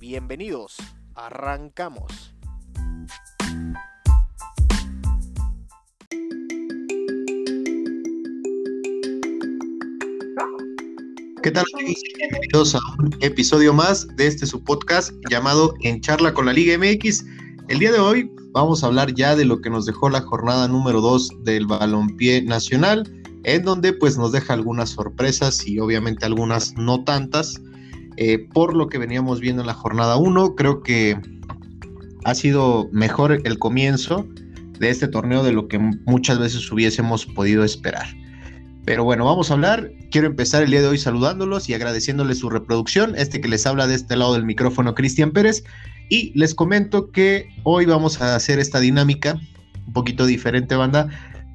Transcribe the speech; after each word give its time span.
Bienvenidos, 0.00 0.76
arrancamos. 1.16 2.32
¿Qué 11.42 11.50
tal 11.50 11.64
Bienvenidos 12.16 12.76
a 12.76 12.78
un 13.00 13.10
episodio 13.22 13.74
más 13.74 14.06
de 14.14 14.28
este 14.28 14.46
su 14.46 14.62
podcast 14.62 15.10
llamado 15.30 15.74
En 15.82 16.00
Charla 16.00 16.32
con 16.32 16.46
la 16.46 16.52
Liga 16.52 16.78
MX. 16.78 17.24
El 17.66 17.80
día 17.80 17.90
de 17.90 17.98
hoy 17.98 18.30
vamos 18.52 18.84
a 18.84 18.86
hablar 18.86 19.12
ya 19.14 19.34
de 19.34 19.46
lo 19.46 19.60
que 19.60 19.68
nos 19.68 19.84
dejó 19.84 20.10
la 20.10 20.20
jornada 20.20 20.68
número 20.68 21.00
2 21.00 21.42
del 21.42 21.66
balompié 21.66 22.42
nacional, 22.42 23.02
en 23.42 23.64
donde 23.64 23.92
pues 23.92 24.16
nos 24.16 24.30
deja 24.30 24.54
algunas 24.54 24.90
sorpresas 24.90 25.66
y 25.66 25.80
obviamente 25.80 26.24
algunas 26.24 26.76
no 26.76 27.02
tantas. 27.02 27.60
Eh, 28.20 28.48
por 28.52 28.74
lo 28.74 28.88
que 28.88 28.98
veníamos 28.98 29.38
viendo 29.38 29.62
en 29.62 29.68
la 29.68 29.74
jornada 29.74 30.16
1, 30.16 30.56
creo 30.56 30.82
que 30.82 31.16
ha 32.24 32.34
sido 32.34 32.88
mejor 32.90 33.40
el 33.44 33.60
comienzo 33.60 34.26
de 34.80 34.90
este 34.90 35.06
torneo 35.06 35.44
de 35.44 35.52
lo 35.52 35.68
que 35.68 35.78
muchas 35.78 36.40
veces 36.40 36.70
hubiésemos 36.72 37.26
podido 37.26 37.62
esperar. 37.62 38.08
Pero 38.84 39.04
bueno, 39.04 39.24
vamos 39.24 39.52
a 39.52 39.54
hablar. 39.54 39.92
Quiero 40.10 40.26
empezar 40.26 40.64
el 40.64 40.72
día 40.72 40.80
de 40.80 40.88
hoy 40.88 40.98
saludándolos 40.98 41.68
y 41.68 41.74
agradeciéndoles 41.74 42.40
su 42.40 42.50
reproducción. 42.50 43.14
Este 43.14 43.40
que 43.40 43.46
les 43.46 43.64
habla 43.66 43.86
de 43.86 43.94
este 43.94 44.16
lado 44.16 44.34
del 44.34 44.44
micrófono, 44.44 44.96
Cristian 44.96 45.30
Pérez. 45.30 45.62
Y 46.08 46.36
les 46.36 46.56
comento 46.56 47.12
que 47.12 47.48
hoy 47.62 47.84
vamos 47.84 48.20
a 48.20 48.34
hacer 48.34 48.58
esta 48.58 48.80
dinámica 48.80 49.38
un 49.86 49.92
poquito 49.92 50.26
diferente, 50.26 50.74
banda, 50.74 51.08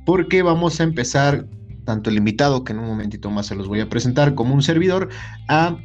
porque 0.05 0.41
vamos 0.43 0.79
a 0.79 0.83
empezar, 0.83 1.45
tanto 1.83 2.09
el 2.09 2.15
invitado, 2.15 2.63
que 2.63 2.71
en 2.71 2.79
un 2.79 2.85
momentito 2.85 3.29
más 3.29 3.47
se 3.47 3.55
los 3.55 3.67
voy 3.67 3.81
a 3.81 3.89
presentar, 3.89 4.33
como 4.33 4.53
un 4.53 4.63
servidor, 4.63 5.09
a 5.49 5.77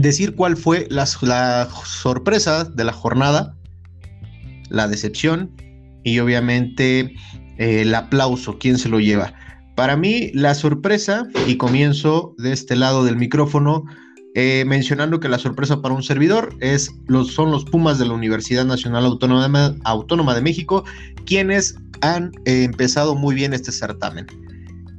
decir 0.00 0.34
cuál 0.34 0.56
fue 0.56 0.86
la, 0.90 1.06
sorpresa 1.06 2.64
de 2.64 2.84
la 2.84 2.92
jornada, 2.92 3.54
la 4.68 4.88
decepción 4.88 5.50
y 6.04 6.18
obviamente 6.18 7.14
eh, 7.58 7.82
el 7.82 7.94
aplauso, 7.94 8.58
quién 8.58 8.78
se 8.78 8.88
lo 8.88 9.00
lleva. 9.00 9.34
Para 9.76 9.96
mí, 9.96 10.30
la 10.34 10.54
sorpresa, 10.54 11.26
y 11.46 11.56
comienzo 11.56 12.34
de 12.38 12.52
este 12.52 12.76
lado 12.76 13.04
del 13.04 13.16
micrófono, 13.16 13.84
eh, 14.34 14.64
mencionando 14.66 15.20
que 15.20 15.28
la 15.28 15.38
sorpresa 15.38 15.82
para 15.82 15.94
un 15.94 16.02
servidor 16.02 16.54
es 16.60 16.90
los, 17.08 17.32
son 17.32 17.50
los 17.50 17.64
Pumas 17.64 17.98
de 17.98 18.06
la 18.06 18.12
Universidad 18.12 18.64
Nacional 18.64 19.04
Autónoma, 19.04 20.34
de 20.34 20.42
México, 20.42 20.84
quienes 21.24 21.76
han 22.02 22.32
eh, 22.44 22.64
empezado 22.64 23.14
muy 23.14 23.34
bien 23.34 23.52
este 23.54 23.72
certamen 23.72 24.26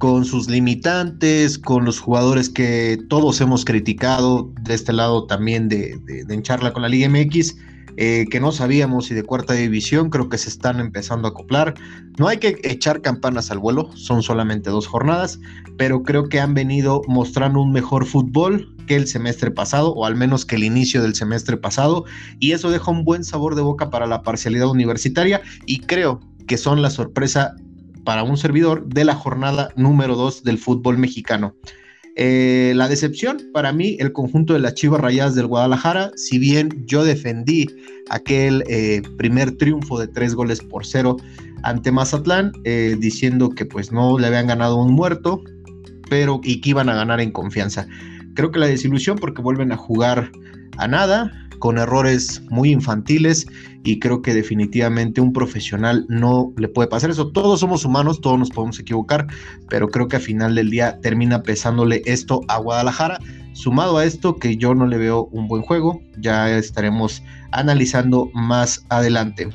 con 0.02 0.26
sus 0.26 0.50
limitantes, 0.50 1.60
con 1.60 1.86
los 1.86 2.00
jugadores 2.00 2.50
que 2.50 2.98
todos 3.08 3.40
hemos 3.40 3.64
criticado 3.64 4.52
de 4.62 4.74
este 4.74 4.94
lado 4.94 5.28
también 5.28 5.70
de, 5.70 5.96
de, 6.00 6.42
charla 6.42 6.74
con 6.74 6.82
la 6.82 6.90
Liga 6.90 7.08
MX, 7.08 7.56
eh, 7.98 8.26
que 8.32 8.40
no 8.40 8.52
sabíamos 8.52 9.06
si 9.06 9.14
de 9.14 9.22
cuarta 9.22 9.54
división, 9.54 10.10
creo 10.10 10.28
que 10.28 10.40
se 10.40 10.50
están 10.50 10.80
empezando 10.80 11.28
a 11.28 11.32
acoplar. 11.32 11.76
No 12.18 12.28
hay 12.28 12.40
que 12.40 12.60
echar 12.64 13.04
campanas 13.04 13.52
al 13.52 13.60
vuelo, 13.60 13.92
son 13.94 14.24
solamente 14.24 14.72
dos 14.72 14.88
jornadas, 14.88 15.40
pero 15.78 16.02
creo 16.02 16.30
que 16.30 16.40
han 16.40 16.56
venido 16.56 17.04
mostrando 17.08 17.62
un 17.62 17.72
mejor 17.72 18.08
fútbol 18.08 18.76
que 18.88 18.96
el 18.96 19.06
semestre 19.06 19.52
pasado, 19.52 19.94
o 19.94 20.08
al 20.08 20.16
menos 20.16 20.48
que 20.48 20.56
el 20.56 20.64
inicio 20.64 21.04
del 21.04 21.14
semestre 21.14 21.58
pasado, 21.58 22.06
y 22.40 22.54
eso 22.54 22.72
deja 22.72 22.90
un 22.90 23.04
buen 23.04 23.24
sabor 23.24 23.54
de 23.54 23.62
boca 23.62 23.92
para 23.92 24.08
la 24.08 24.24
parcialidad 24.24 24.72
universitaria, 24.72 25.44
y 25.68 25.82
creo 25.82 26.22
que 26.48 26.58
son 26.58 26.82
la 26.82 26.90
sorpresa 26.90 27.56
para 28.04 28.24
un 28.24 28.38
servidor 28.38 28.88
de 28.88 29.06
la 29.06 29.16
jornada 29.16 29.70
número 29.76 30.16
2 30.16 30.44
del 30.44 30.58
fútbol 30.58 30.98
mexicano. 30.98 31.56
Eh, 32.16 32.74
la 32.76 32.90
decepción, 32.90 33.38
para 33.54 33.72
mí, 33.72 33.96
el 34.00 34.12
conjunto 34.12 34.54
de 34.54 34.60
las 34.60 34.74
Chivas 34.74 35.00
Rayadas 35.00 35.36
del 35.36 35.48
Guadalajara, 35.48 36.12
si 36.16 36.40
bien 36.40 36.84
yo 36.86 37.06
defendí 37.06 37.68
aquel 38.10 38.64
eh, 38.68 39.02
primer 39.18 39.58
triunfo 39.58 39.98
de 39.98 40.08
tres 40.08 40.36
goles 40.36 40.60
por 40.62 40.86
cero 40.86 41.18
ante 41.64 41.92
Mazatlán, 41.92 42.52
eh, 42.66 42.98
diciendo 43.00 43.50
que 43.50 43.66
pues 43.66 43.92
no 43.92 44.20
le 44.20 44.28
habían 44.28 44.48
ganado 44.48 44.76
un 44.78 44.92
muerto, 44.92 45.42
pero 46.10 46.42
y 46.44 46.60
que 46.60 46.72
iban 46.72 46.90
a 46.90 46.96
ganar 46.96 47.22
en 47.22 47.32
confianza. 47.32 47.88
Creo 48.36 48.52
que 48.52 48.60
la 48.60 48.68
desilusión 48.68 49.18
porque 49.18 49.42
vuelven 49.42 49.72
a 49.72 49.78
jugar 49.78 50.32
a 50.78 50.88
nada, 50.88 51.32
con 51.62 51.78
errores 51.78 52.42
muy 52.50 52.72
infantiles 52.72 53.48
y 53.84 54.00
creo 54.00 54.22
que 54.22 54.34
definitivamente 54.34 55.22
un 55.22 55.32
profesional 55.32 56.06
no 56.10 56.52
le 56.58 56.68
puede 56.68 56.90
pasar 56.90 57.12
eso. 57.12 57.30
Todos 57.30 57.62
somos 57.62 57.86
humanos, 57.86 58.20
todos 58.20 58.38
nos 58.38 58.50
podemos 58.50 58.80
equivocar, 58.80 59.28
pero 59.70 59.88
creo 59.88 60.08
que 60.08 60.18
al 60.18 60.22
final 60.24 60.56
del 60.56 60.72
día 60.72 61.00
termina 61.02 61.44
pesándole 61.44 62.02
esto 62.06 62.42
a 62.48 62.58
Guadalajara. 62.58 63.20
Sumado 63.54 63.98
a 63.98 64.06
esto 64.06 64.36
que 64.36 64.58
yo 64.58 64.74
no 64.74 64.88
le 64.88 64.98
veo 64.98 65.26
un 65.32 65.48
buen 65.48 65.62
juego, 65.62 66.02
ya 66.18 66.50
estaremos 66.58 67.22
analizando 67.52 68.30
más 68.34 68.84
adelante. 68.90 69.50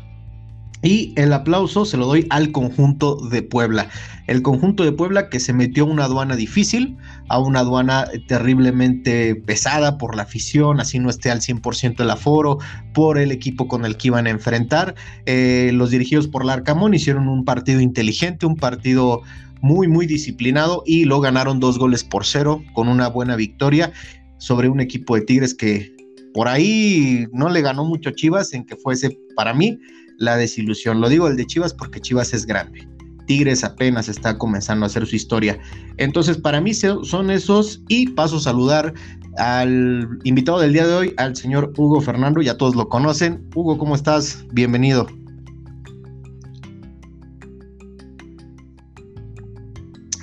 Y 0.87 1.13
el 1.17 1.33
aplauso 1.33 1.85
se 1.85 1.97
lo 1.97 2.07
doy 2.07 2.29
al 2.31 2.53
conjunto 2.53 3.17
de 3.17 3.43
Puebla. 3.43 3.89
El 4.29 4.43
conjunto 4.43 4.85
de 4.85 4.93
Puebla 4.93 5.29
que 5.29 5.41
se 5.41 5.53
metió 5.53 5.83
a 5.83 5.89
una 5.89 6.05
aduana 6.05 6.37
difícil, 6.37 6.97
a 7.29 7.41
una 7.41 7.61
aduana 7.61 8.07
terriblemente 8.29 9.35
pesada 9.35 9.99
por 9.99 10.15
la 10.15 10.23
afición, 10.23 10.79
así 10.79 11.01
no 11.01 11.11
esté 11.11 11.33
al 11.33 11.41
100% 11.41 11.99
el 11.99 12.11
aforo, 12.11 12.59
por 12.95 13.19
el 13.19 13.33
equipo 13.33 13.67
con 13.67 13.85
el 13.85 13.97
que 13.97 14.09
iban 14.09 14.29
a 14.29 14.31
enfrentar. 14.31 14.95
Eh, 15.27 15.73
los 15.75 15.91
dirigidos 15.91 16.29
por 16.29 16.45
Larcamón 16.45 16.95
hicieron 16.95 17.27
un 17.27 17.45
partido 17.45 17.81
inteligente, 17.81 18.47
un 18.47 18.55
partido 18.55 19.23
muy, 19.63 19.89
muy 19.89 20.07
disciplinado 20.07 20.85
y 20.87 21.05
lo 21.05 21.21
ganaron 21.21 21.59
dos 21.59 21.81
goles 21.81 22.05
por 22.05 22.25
cero 22.25 22.63
con 22.75 22.87
una 22.87 23.09
buena 23.09 23.35
victoria 23.35 23.93
sobre 24.39 24.69
un 24.69 24.79
equipo 24.79 25.17
de 25.17 25.23
Tigres 25.23 25.53
que 25.53 25.93
por 26.33 26.47
ahí 26.47 27.27
no 27.33 27.49
le 27.49 27.61
ganó 27.61 27.85
mucho 27.85 28.13
Chivas 28.13 28.53
en 28.53 28.65
que 28.65 28.77
fuese 28.77 29.19
para 29.35 29.53
mí 29.53 29.81
la 30.19 30.37
desilusión. 30.37 31.01
Lo 31.01 31.09
digo 31.09 31.29
el 31.29 31.37
de 31.37 31.47
Chivas 31.47 31.75
porque 31.75 32.01
Chivas 32.01 32.33
es 32.35 32.47
grande. 32.47 32.89
Tigres 33.27 33.65
apenas 33.65 34.09
está 34.09 34.39
comenzando 34.39 34.85
a 34.85 34.87
hacer 34.87 35.07
su 35.07 35.17
historia. 35.17 35.59
Entonces, 35.97 36.39
para 36.39 36.61
mí 36.61 36.73
son 36.75 37.31
esos 37.31 37.83
y 37.89 38.09
paso 38.11 38.37
a 38.37 38.41
saludar 38.41 38.95
al 39.37 40.09
invitado 40.25 40.61
del 40.61 40.73
día 40.73 40.87
de 40.87 40.95
hoy, 40.95 41.15
al 41.17 41.37
señor 41.37 41.73
Hugo 41.77 42.01
Fernando, 42.01 42.41
ya 42.41 42.57
todos 42.57 42.77
lo 42.77 42.89
conocen. 42.89 43.49
Hugo, 43.55 43.79
¿cómo 43.79 43.95
estás? 43.95 44.45
Bienvenido. 44.53 45.07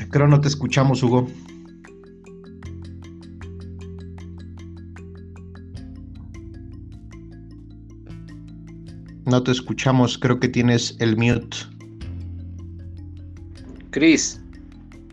Creo 0.10 0.28
no 0.28 0.40
te 0.40 0.48
escuchamos, 0.48 1.02
Hugo. 1.02 1.28
No 9.26 9.42
te 9.42 9.52
escuchamos, 9.52 10.18
creo 10.18 10.40
que 10.40 10.50
tienes 10.50 10.96
el 11.00 11.16
mute. 11.16 11.58
Cris. 13.92 14.42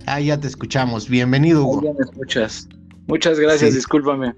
Ah, 0.06 0.20
ya 0.20 0.38
te 0.38 0.48
escuchamos. 0.48 1.08
Bienvenido, 1.08 1.64
Hugo. 1.64 1.82
Ya 1.84 1.92
me 1.92 2.00
escuchas. 2.00 2.68
Muchas 3.06 3.38
gracias, 3.38 3.74
discúlpame. 3.74 4.34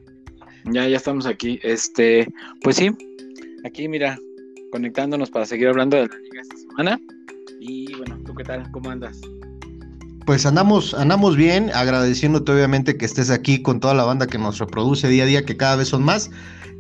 Ya, 0.73 0.87
ya 0.87 0.97
estamos 0.97 1.27
aquí. 1.27 1.59
Este, 1.63 2.29
pues 2.63 2.77
sí, 2.77 2.91
aquí 3.65 3.89
mira, 3.89 4.19
conectándonos 4.71 5.31
para 5.31 5.47
seguir 5.47 5.69
hablando 5.69 5.97
de 5.97 6.09
la 6.09 6.19
liga 6.19 6.43
esta 6.43 6.57
semana. 6.57 7.01
Y 7.61 7.95
bueno, 7.95 8.19
¿tú 8.27 8.35
qué 8.35 8.45
tal? 8.45 8.71
¿Cómo 8.73 8.91
andas? 8.91 9.21
Pues 10.27 10.47
andamos, 10.47 10.95
andamos 10.95 11.37
bien, 11.37 11.71
agradeciéndote 11.75 12.53
obviamente 12.53 12.97
que 12.97 13.05
estés 13.05 13.31
aquí 13.31 13.61
con 13.61 13.81
toda 13.81 13.95
la 13.95 14.05
banda 14.05 14.27
que 14.27 14.39
nos 14.39 14.59
reproduce 14.59 15.09
día 15.09 15.25
a 15.25 15.27
día, 15.27 15.45
que 15.45 15.57
cada 15.57 15.77
vez 15.77 15.89
son 15.89 16.03
más. 16.03 16.31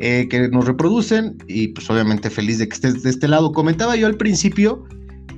Eh, 0.04 0.26
que 0.28 0.48
nos 0.48 0.64
reproducen 0.64 1.38
y 1.46 1.68
pues 1.68 1.88
obviamente 1.88 2.28
feliz 2.28 2.58
de 2.58 2.66
que 2.66 2.74
estés 2.74 3.02
de 3.04 3.10
este 3.10 3.28
lado. 3.28 3.52
Comentaba 3.52 3.94
yo 3.94 4.08
al 4.08 4.16
principio 4.16 4.84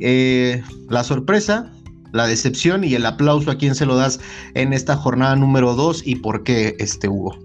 eh, 0.00 0.62
la 0.88 1.04
sorpresa, 1.04 1.70
la 2.12 2.26
decepción 2.26 2.82
y 2.82 2.94
el 2.94 3.04
aplauso 3.04 3.50
a 3.50 3.58
quien 3.58 3.74
se 3.74 3.84
lo 3.84 3.96
das 3.96 4.20
en 4.54 4.72
esta 4.72 4.96
jornada 4.96 5.36
número 5.36 5.74
2 5.74 6.06
y 6.06 6.16
por 6.16 6.44
qué 6.44 6.76
este 6.78 7.08
Hugo. 7.08 7.36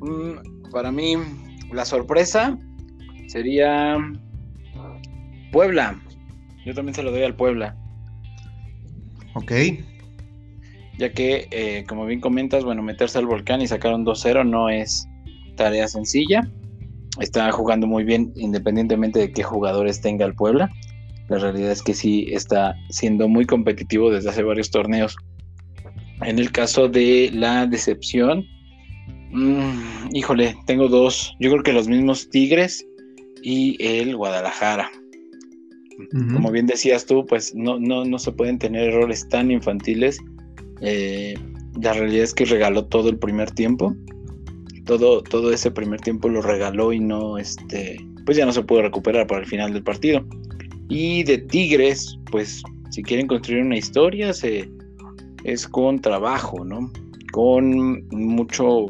Mm, 0.00 0.70
para 0.72 0.90
mí 0.90 1.14
la 1.72 1.84
sorpresa 1.84 2.58
sería 3.28 3.98
Puebla. 5.52 6.00
Yo 6.64 6.74
también 6.74 6.94
se 6.94 7.04
lo 7.04 7.12
doy 7.12 7.22
al 7.22 7.36
Puebla. 7.36 7.76
Ok 9.46 9.52
ya 10.98 11.12
que, 11.12 11.48
eh, 11.50 11.84
como 11.86 12.06
bien 12.06 12.20
comentas, 12.20 12.64
bueno, 12.64 12.82
meterse 12.82 13.18
al 13.18 13.26
volcán 13.26 13.60
y 13.60 13.66
sacar 13.66 13.94
un 13.94 14.04
2-0 14.04 14.44
no 14.44 14.70
es 14.70 15.06
tarea 15.56 15.88
sencilla. 15.88 16.50
Está 17.20 17.50
jugando 17.52 17.86
muy 17.86 18.04
bien 18.04 18.32
independientemente 18.36 19.18
de 19.18 19.32
qué 19.32 19.42
jugadores 19.42 20.00
tenga 20.00 20.24
el 20.24 20.34
Puebla. 20.34 20.70
La 21.28 21.38
realidad 21.38 21.72
es 21.72 21.82
que 21.82 21.94
sí 21.94 22.28
está 22.30 22.76
siendo 22.90 23.28
muy 23.28 23.46
competitivo 23.46 24.10
desde 24.10 24.30
hace 24.30 24.42
varios 24.42 24.70
torneos. 24.70 25.16
En 26.22 26.38
el 26.38 26.50
caso 26.50 26.88
de 26.88 27.30
la 27.32 27.66
decepción, 27.66 28.44
mmm, 29.32 30.08
híjole, 30.12 30.56
tengo 30.66 30.88
dos. 30.88 31.34
Yo 31.40 31.50
creo 31.50 31.62
que 31.62 31.72
los 31.72 31.88
mismos 31.88 32.30
Tigres 32.30 32.86
y 33.42 33.76
el 33.84 34.16
Guadalajara. 34.16 34.90
Como 36.32 36.50
bien 36.50 36.66
decías 36.66 37.06
tú, 37.06 37.24
pues 37.26 37.54
no, 37.54 37.78
no, 37.78 38.04
no 38.04 38.18
se 38.18 38.32
pueden 38.32 38.58
tener 38.58 38.90
errores 38.90 39.28
tan 39.28 39.50
infantiles. 39.50 40.18
Eh, 40.80 41.34
la 41.80 41.92
realidad 41.92 42.24
es 42.24 42.34
que 42.34 42.44
regaló 42.44 42.84
todo 42.84 43.08
el 43.08 43.18
primer 43.18 43.50
tiempo. 43.50 43.94
Todo, 44.84 45.22
todo 45.22 45.52
ese 45.52 45.70
primer 45.70 46.00
tiempo 46.00 46.28
lo 46.28 46.42
regaló 46.42 46.92
y 46.92 47.00
no, 47.00 47.38
este, 47.38 47.96
pues 48.24 48.36
ya 48.36 48.46
no 48.46 48.52
se 48.52 48.62
pudo 48.62 48.82
recuperar 48.82 49.26
para 49.26 49.40
el 49.40 49.46
final 49.46 49.72
del 49.72 49.82
partido. 49.82 50.24
Y 50.88 51.24
de 51.24 51.38
Tigres, 51.38 52.18
pues 52.30 52.62
si 52.90 53.02
quieren 53.02 53.26
construir 53.26 53.62
una 53.62 53.76
historia, 53.76 54.32
se, 54.32 54.70
es 55.44 55.66
con 55.66 56.00
trabajo, 56.00 56.64
¿no? 56.64 56.90
Con 57.32 58.06
mucho, 58.08 58.86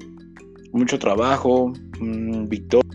mucho 0.73 0.99
trabajo, 0.99 1.73
mm, 2.01 2.49
victoria. 2.49 2.86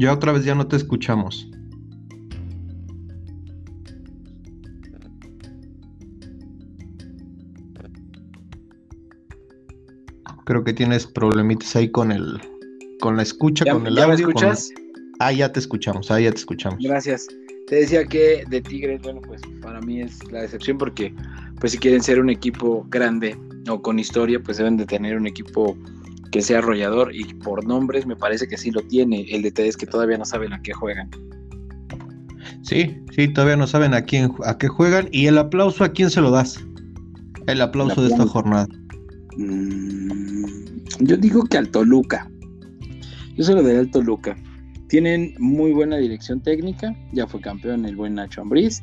Ya 0.00 0.12
otra 0.12 0.32
vez 0.32 0.44
ya 0.44 0.54
no 0.54 0.66
te 0.66 0.76
escuchamos. 0.76 1.48
Creo 10.44 10.62
que 10.62 10.74
tienes 10.74 11.06
problemitas 11.06 11.74
ahí 11.74 11.90
con 11.90 12.12
el 12.12 12.38
con 13.00 13.16
la 13.16 13.22
escucha, 13.22 13.64
con 13.70 13.86
el 13.86 13.96
¿ya 13.96 14.04
audio. 14.04 14.26
¿Me 14.26 14.32
escuchas? 14.32 14.70
Ah, 15.18 15.32
ya 15.32 15.50
te 15.50 15.60
escuchamos, 15.60 16.10
ah, 16.10 16.20
ya 16.20 16.30
te 16.30 16.38
escuchamos. 16.38 16.82
Gracias. 16.82 17.26
Te 17.66 17.76
decía 17.76 18.04
que 18.04 18.44
de 18.48 18.60
Tigres, 18.60 19.00
bueno, 19.02 19.22
pues 19.22 19.40
para 19.62 19.80
mí 19.80 20.02
es 20.02 20.18
la 20.30 20.42
decepción 20.42 20.76
porque, 20.76 21.14
pues 21.60 21.72
si 21.72 21.78
quieren 21.78 22.02
ser 22.02 22.20
un 22.20 22.28
equipo 22.28 22.86
grande 22.90 23.36
o 23.70 23.80
con 23.80 23.98
historia, 23.98 24.38
pues 24.42 24.58
deben 24.58 24.76
de 24.76 24.84
tener 24.84 25.16
un 25.16 25.26
equipo 25.26 25.76
que 26.34 26.42
sea 26.42 26.58
arrollador 26.58 27.14
y 27.14 27.32
por 27.32 27.64
nombres 27.64 28.06
me 28.06 28.16
parece 28.16 28.48
que 28.48 28.58
sí 28.58 28.72
lo 28.72 28.82
tiene. 28.82 29.24
El 29.30 29.42
detalle 29.42 29.68
es 29.68 29.76
que 29.76 29.86
todavía 29.86 30.18
no 30.18 30.24
saben 30.24 30.52
a 30.52 30.60
qué 30.62 30.72
juegan. 30.72 31.08
Sí, 32.62 32.98
sí, 33.14 33.28
todavía 33.28 33.56
no 33.56 33.68
saben 33.68 33.94
a 33.94 34.02
quién 34.02 34.32
a 34.44 34.58
qué 34.58 34.66
juegan 34.66 35.08
y 35.12 35.28
el 35.28 35.38
aplauso 35.38 35.84
a 35.84 35.90
quién 35.90 36.10
se 36.10 36.20
lo 36.20 36.32
das. 36.32 36.58
El 37.46 37.60
aplauso 37.60 38.02
de 38.02 38.08
esta 38.08 38.26
jornada. 38.26 38.66
Mm, 39.36 40.44
yo 41.02 41.16
digo 41.16 41.44
que 41.44 41.56
al 41.56 41.68
Toluca. 41.68 42.28
Yo 43.36 43.44
se 43.44 43.54
lo 43.54 43.62
daré 43.62 43.78
al 43.78 43.92
Toluca. 43.92 44.36
Tienen 44.88 45.36
muy 45.38 45.70
buena 45.70 45.98
dirección 45.98 46.40
técnica, 46.42 46.96
ya 47.12 47.28
fue 47.28 47.40
campeón 47.42 47.86
el 47.86 47.94
buen 47.94 48.16
Nacho 48.16 48.42
Ambriz, 48.42 48.82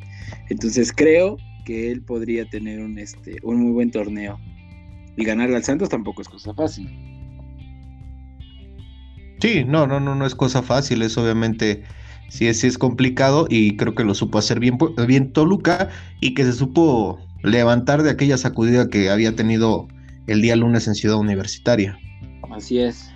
entonces 0.49 0.93
creo 0.95 1.35
que 1.65 1.91
él 1.91 2.01
podría 2.01 2.45
tener 2.45 2.79
un, 2.79 2.97
este, 2.97 3.39
un 3.43 3.61
muy 3.61 3.73
buen 3.73 3.91
torneo. 3.91 4.39
Y 5.17 5.25
ganarle 5.25 5.57
al 5.57 5.65
Santos 5.65 5.89
tampoco 5.89 6.21
es 6.21 6.29
cosa 6.29 6.53
fácil. 6.53 7.10
Sí, 9.41 9.63
no, 9.65 9.87
no, 9.87 9.99
no, 9.99 10.13
no 10.15 10.25
es 10.25 10.35
cosa 10.35 10.61
fácil, 10.61 11.01
es 11.01 11.17
obviamente, 11.17 11.83
sí 12.29 12.47
es, 12.47 12.59
sí 12.59 12.67
es 12.67 12.77
complicado 12.77 13.47
y 13.49 13.75
creo 13.75 13.95
que 13.95 14.03
lo 14.03 14.13
supo 14.13 14.37
hacer 14.37 14.59
bien, 14.59 14.77
bien 15.07 15.33
Toluca 15.33 15.89
y 16.19 16.35
que 16.35 16.43
se 16.43 16.53
supo 16.53 17.19
levantar 17.43 18.03
de 18.03 18.11
aquella 18.11 18.37
sacudida 18.37 18.89
que 18.89 19.09
había 19.09 19.35
tenido 19.35 19.87
el 20.27 20.41
día 20.41 20.55
lunes 20.55 20.87
en 20.87 20.95
Ciudad 20.95 21.17
Universitaria. 21.17 21.97
Así 22.51 22.79
es. 22.79 23.11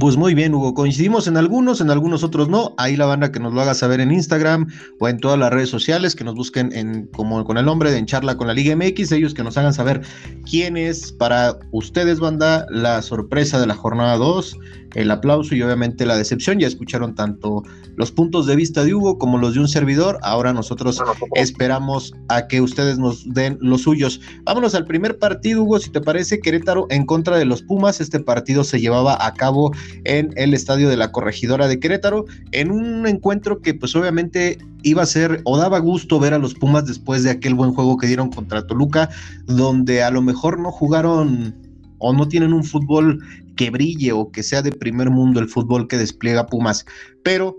Pues 0.00 0.16
muy 0.16 0.34
bien, 0.34 0.52
Hugo. 0.52 0.74
Coincidimos 0.74 1.28
en 1.28 1.36
algunos, 1.36 1.80
en 1.80 1.90
algunos 1.90 2.24
otros 2.24 2.48
no. 2.48 2.74
Ahí 2.76 2.96
la 2.96 3.06
banda 3.06 3.30
que 3.30 3.38
nos 3.38 3.54
lo 3.54 3.60
haga 3.60 3.72
saber 3.72 4.00
en 4.00 4.10
Instagram 4.10 4.66
o 4.98 5.08
en 5.08 5.18
todas 5.18 5.38
las 5.38 5.52
redes 5.52 5.68
sociales, 5.68 6.16
que 6.16 6.24
nos 6.24 6.34
busquen 6.34 6.72
en, 6.72 7.06
como 7.14 7.44
con 7.44 7.56
el 7.56 7.66
nombre 7.66 7.92
de 7.92 7.98
En 7.98 8.06
Charla 8.06 8.36
con 8.36 8.48
la 8.48 8.52
Liga 8.52 8.74
MX, 8.74 9.12
ellos 9.12 9.32
que 9.32 9.44
nos 9.44 9.56
hagan 9.56 9.72
saber 9.72 10.02
quién 10.50 10.76
es 10.76 11.12
para 11.12 11.56
ustedes, 11.70 12.18
banda, 12.18 12.66
la 12.68 13.00
sorpresa 13.00 13.60
de 13.60 13.68
la 13.68 13.76
jornada 13.76 14.16
2, 14.16 14.58
el 14.96 15.10
aplauso 15.10 15.54
y 15.54 15.62
obviamente 15.62 16.06
la 16.06 16.16
decepción. 16.16 16.58
Ya 16.58 16.66
escucharon 16.66 17.14
tanto 17.14 17.62
los 17.94 18.10
puntos 18.10 18.46
de 18.46 18.56
vista 18.56 18.84
de 18.84 18.94
Hugo 18.94 19.18
como 19.18 19.38
los 19.38 19.54
de 19.54 19.60
un 19.60 19.68
servidor. 19.68 20.18
Ahora 20.22 20.52
nosotros 20.52 21.00
esperamos 21.34 22.12
a 22.28 22.48
que 22.48 22.60
ustedes 22.60 22.98
nos 22.98 23.32
den 23.32 23.58
los 23.60 23.82
suyos. 23.82 24.20
Vámonos 24.44 24.74
al 24.74 24.86
primer 24.86 25.18
partido, 25.18 25.62
Hugo, 25.62 25.78
si 25.78 25.90
te 25.90 26.00
parece, 26.00 26.40
Querétaro 26.40 26.86
en 26.90 27.06
contra 27.06 27.36
de 27.38 27.44
los 27.44 27.62
Pumas. 27.62 28.00
Este 28.00 28.20
partido 28.20 28.64
se 28.64 28.80
llevaba 28.80 29.24
a 29.24 29.34
cabo 29.34 29.72
en 30.04 30.32
el 30.36 30.54
estadio 30.54 30.88
de 30.88 30.96
la 30.96 31.12
Corregidora 31.12 31.68
de 31.68 31.78
Querétaro, 31.78 32.24
en 32.52 32.70
un 32.70 33.06
encuentro 33.06 33.60
que 33.60 33.74
pues 33.74 33.94
obviamente 33.94 34.58
iba 34.82 35.02
a 35.02 35.06
ser 35.06 35.40
o 35.44 35.58
daba 35.58 35.78
gusto 35.78 36.18
ver 36.18 36.32
a 36.32 36.38
los 36.38 36.54
Pumas 36.54 36.86
después 36.86 37.22
de 37.22 37.30
aquel 37.30 37.54
buen 37.54 37.72
juego 37.72 37.96
que 37.96 38.06
dieron 38.06 38.30
contra 38.30 38.66
Toluca, 38.66 39.10
donde 39.46 40.02
a 40.02 40.10
lo 40.10 40.22
mejor 40.22 40.58
no 40.58 40.70
jugaron 40.70 41.65
o 41.98 42.12
no 42.12 42.28
tienen 42.28 42.52
un 42.52 42.64
fútbol 42.64 43.22
que 43.56 43.70
brille 43.70 44.12
o 44.12 44.30
que 44.30 44.42
sea 44.42 44.62
de 44.62 44.72
primer 44.72 45.10
mundo 45.10 45.40
el 45.40 45.48
fútbol 45.48 45.88
que 45.88 45.96
despliega 45.96 46.46
Pumas, 46.46 46.84
pero 47.22 47.56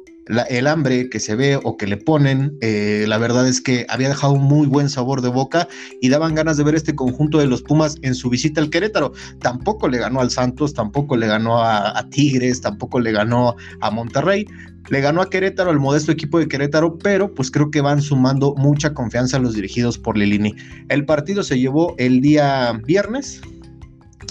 el 0.50 0.68
hambre 0.68 1.10
que 1.10 1.20
se 1.20 1.36
ve 1.36 1.60
o 1.64 1.78
que 1.78 1.88
le 1.88 1.98
ponen, 1.98 2.58
eh, 2.62 3.06
la 3.08 3.18
verdad 3.18 3.48
es 3.48 3.62
que 3.62 3.86
había 3.90 4.10
dejado 4.10 4.34
un 4.34 4.44
muy 4.44 4.68
buen 4.68 4.90
sabor 4.90 5.22
de 5.22 5.30
boca 5.30 5.68
y 6.02 6.10
daban 6.10 6.36
ganas 6.36 6.58
de 6.58 6.64
ver 6.64 6.76
este 6.76 6.96
conjunto 6.96 7.38
de 7.38 7.48
los 7.48 7.62
Pumas 7.62 7.98
en 8.02 8.14
su 8.14 8.30
visita 8.30 8.60
al 8.60 8.70
Querétaro. 8.70 9.14
Tampoco 9.40 9.88
le 9.88 10.00
ganó 10.00 10.20
al 10.20 10.30
Santos, 10.30 10.74
tampoco 10.74 11.16
le 11.16 11.28
ganó 11.28 11.64
a, 11.64 12.06
Tigres, 12.10 12.62
tampoco 12.62 13.00
le 13.00 13.12
ganó 13.12 13.56
a 13.80 13.92
Monterrey, 13.92 14.46
le 14.90 15.02
ganó 15.02 15.22
a 15.22 15.30
Querétaro, 15.30 15.70
al 15.70 15.80
modesto 15.80 16.12
equipo 16.12 16.40
de 16.40 16.48
Querétaro, 16.48 16.98
pero 16.98 17.34
pues 17.34 17.50
creo 17.50 17.72
que 17.72 17.82
van 17.82 18.02
sumando 18.02 18.54
mucha 18.56 18.94
confianza 18.94 19.38
a 19.38 19.40
los 19.40 19.54
dirigidos 19.54 19.98
por 19.98 20.18
Lilini. 20.18 20.54
El 20.90 21.06
partido 21.06 21.44
se 21.44 21.60
llevó 21.60 21.96
el 21.98 22.22
día 22.22 22.80
viernes, 22.86 23.42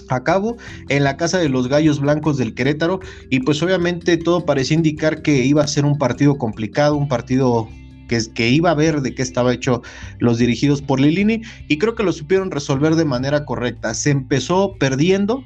a 0.09 0.23
cabo 0.23 0.57
en 0.89 1.05
la 1.05 1.17
casa 1.17 1.39
de 1.39 1.49
los 1.49 1.69
Gallos 1.69 2.01
Blancos 2.01 2.37
del 2.37 2.55
Querétaro 2.55 3.01
y 3.31 3.41
pues 3.41 3.63
obviamente 3.63 4.17
todo 4.17 4.45
parecía 4.45 4.77
indicar 4.77 5.23
que 5.23 5.45
iba 5.45 5.63
a 5.63 5.67
ser 5.67 5.85
un 5.85 5.99
partido 5.99 6.37
complicado, 6.39 6.97
un 6.97 7.09
partido 7.09 7.69
que, 8.09 8.21
que 8.35 8.49
iba 8.49 8.71
a 8.71 8.75
ver 8.75 9.01
de 9.01 9.15
qué 9.15 9.23
estaba 9.23 9.53
hecho 9.53 9.83
los 10.19 10.39
dirigidos 10.39 10.83
por 10.83 11.01
Lilini 11.01 11.43
y 11.69 11.79
creo 11.79 11.95
que 11.95 12.03
lo 12.03 12.13
supieron 12.13 12.51
resolver 12.51 12.95
de 12.95 13.05
manera 13.05 13.45
correcta. 13.45 13.95
Se 13.95 14.11
empezó 14.11 14.77
perdiendo, 14.79 15.45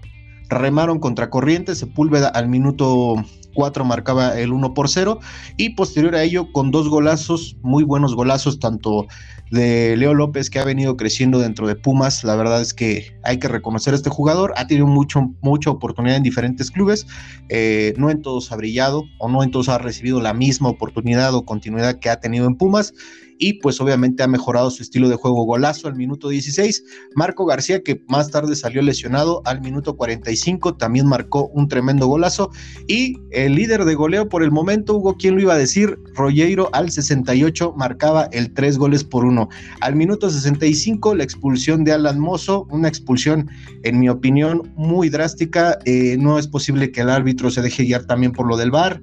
remaron 0.48 0.98
contra 0.98 1.30
corriente, 1.30 1.74
Sepúlveda 1.74 2.28
al 2.28 2.48
minuto 2.48 3.16
4 3.54 3.84
marcaba 3.84 4.38
el 4.38 4.52
1 4.52 4.74
por 4.74 4.88
0 4.88 5.20
y 5.56 5.70
posterior 5.70 6.14
a 6.14 6.22
ello 6.22 6.52
con 6.52 6.70
dos 6.70 6.88
golazos, 6.88 7.56
muy 7.62 7.84
buenos 7.84 8.14
golazos, 8.14 8.58
tanto 8.58 9.06
de 9.50 9.96
Leo 9.96 10.14
López 10.14 10.48
que 10.48 10.58
ha 10.58 10.64
venido 10.64 10.96
creciendo 10.96 11.38
dentro 11.38 11.66
de 11.66 11.74
Pumas. 11.74 12.24
La 12.24 12.36
verdad 12.36 12.60
es 12.62 12.72
que 12.72 13.16
hay 13.24 13.38
que 13.38 13.48
reconocer 13.48 13.92
a 13.92 13.96
este 13.96 14.10
jugador. 14.10 14.52
Ha 14.56 14.66
tenido 14.66 14.86
mucho, 14.86 15.32
mucha 15.42 15.70
oportunidad 15.70 16.16
en 16.16 16.22
diferentes 16.22 16.70
clubes. 16.70 17.06
Eh, 17.48 17.94
no 17.96 18.10
en 18.10 18.22
todos 18.22 18.52
ha 18.52 18.56
brillado 18.56 19.04
o 19.18 19.28
no 19.28 19.42
en 19.42 19.50
todos 19.50 19.68
ha 19.68 19.78
recibido 19.78 20.20
la 20.20 20.34
misma 20.34 20.68
oportunidad 20.68 21.34
o 21.34 21.44
continuidad 21.44 21.98
que 21.98 22.10
ha 22.10 22.20
tenido 22.20 22.46
en 22.46 22.56
Pumas 22.56 22.94
y 23.40 23.54
pues 23.54 23.80
obviamente 23.80 24.22
ha 24.22 24.28
mejorado 24.28 24.70
su 24.70 24.82
estilo 24.82 25.08
de 25.08 25.16
juego. 25.16 25.44
Golazo 25.44 25.88
al 25.88 25.96
minuto 25.96 26.28
16. 26.28 26.84
Marco 27.16 27.46
García, 27.46 27.82
que 27.82 28.04
más 28.06 28.30
tarde 28.30 28.54
salió 28.54 28.82
lesionado 28.82 29.42
al 29.46 29.62
minuto 29.62 29.96
45, 29.96 30.76
también 30.76 31.06
marcó 31.06 31.48
un 31.48 31.66
tremendo 31.66 32.06
golazo. 32.06 32.50
Y 32.86 33.16
el 33.32 33.54
líder 33.54 33.86
de 33.86 33.94
goleo 33.94 34.28
por 34.28 34.42
el 34.42 34.52
momento, 34.52 34.94
Hugo, 34.94 35.16
¿quién 35.16 35.36
lo 35.36 35.40
iba 35.40 35.54
a 35.54 35.58
decir? 35.58 35.98
Rollero 36.14 36.68
al 36.74 36.90
68 36.90 37.74
marcaba 37.76 38.28
el 38.30 38.52
3 38.52 38.76
goles 38.76 39.04
por 39.04 39.24
1. 39.24 39.48
Al 39.80 39.96
minuto 39.96 40.28
65, 40.28 41.14
la 41.14 41.24
expulsión 41.24 41.82
de 41.82 41.92
Alan 41.92 42.20
Mozo, 42.20 42.66
una 42.70 42.88
expulsión, 42.88 43.48
en 43.84 43.98
mi 43.98 44.10
opinión, 44.10 44.70
muy 44.76 45.08
drástica. 45.08 45.78
Eh, 45.86 46.18
no 46.18 46.38
es 46.38 46.46
posible 46.46 46.92
que 46.92 47.00
el 47.00 47.08
árbitro 47.08 47.50
se 47.50 47.62
deje 47.62 47.84
guiar 47.84 48.04
también 48.04 48.32
por 48.32 48.46
lo 48.46 48.58
del 48.58 48.70
VAR. 48.70 49.00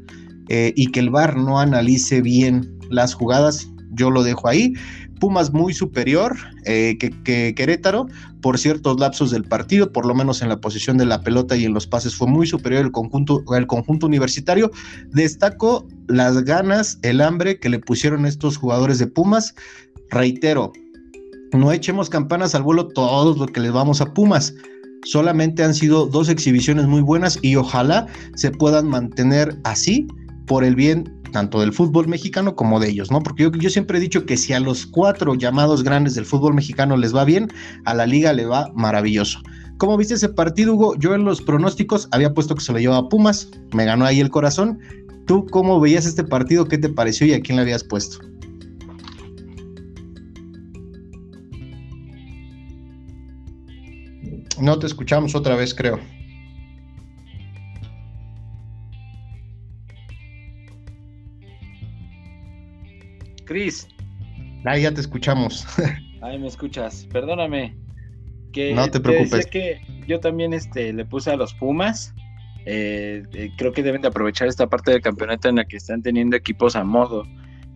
Eh, 0.50 0.74
y 0.78 0.92
que 0.92 1.02
el 1.02 1.10
VAR 1.10 1.36
no 1.36 1.60
analice 1.60 2.22
bien 2.22 2.78
las 2.90 3.14
jugadas 3.16 3.68
yo 3.92 4.12
lo 4.12 4.24
dejo 4.24 4.48
ahí. 4.48 4.74
Pumas 5.20 5.52
muy 5.52 5.74
superior 5.74 6.36
eh, 6.66 6.98
que, 7.00 7.54
Querétaro 7.56 8.08
por 8.42 8.58
ciertos 8.60 9.00
lapsos 9.00 9.32
del 9.32 9.44
partido, 9.44 9.92
por 9.92 10.06
lo 10.06 10.14
menos 10.14 10.42
en 10.42 10.50
la 10.50 10.58
posición 10.58 10.98
de 10.98 11.06
la 11.06 11.22
pelota 11.22 11.56
y 11.56 11.66
en 11.66 11.74
los 11.74 11.88
pases 11.88 12.16
fue 12.16 12.28
muy 12.28 12.46
superior 12.46 12.86
el 12.86 12.92
conjunto, 12.92 13.44
el 13.56 13.68
conjunto 13.68 14.06
universitario. 14.06 14.72
Destaco 15.12 15.88
las 16.08 16.44
ganas, 16.44 17.00
el 17.02 17.22
hambre 17.22 17.60
que 17.60 17.70
le 17.70 17.80
pusieron 17.80 18.26
estos 18.26 18.58
jugadores 18.58 19.00
de 19.00 19.08
Pumas. 19.08 19.56
Reitero, 20.10 20.72
no 21.54 21.72
echemos 21.72 22.10
campanas 22.10 22.56
al 22.56 22.64
vuelo 22.64 22.88
todos 22.88 23.38
lo 23.38 23.48
que 23.48 23.60
les 23.60 23.72
vamos 23.72 24.02
a 24.02 24.14
Pumas. 24.14 24.54
Solamente 25.04 25.64
han 25.64 25.74
sido 25.74 26.06
dos 26.06 26.30
exhibiciones 26.30 26.86
muy 26.88 27.02
buenas 27.02 27.40
y 27.42 27.56
ojalá 27.56 28.08
se 28.36 28.52
puedan 28.52 28.88
mantener 28.88 29.58
así 29.64 30.08
por 30.48 30.64
el 30.64 30.76
bien 30.76 31.17
tanto 31.32 31.60
del 31.60 31.74
fútbol 31.74 32.08
mexicano 32.08 32.56
como 32.56 32.80
de 32.80 32.90
ellos, 32.90 33.12
¿no? 33.12 33.22
Porque 33.22 33.44
yo, 33.44 33.52
yo, 33.52 33.70
siempre 33.70 33.98
he 33.98 34.02
dicho 34.02 34.26
que 34.26 34.38
si 34.38 34.54
a 34.54 34.60
los 34.60 34.86
cuatro 34.86 35.36
llamados 35.36 35.84
grandes 35.84 36.16
del 36.16 36.26
fútbol 36.26 36.54
mexicano 36.54 36.98
les 36.98 37.16
va 37.16 37.26
bien, 37.26 37.50
a 37.86 37.94
la 37.94 38.06
liga 38.06 38.34
le 38.34 38.46
va 38.46 38.72
maravilloso. 38.74 39.42
¿Cómo 39.78 39.96
viste 39.96 40.16
ese 40.16 40.30
partido, 40.30 40.74
Hugo? 40.74 40.96
Yo 40.98 41.14
en 41.14 41.24
los 41.24 41.42
pronósticos 41.42 42.08
había 42.12 42.34
puesto 42.34 42.56
que 42.56 42.62
se 42.62 42.74
lo 42.74 42.80
llevaba 42.80 43.10
Pumas, 43.10 43.50
me 43.74 43.86
ganó 43.86 44.06
ahí 44.06 44.20
el 44.20 44.30
corazón. 44.30 44.80
¿Tú 45.28 45.46
cómo 45.46 45.80
veías 45.80 46.06
este 46.06 46.24
partido? 46.24 46.66
¿Qué 46.66 46.78
te 46.78 46.90
pareció 46.90 47.28
y 47.28 47.34
a 47.34 47.42
quién 47.42 47.58
le 47.58 47.62
habías 47.62 47.84
puesto? 47.84 48.18
No 54.60 54.80
te 54.80 54.88
escuchamos 54.88 55.36
otra 55.36 55.56
vez, 55.56 55.76
creo. 55.76 56.00
Cris. 63.48 63.88
Ahí 64.66 64.84
ya 64.84 64.94
te 64.94 65.02
escuchamos. 65.02 65.66
Ahí 66.22 66.38
me 66.38 66.48
escuchas. 66.48 67.08
Perdóname. 67.12 67.76
Que 68.52 68.74
no 68.74 68.90
te 68.90 69.00
preocupes. 69.00 69.46
que 69.48 69.82
yo 70.08 70.20
también 70.20 70.54
este, 70.54 70.94
le 70.94 71.06
puse 71.06 71.32
a 71.32 71.36
los 71.36 71.54
Pumas. 71.54 72.14
Eh, 72.66 73.24
eh, 73.34 73.50
creo 73.58 73.72
que 73.72 73.82
deben 73.82 74.02
de 74.02 74.10
aprovechar 74.10 74.48
esta 74.48 74.68
parte 74.68 74.92
del 74.92 75.02
campeonato 75.02 75.48
en 75.48 75.56
la 75.56 75.66
que 75.66 75.78
están 75.78 76.02
teniendo 76.02 76.36
equipos 76.36 76.76
a 76.76 76.84
modo. 76.84 77.24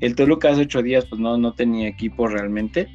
El 0.01 0.15
Toluca 0.15 0.49
hace 0.49 0.61
ocho 0.61 0.81
días 0.81 1.05
pues 1.05 1.21
no, 1.21 1.37
no 1.37 1.53
tenía 1.53 1.87
equipo 1.87 2.27
realmente 2.27 2.87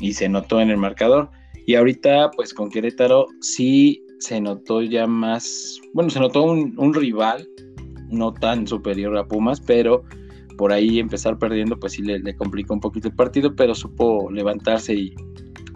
y 0.00 0.14
se 0.14 0.28
notó 0.28 0.60
en 0.60 0.70
el 0.70 0.78
marcador. 0.78 1.30
Y 1.66 1.74
ahorita 1.74 2.30
pues 2.30 2.54
con 2.54 2.70
Querétaro 2.70 3.26
sí 3.40 4.02
se 4.20 4.40
notó 4.40 4.82
ya 4.82 5.06
más, 5.06 5.78
bueno, 5.92 6.08
se 6.08 6.20
notó 6.20 6.44
un, 6.44 6.74
un 6.78 6.94
rival 6.94 7.46
no 8.08 8.32
tan 8.32 8.66
superior 8.66 9.16
a 9.18 9.26
Pumas, 9.26 9.60
pero 9.60 10.04
por 10.62 10.72
ahí 10.72 11.00
empezar 11.00 11.40
perdiendo, 11.40 11.76
pues 11.76 11.94
sí 11.94 12.02
le, 12.02 12.36
complicó 12.36 12.72
un 12.72 12.78
poquito 12.78 13.08
el 13.08 13.14
partido, 13.16 13.56
pero 13.56 13.74
supo 13.74 14.30
levantarse 14.30 14.94
y, 14.94 15.12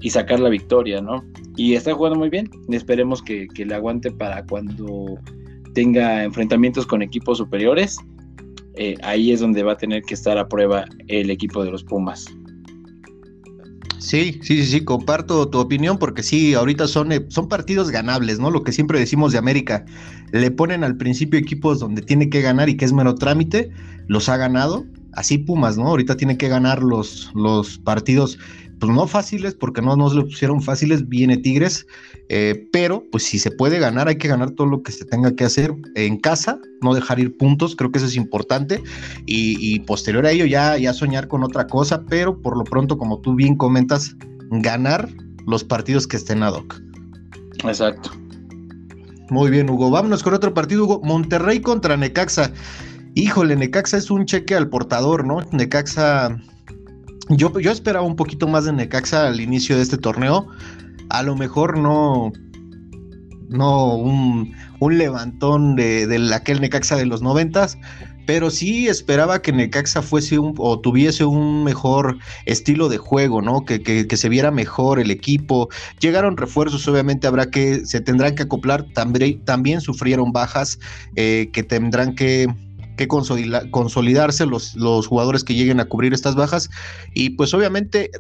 sacar 0.09 0.39
la 0.39 0.49
victoria, 0.49 1.01
¿no? 1.01 1.25
Y 1.57 1.75
está 1.75 1.93
jugando 1.93 2.17
muy 2.17 2.31
bien, 2.31 2.49
esperemos 2.69 3.21
que, 3.21 3.49
le 3.57 3.75
aguante 3.75 4.13
para 4.13 4.47
cuando 4.47 5.19
tenga 5.75 6.23
enfrentamientos 6.23 6.87
con 6.87 7.03
equipos 7.03 7.39
superiores, 7.39 7.99
eh, 8.77 8.95
ahí 9.03 9.33
es 9.33 9.41
donde 9.41 9.65
va 9.65 9.73
a 9.73 9.77
tener 9.77 10.03
que 10.03 10.15
estar 10.15 10.39
a 10.39 10.47
prueba 10.47 10.85
el 11.09 11.31
equipo 11.31 11.65
de 11.65 11.73
los 11.73 11.83
Pumas. 11.83 12.33
Sí, 14.07 14.39
sí, 14.41 14.59
sí, 14.63 14.67
sí, 14.67 14.85
comparto 14.85 15.49
tu 15.51 15.59
opinión 15.59 15.99
porque 15.99 16.23
sí, 16.23 16.55
ahorita 16.55 16.87
son, 16.87 17.11
eh, 17.11 17.27
son 17.29 17.49
partidos 17.49 17.91
ganables, 17.91 18.39
¿no? 18.39 18.53
Lo 18.53 18.63
que 18.63 18.71
siempre 18.71 19.01
decimos 19.01 19.33
de 19.33 19.39
América, 19.39 19.85
le 20.31 20.53
ponen 20.53 20.85
al 20.85 20.97
principio 20.97 21.41
equipos 21.41 21.81
donde 21.81 22.03
tiene 22.03 22.31
que 22.31 22.41
ganar 22.41 22.69
y 22.69 22.77
que 22.77 22.85
es 22.85 22.93
mero 22.93 23.17
trámite, 23.17 23.69
los 24.07 24.29
ha 24.29 24.37
ganado, 24.37 24.87
así 25.17 25.39
Pumas, 25.39 25.77
¿no? 25.77 25.89
Ahorita 25.89 26.17
tiene 26.17 26.39
que 26.39 26.49
ganar 26.49 26.83
los, 26.83 27.31
los 27.35 27.79
partidos 27.79 28.39
pues 28.79 28.93
no 28.93 29.07
fáciles, 29.07 29.55
porque 29.55 29.81
no 29.81 29.97
nos 29.97 30.15
lo 30.15 30.27
pusieron 30.27 30.61
fáciles, 30.61 31.09
viene 31.09 31.39
Tigres, 31.39 31.87
eh, 32.29 32.69
pero 32.73 33.05
pues 33.11 33.25
si 33.25 33.39
se 33.39 33.51
puede 33.51 33.79
ganar, 33.79 34.09
hay 34.09 34.17
que 34.17 34.29
ganar 34.29 34.51
todo 34.51 34.67
lo 34.67 34.83
que 34.83 34.93
se 34.93 35.05
tenga 35.05 35.35
que 35.35 35.45
hacer 35.45 35.75
en 35.95 36.19
casa, 36.19 36.59
no 36.83 36.95
dejar 36.95 37.19
ir 37.19 37.37
puntos, 37.37 37.75
creo 37.75 37.91
que 37.91 37.99
eso 37.99 38.07
es 38.07 38.17
importante, 38.17 38.83
y, 39.25 39.81
posterior 39.81 40.27
a 40.27 40.31
ello 40.31 40.45
ya, 40.45 40.77
ya 40.77 40.93
soñar 40.93 41.29
con 41.29 41.43
otra 41.43 41.67
cosa, 41.67 42.05
pero 42.05 42.41
por 42.41 42.57
lo 42.57 42.65
pronto, 42.65 42.99
como 42.99 43.21
tú 43.21 43.35
bien 43.35 43.57
comentas, 43.57 44.15
ganar 44.51 45.09
los 45.47 45.65
partidos 45.65 46.07
que 46.07 46.17
estén 46.17 46.43
ad 46.43 46.55
hoc. 46.55 46.81
Exacto. 47.65 48.11
Muy 49.31 49.51
bien, 49.51 49.69
Hugo. 49.69 49.91
Vámonos 49.91 50.23
con 50.23 50.35
otro 50.35 50.55
partido, 50.55 50.85
Hugo. 50.85 51.01
Monterrey 51.03 51.61
contra 51.61 51.97
Necaxa. 51.97 52.53
Híjole, 53.17 53.57
Necaxa 53.57 53.97
es 53.97 54.11
un 54.11 54.27
cheque 54.27 54.55
al 54.55 54.69
portador, 54.69 55.27
¿no? 55.27 55.41
Necaxa 55.51 56.39
yo, 57.31 57.51
esperaba 57.57 58.07
un 58.07 58.15
poquito 58.15 58.47
más 58.47 58.67
de 58.67 58.73
Necaxa 58.73 59.27
al 59.27 59.41
inicio 59.41 59.77
de 59.77 59.83
este 59.83 59.99
torneo. 59.99 60.47
A 61.09 61.23
lo 61.23 61.35
mejor 61.35 61.79
no, 61.79 62.31
no 63.49 63.97
un, 63.97 64.55
levantón 64.81 65.77
de, 65.77 66.31
aquel 66.35 66.61
Necaxa 66.61 66.97
de 66.97 67.07
los 67.07 67.23
noventas, 67.23 67.79
pero 68.27 68.51
sí 68.51 68.87
esperaba 68.87 69.41
que 69.43 69.51
Necaxa 69.51 70.03
fuese 70.03 70.39
un, 70.39 70.55
o 70.59 70.79
tuviese 70.79 71.25
un 71.25 71.65
mejor 71.65 72.19
estilo 72.45 72.89
de 72.89 72.99
juego, 72.99 73.43
¿no? 73.43 73.65
Que, 73.65 73.83
que, 73.83 74.17
se 74.17 74.29
viera 74.29 74.51
mejor 74.51 75.01
el 75.01 75.11
equipo. 75.11 75.69
Llegaron 76.01 76.37
refuerzos, 76.37 76.87
obviamente 76.87 77.27
habrá 77.27 77.51
que, 77.51 77.87
se 77.87 78.01
tendrán 78.01 78.35
que 78.35 78.43
acoplar, 78.45 78.85
también, 78.93 79.45
también 79.45 79.81
sufrieron 79.81 80.33
bajas 80.33 80.79
eh, 81.17 81.49
que 81.53 81.63
tendrán 81.65 82.15
que 82.15 82.47
que 82.97 83.09
consolidarse 83.09 84.47
los, 84.47 84.75
los 84.75 85.07
jugadores 85.07 85.45
que 85.45 85.55
lleguen 85.55 85.81
a 85.81 85.85
cubrir 85.85 86.13
estas 86.13 86.35
bajas. 86.35 86.71
Y 87.15 87.31
pues 87.31 87.55
obviamente 87.55 88.11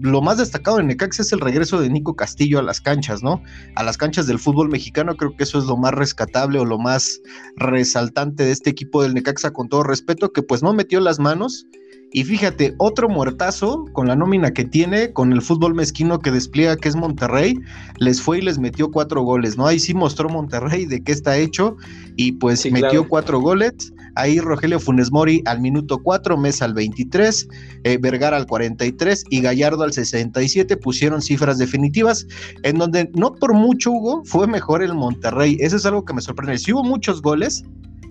lo 0.00 0.20
más 0.22 0.38
destacado 0.38 0.78
en 0.78 0.86
Necaxa 0.86 1.22
es 1.22 1.32
el 1.32 1.40
regreso 1.40 1.80
de 1.80 1.90
Nico 1.90 2.14
Castillo 2.14 2.58
a 2.58 2.62
las 2.62 2.80
canchas, 2.80 3.22
¿no? 3.22 3.42
A 3.74 3.82
las 3.82 3.96
canchas 3.96 4.26
del 4.26 4.38
fútbol 4.38 4.68
mexicano, 4.68 5.16
creo 5.16 5.36
que 5.36 5.44
eso 5.44 5.58
es 5.58 5.64
lo 5.64 5.76
más 5.76 5.92
rescatable 5.92 6.58
o 6.58 6.64
lo 6.64 6.78
más 6.78 7.20
resaltante 7.56 8.44
de 8.44 8.52
este 8.52 8.70
equipo 8.70 9.02
del 9.02 9.14
Necaxa, 9.14 9.52
con 9.52 9.68
todo 9.68 9.82
respeto, 9.82 10.32
que 10.32 10.42
pues 10.42 10.62
no 10.62 10.72
metió 10.74 11.00
las 11.00 11.18
manos 11.18 11.66
y 12.12 12.24
fíjate, 12.24 12.74
otro 12.78 13.08
muertazo 13.08 13.84
con 13.92 14.06
la 14.06 14.16
nómina 14.16 14.52
que 14.52 14.64
tiene, 14.64 15.12
con 15.12 15.32
el 15.32 15.42
fútbol 15.42 15.74
mezquino 15.74 16.18
que 16.20 16.30
despliega 16.30 16.76
que 16.76 16.88
es 16.88 16.96
Monterrey, 16.96 17.58
les 17.98 18.22
fue 18.22 18.38
y 18.38 18.42
les 18.42 18.58
metió 18.58 18.90
cuatro 18.90 19.22
goles, 19.22 19.56
¿no? 19.58 19.66
Ahí 19.66 19.78
sí 19.78 19.92
mostró 19.92 20.28
Monterrey 20.28 20.86
de 20.86 21.02
qué 21.02 21.12
está 21.12 21.36
hecho 21.36 21.76
y 22.16 22.32
pues 22.32 22.70
metió 22.70 23.08
cuatro 23.08 23.40
goles. 23.40 23.92
Ahí 24.16 24.40
Rogelio 24.40 24.80
Funes 24.80 25.12
Mori 25.12 25.42
al 25.44 25.60
minuto 25.60 25.98
4, 26.02 26.36
Mesa 26.36 26.64
al 26.64 26.74
23, 26.74 27.48
eh, 27.84 27.98
Vergara 27.98 28.36
al 28.36 28.46
43 28.46 29.24
y 29.30 29.40
Gallardo 29.40 29.84
al 29.84 29.92
67 29.92 30.76
pusieron 30.78 31.22
cifras 31.22 31.58
definitivas 31.58 32.26
en 32.62 32.78
donde 32.78 33.10
no 33.14 33.34
por 33.34 33.54
mucho 33.54 33.92
Hugo 33.92 34.22
fue 34.24 34.46
mejor 34.46 34.82
el 34.82 34.94
Monterrey. 34.94 35.56
Eso 35.60 35.76
es 35.76 35.86
algo 35.86 36.04
que 36.04 36.14
me 36.14 36.22
sorprende. 36.22 36.58
Sí 36.58 36.72
hubo 36.72 36.82
muchos 36.82 37.22
goles, 37.22 37.62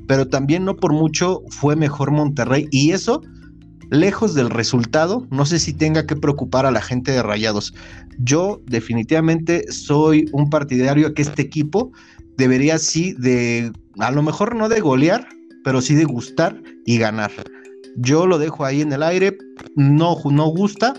pero 0.07 0.27
también 0.27 0.63
no 0.63 0.75
por 0.75 0.93
mucho 0.93 1.41
fue 1.50 1.75
mejor 1.75 2.12
Monterrey 2.12 2.67
y 2.71 2.91
eso 2.91 3.21
lejos 3.89 4.33
del 4.33 4.50
resultado, 4.50 5.27
no 5.29 5.45
sé 5.45 5.59
si 5.59 5.74
tenga 5.74 6.05
que 6.05 6.15
preocupar 6.15 6.65
a 6.65 6.71
la 6.71 6.81
gente 6.81 7.12
de 7.12 7.24
Rayados. 7.24 7.74
Yo 8.19 8.62
definitivamente 8.65 9.71
soy 9.71 10.25
un 10.31 10.50
partidario 10.50 11.13
que 11.13 11.21
este 11.21 11.41
equipo 11.41 11.91
debería 12.38 12.77
sí 12.77 13.13
de, 13.13 13.71
a 14.00 14.12
lo 14.12 14.24
mejor 14.24 14.55
no 14.55 14.69
de 14.69 14.79
golear, 14.79 15.27
pero 15.65 15.81
sí 15.81 15.95
de 15.95 16.05
gustar 16.05 16.62
y 16.86 17.00
ganar. 17.00 17.31
Yo 17.98 18.27
lo 18.27 18.38
dejo 18.38 18.63
ahí 18.63 18.81
en 18.81 18.93
el 18.93 19.03
aire, 19.03 19.36
no, 19.75 20.15
no 20.24 20.45
gusta, 20.45 20.93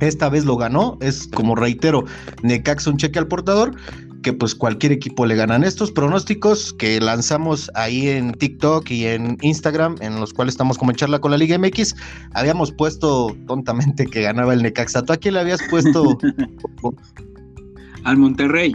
esta 0.00 0.28
vez 0.28 0.44
lo 0.44 0.56
ganó, 0.56 0.98
es 1.00 1.28
como 1.28 1.54
reitero, 1.54 2.04
Necaxa 2.42 2.90
un 2.90 2.96
cheque 2.96 3.18
al 3.18 3.28
portador, 3.28 3.76
que 4.22 4.32
pues 4.32 4.54
cualquier 4.54 4.92
equipo 4.92 5.26
le 5.26 5.36
ganan. 5.36 5.62
Estos 5.62 5.92
pronósticos 5.92 6.72
que 6.72 7.00
lanzamos 7.00 7.70
ahí 7.74 8.08
en 8.08 8.32
TikTok 8.32 8.90
y 8.90 9.06
en 9.06 9.36
Instagram, 9.42 9.96
en 10.00 10.20
los 10.20 10.32
cuales 10.32 10.54
estamos 10.54 10.78
como 10.78 10.90
en 10.90 10.96
charla 10.96 11.18
con 11.18 11.30
la 11.30 11.36
Liga 11.36 11.58
MX, 11.58 11.94
habíamos 12.32 12.72
puesto 12.72 13.36
tontamente 13.46 14.06
que 14.06 14.22
ganaba 14.22 14.54
el 14.54 14.62
Necaxa. 14.62 15.02
¿Tú 15.02 15.12
a 15.12 15.16
quién 15.18 15.34
le 15.34 15.40
habías 15.40 15.60
puesto? 15.68 16.18
Al 18.04 18.16
Monterrey. 18.16 18.74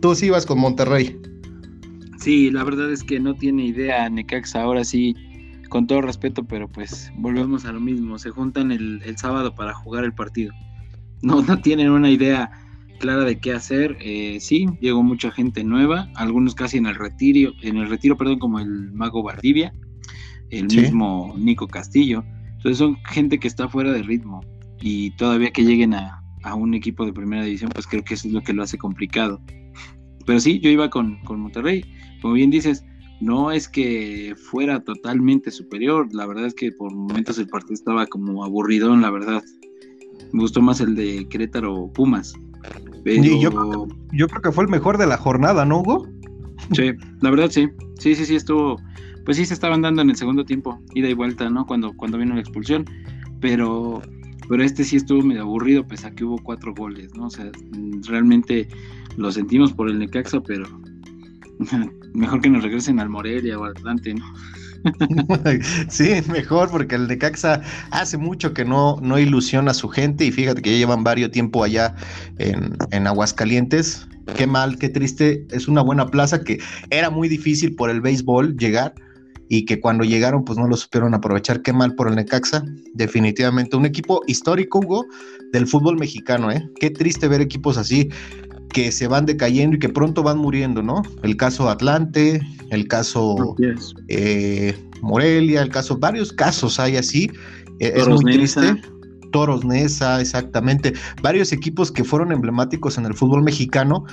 Tú 0.00 0.14
sí 0.14 0.26
ibas 0.26 0.46
con 0.46 0.58
Monterrey. 0.58 1.20
Sí, 2.18 2.50
la 2.50 2.64
verdad 2.64 2.90
es 2.92 3.04
que 3.04 3.20
no 3.20 3.34
tiene 3.34 3.66
idea 3.66 4.08
Necaxa, 4.08 4.62
ahora 4.62 4.84
sí, 4.84 5.14
con 5.68 5.86
todo 5.86 6.00
respeto, 6.02 6.44
pero 6.44 6.68
pues 6.68 7.12
volvemos 7.16 7.64
a 7.64 7.72
lo 7.72 7.80
mismo, 7.80 8.18
se 8.18 8.30
juntan 8.30 8.72
el, 8.72 9.02
el 9.04 9.16
sábado 9.18 9.54
para 9.54 9.74
jugar 9.74 10.04
el 10.04 10.14
partido. 10.14 10.52
No, 11.22 11.42
no 11.42 11.60
tienen 11.60 11.90
una 11.90 12.10
idea 12.10 12.50
clara 12.96 13.24
de 13.24 13.38
qué 13.38 13.52
hacer. 13.52 13.96
Eh, 14.00 14.38
sí, 14.40 14.66
llegó 14.80 15.02
mucha 15.02 15.30
gente 15.30 15.64
nueva, 15.64 16.08
algunos 16.14 16.54
casi 16.54 16.78
en 16.78 16.86
el 16.86 16.94
retiro, 16.94 17.52
en 17.62 17.76
el 17.76 17.88
retiro, 17.88 18.16
perdón, 18.16 18.38
como 18.38 18.58
el 18.58 18.92
Mago 18.92 19.22
Valdivia, 19.22 19.72
el 20.50 20.66
mismo 20.66 21.34
Nico 21.38 21.66
Castillo. 21.68 22.24
Entonces 22.56 22.78
son 22.78 22.96
gente 23.04 23.38
que 23.38 23.48
está 23.48 23.68
fuera 23.68 23.92
de 23.92 24.02
ritmo 24.02 24.40
y 24.80 25.10
todavía 25.12 25.50
que 25.52 25.64
lleguen 25.64 25.94
a, 25.94 26.22
un 26.54 26.74
equipo 26.74 27.04
de 27.04 27.12
primera 27.12 27.42
división, 27.42 27.72
pues 27.74 27.88
creo 27.88 28.04
que 28.04 28.14
eso 28.14 28.28
es 28.28 28.34
lo 28.34 28.40
que 28.40 28.52
lo 28.52 28.62
hace 28.62 28.78
complicado. 28.78 29.40
Pero 30.26 30.40
sí, 30.40 30.58
yo 30.60 30.68
iba 30.70 30.90
con, 30.90 31.18
con 31.24 31.40
Monterrey. 31.40 31.84
Como 32.20 32.34
bien 32.34 32.50
dices, 32.50 32.84
no 33.20 33.52
es 33.52 33.68
que 33.68 34.34
fuera 34.36 34.82
totalmente 34.82 35.50
superior, 35.50 36.08
la 36.12 36.26
verdad 36.26 36.46
es 36.46 36.54
que 36.54 36.72
por 36.72 36.92
momentos 36.92 37.38
el 37.38 37.48
partido 37.48 37.74
estaba 37.74 38.06
como 38.06 38.44
aburridón, 38.44 39.00
la 39.00 39.10
verdad. 39.10 39.42
Me 40.32 40.40
gustó 40.40 40.60
más 40.60 40.80
el 40.80 40.94
de 40.94 41.26
Querétaro 41.28 41.90
Pumas 41.94 42.34
yo, 43.14 43.86
yo 44.12 44.28
creo 44.28 44.42
que 44.42 44.52
fue 44.52 44.64
el 44.64 44.70
mejor 44.70 44.98
de 44.98 45.06
la 45.06 45.16
jornada, 45.16 45.64
¿no, 45.64 45.80
Hugo? 45.80 46.08
Sí, 46.72 46.92
la 47.20 47.30
verdad 47.30 47.50
sí. 47.50 47.68
Sí, 47.98 48.14
sí, 48.14 48.26
sí, 48.26 48.34
estuvo. 48.34 48.80
Pues 49.24 49.36
sí, 49.36 49.46
se 49.46 49.54
estaban 49.54 49.82
dando 49.82 50.02
en 50.02 50.10
el 50.10 50.16
segundo 50.16 50.44
tiempo, 50.44 50.78
ida 50.94 51.08
y 51.08 51.14
vuelta, 51.14 51.48
¿no? 51.50 51.66
Cuando, 51.66 51.92
cuando 51.94 52.18
vino 52.18 52.34
la 52.34 52.40
expulsión. 52.40 52.84
Pero, 53.40 54.02
pero 54.48 54.62
este 54.62 54.84
sí 54.84 54.96
estuvo 54.96 55.22
medio 55.22 55.42
aburrido, 55.42 55.86
pese 55.86 56.08
a 56.08 56.10
que 56.14 56.24
hubo 56.24 56.38
cuatro 56.38 56.74
goles, 56.74 57.14
¿no? 57.14 57.26
O 57.26 57.30
sea, 57.30 57.50
realmente 58.08 58.68
lo 59.16 59.32
sentimos 59.32 59.72
por 59.72 59.88
el 59.88 59.98
Necaxa, 59.98 60.40
pero, 60.40 60.66
Mejor 62.14 62.40
que 62.40 62.48
nos 62.48 62.62
regresen 62.62 63.00
al 63.00 63.08
Morelia 63.08 63.58
o 63.58 63.64
al 63.64 63.72
Atlante, 63.72 64.14
¿no? 64.14 64.24
sí, 65.88 66.10
mejor, 66.30 66.70
porque 66.70 66.94
el 66.94 67.08
Necaxa 67.08 67.60
hace 67.90 68.16
mucho 68.16 68.54
que 68.54 68.64
no, 68.64 68.98
no 69.02 69.18
ilusiona 69.18 69.72
a 69.72 69.74
su 69.74 69.88
gente 69.88 70.24
y 70.24 70.30
fíjate 70.30 70.62
que 70.62 70.70
ya 70.72 70.76
llevan 70.78 71.02
varios 71.02 71.30
tiempo 71.30 71.64
allá 71.64 71.94
en, 72.38 72.76
en 72.90 73.06
Aguascalientes. 73.06 74.06
Qué 74.36 74.46
mal, 74.46 74.78
qué 74.78 74.88
triste. 74.88 75.46
Es 75.50 75.66
una 75.66 75.82
buena 75.82 76.06
plaza 76.06 76.42
que 76.42 76.58
era 76.90 77.10
muy 77.10 77.28
difícil 77.28 77.74
por 77.74 77.90
el 77.90 78.00
béisbol 78.00 78.56
llegar 78.56 78.94
y 79.48 79.64
que 79.64 79.80
cuando 79.80 80.04
llegaron 80.04 80.44
pues 80.44 80.58
no 80.58 80.66
lo 80.68 80.76
supieron 80.76 81.14
aprovechar. 81.14 81.62
Qué 81.62 81.72
mal 81.72 81.94
por 81.94 82.08
el 82.08 82.16
Necaxa. 82.16 82.64
Definitivamente 82.94 83.76
un 83.76 83.86
equipo 83.86 84.22
histórico, 84.26 84.78
Hugo, 84.78 85.06
del 85.52 85.66
fútbol 85.66 85.96
mexicano, 85.96 86.50
¿eh? 86.50 86.68
Qué 86.80 86.90
triste 86.90 87.28
ver 87.28 87.40
equipos 87.40 87.76
así 87.76 88.08
que 88.72 88.92
se 88.92 89.06
van 89.08 89.26
decayendo 89.26 89.76
y 89.76 89.78
que 89.78 89.88
pronto 89.88 90.22
van 90.22 90.38
muriendo, 90.38 90.82
¿no? 90.82 91.02
El 91.22 91.36
caso 91.36 91.68
Atlante, 91.68 92.40
el 92.70 92.88
caso 92.88 93.56
eh, 94.08 94.74
Morelia, 95.02 95.62
el 95.62 95.70
caso, 95.70 95.96
varios 95.98 96.32
casos 96.32 96.78
hay 96.78 96.96
así. 96.96 97.30
Eh, 97.80 97.92
es 97.96 98.08
muy 98.08 98.24
triste. 98.24 98.80
Toros 99.32 99.64
Nesa, 99.64 100.20
exactamente. 100.20 100.94
Varios 101.22 101.52
equipos 101.52 101.90
que 101.92 102.04
fueron 102.04 102.32
emblemáticos 102.32 102.96
en 102.96 103.06
el 103.06 103.14
fútbol 103.14 103.42
mexicano, 103.42 104.04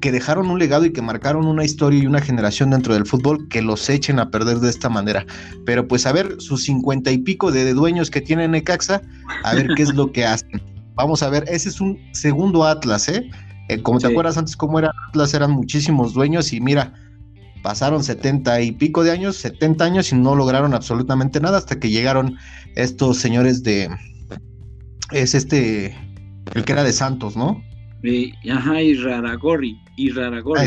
que 0.00 0.10
dejaron 0.10 0.50
un 0.50 0.58
legado 0.58 0.84
y 0.84 0.92
que 0.92 1.00
marcaron 1.00 1.46
una 1.46 1.64
historia 1.64 2.02
y 2.02 2.06
una 2.06 2.20
generación 2.20 2.70
dentro 2.70 2.94
del 2.94 3.06
fútbol 3.06 3.48
que 3.48 3.62
los 3.62 3.88
echen 3.88 4.18
a 4.18 4.30
perder 4.30 4.58
de 4.58 4.70
esta 4.70 4.88
manera. 4.88 5.24
Pero 5.64 5.86
pues 5.86 6.06
a 6.06 6.12
ver, 6.12 6.36
sus 6.38 6.64
cincuenta 6.64 7.10
y 7.10 7.18
pico 7.18 7.52
de 7.52 7.72
dueños 7.72 8.10
que 8.10 8.20
tiene 8.20 8.48
Necaxa, 8.48 9.00
a 9.44 9.54
ver 9.54 9.68
qué 9.76 9.82
es 9.82 9.94
lo 9.94 10.10
que 10.12 10.24
hacen. 10.24 10.60
Vamos 10.94 11.22
a 11.22 11.30
ver, 11.30 11.44
ese 11.48 11.68
es 11.68 11.80
un 11.80 11.98
segundo 12.12 12.64
Atlas, 12.64 13.08
¿eh? 13.08 13.28
Eh 13.68 13.82
como 13.82 13.98
te 13.98 14.06
acuerdas 14.06 14.36
antes 14.36 14.56
cómo 14.56 14.78
era 14.78 14.92
Atlas, 15.08 15.34
eran 15.34 15.50
muchísimos 15.52 16.14
dueños 16.14 16.52
y 16.52 16.60
mira, 16.60 16.94
pasaron 17.62 18.04
setenta 18.04 18.60
y 18.60 18.72
pico 18.72 19.04
de 19.04 19.10
años, 19.10 19.36
70 19.36 19.84
años 19.84 20.12
y 20.12 20.16
no 20.16 20.34
lograron 20.34 20.74
absolutamente 20.74 21.40
nada 21.40 21.58
hasta 21.58 21.80
que 21.80 21.90
llegaron 21.90 22.36
estos 22.76 23.18
señores 23.18 23.62
de, 23.62 23.88
es 25.12 25.34
este, 25.34 25.96
el 26.54 26.64
que 26.64 26.72
era 26.72 26.84
de 26.84 26.92
Santos, 26.92 27.36
¿no? 27.36 27.62
ajá, 28.50 28.82
y 28.82 28.94
Raragorri, 28.94 29.78
y 29.96 30.10
Raragorri. 30.10 30.66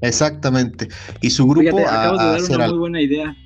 exactamente. 0.00 0.88
Y 1.20 1.30
su 1.30 1.46
grupo 1.46 1.76
Fíjate, 1.76 1.82
de 1.82 1.86
dar 1.86 2.42
una 2.50 2.68
muy 2.68 2.78
buena 2.78 3.02
idea. 3.02 3.36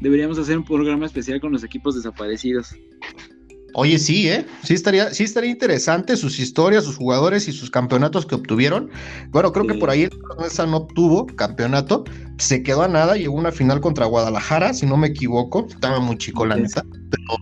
Deberíamos 0.00 0.38
hacer 0.38 0.58
un 0.58 0.64
programa 0.64 1.06
especial 1.06 1.40
con 1.40 1.52
los 1.52 1.64
equipos 1.64 1.94
desaparecidos. 1.94 2.74
Oye, 3.74 3.98
sí, 3.98 4.28
¿eh? 4.28 4.44
Sí 4.62 4.74
estaría, 4.74 5.12
sí 5.14 5.24
estaría 5.24 5.50
interesante 5.50 6.16
sus 6.16 6.38
historias, 6.38 6.84
sus 6.84 6.96
jugadores 6.96 7.48
y 7.48 7.52
sus 7.52 7.70
campeonatos 7.70 8.26
que 8.26 8.34
obtuvieron. 8.34 8.90
Bueno, 9.30 9.52
creo 9.52 9.66
que 9.66 9.74
por 9.74 9.88
ahí 9.88 10.02
el 10.02 10.10
no 10.70 10.76
obtuvo 10.76 11.26
campeonato, 11.26 12.04
se 12.38 12.62
quedó 12.62 12.82
a 12.82 12.88
nada, 12.88 13.16
llegó 13.16 13.36
a 13.36 13.40
una 13.40 13.52
final 13.52 13.80
contra 13.80 14.06
Guadalajara, 14.06 14.74
si 14.74 14.84
no 14.84 14.96
me 14.96 15.08
equivoco, 15.08 15.66
estaba 15.68 16.00
muy 16.00 16.18
chico 16.18 16.44
la 16.44 16.56
neta, 16.56 16.84
pero 17.10 17.38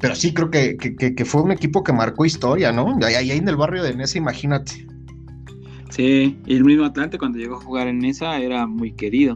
pero 0.00 0.14
sí 0.14 0.34
creo 0.34 0.50
que, 0.50 1.24
fue 1.24 1.40
un 1.40 1.50
equipo 1.50 1.82
que 1.82 1.90
marcó 1.90 2.26
historia, 2.26 2.72
¿no? 2.72 2.98
Ahí, 3.02 3.30
en 3.30 3.48
el 3.48 3.56
barrio 3.56 3.82
de 3.82 3.94
Nesa, 3.94 4.18
imagínate. 4.18 4.86
Sí, 5.88 6.38
y 6.44 6.56
el 6.56 6.64
mismo 6.64 6.84
Atlante 6.84 7.16
cuando 7.16 7.38
llegó 7.38 7.56
a 7.56 7.60
jugar 7.60 7.88
en 7.88 8.00
Nesa 8.00 8.38
era 8.38 8.66
muy 8.66 8.92
querido. 8.92 9.34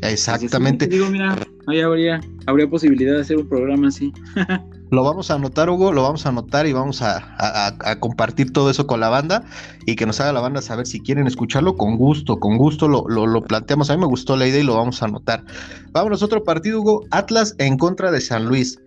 Exactamente. 0.00 0.86
digo, 0.86 1.10
mira, 1.10 1.36
ahí 1.66 1.80
habría, 1.80 2.22
habría 2.46 2.68
posibilidad 2.70 3.16
de 3.16 3.20
hacer 3.20 3.36
un 3.36 3.48
programa 3.48 3.88
así. 3.88 4.14
lo 4.90 5.02
vamos 5.02 5.30
a 5.30 5.34
anotar, 5.34 5.68
Hugo, 5.68 5.92
lo 5.92 6.02
vamos 6.02 6.26
a 6.26 6.28
anotar 6.28 6.66
y 6.66 6.72
vamos 6.72 7.02
a, 7.02 7.76
compartir 8.00 8.52
todo 8.52 8.70
eso 8.70 8.86
con 8.86 9.00
la 9.00 9.08
banda 9.08 9.44
y 9.84 9.96
que 9.96 10.06
nos 10.06 10.20
haga 10.20 10.32
la 10.32 10.40
banda 10.40 10.62
saber 10.62 10.86
si 10.86 11.00
quieren 11.00 11.26
escucharlo 11.26 11.76
con 11.76 11.96
gusto, 11.96 12.38
con 12.38 12.56
gusto 12.56 12.88
lo, 12.88 13.06
lo, 13.08 13.42
planteamos. 13.42 13.90
A 13.90 13.96
mí 13.96 14.00
me 14.00 14.06
gustó 14.06 14.36
la 14.36 14.46
idea 14.46 14.60
y 14.60 14.64
lo 14.64 14.76
vamos 14.76 15.02
a 15.02 15.06
anotar. 15.06 15.44
Vámonos, 15.92 16.22
otro 16.22 16.44
partido, 16.44 16.80
Hugo. 16.80 17.04
Atlas 17.10 17.54
en 17.58 17.78
contra 17.78 18.10
de 18.10 18.20
San 18.20 18.46
Luis. 18.46 18.78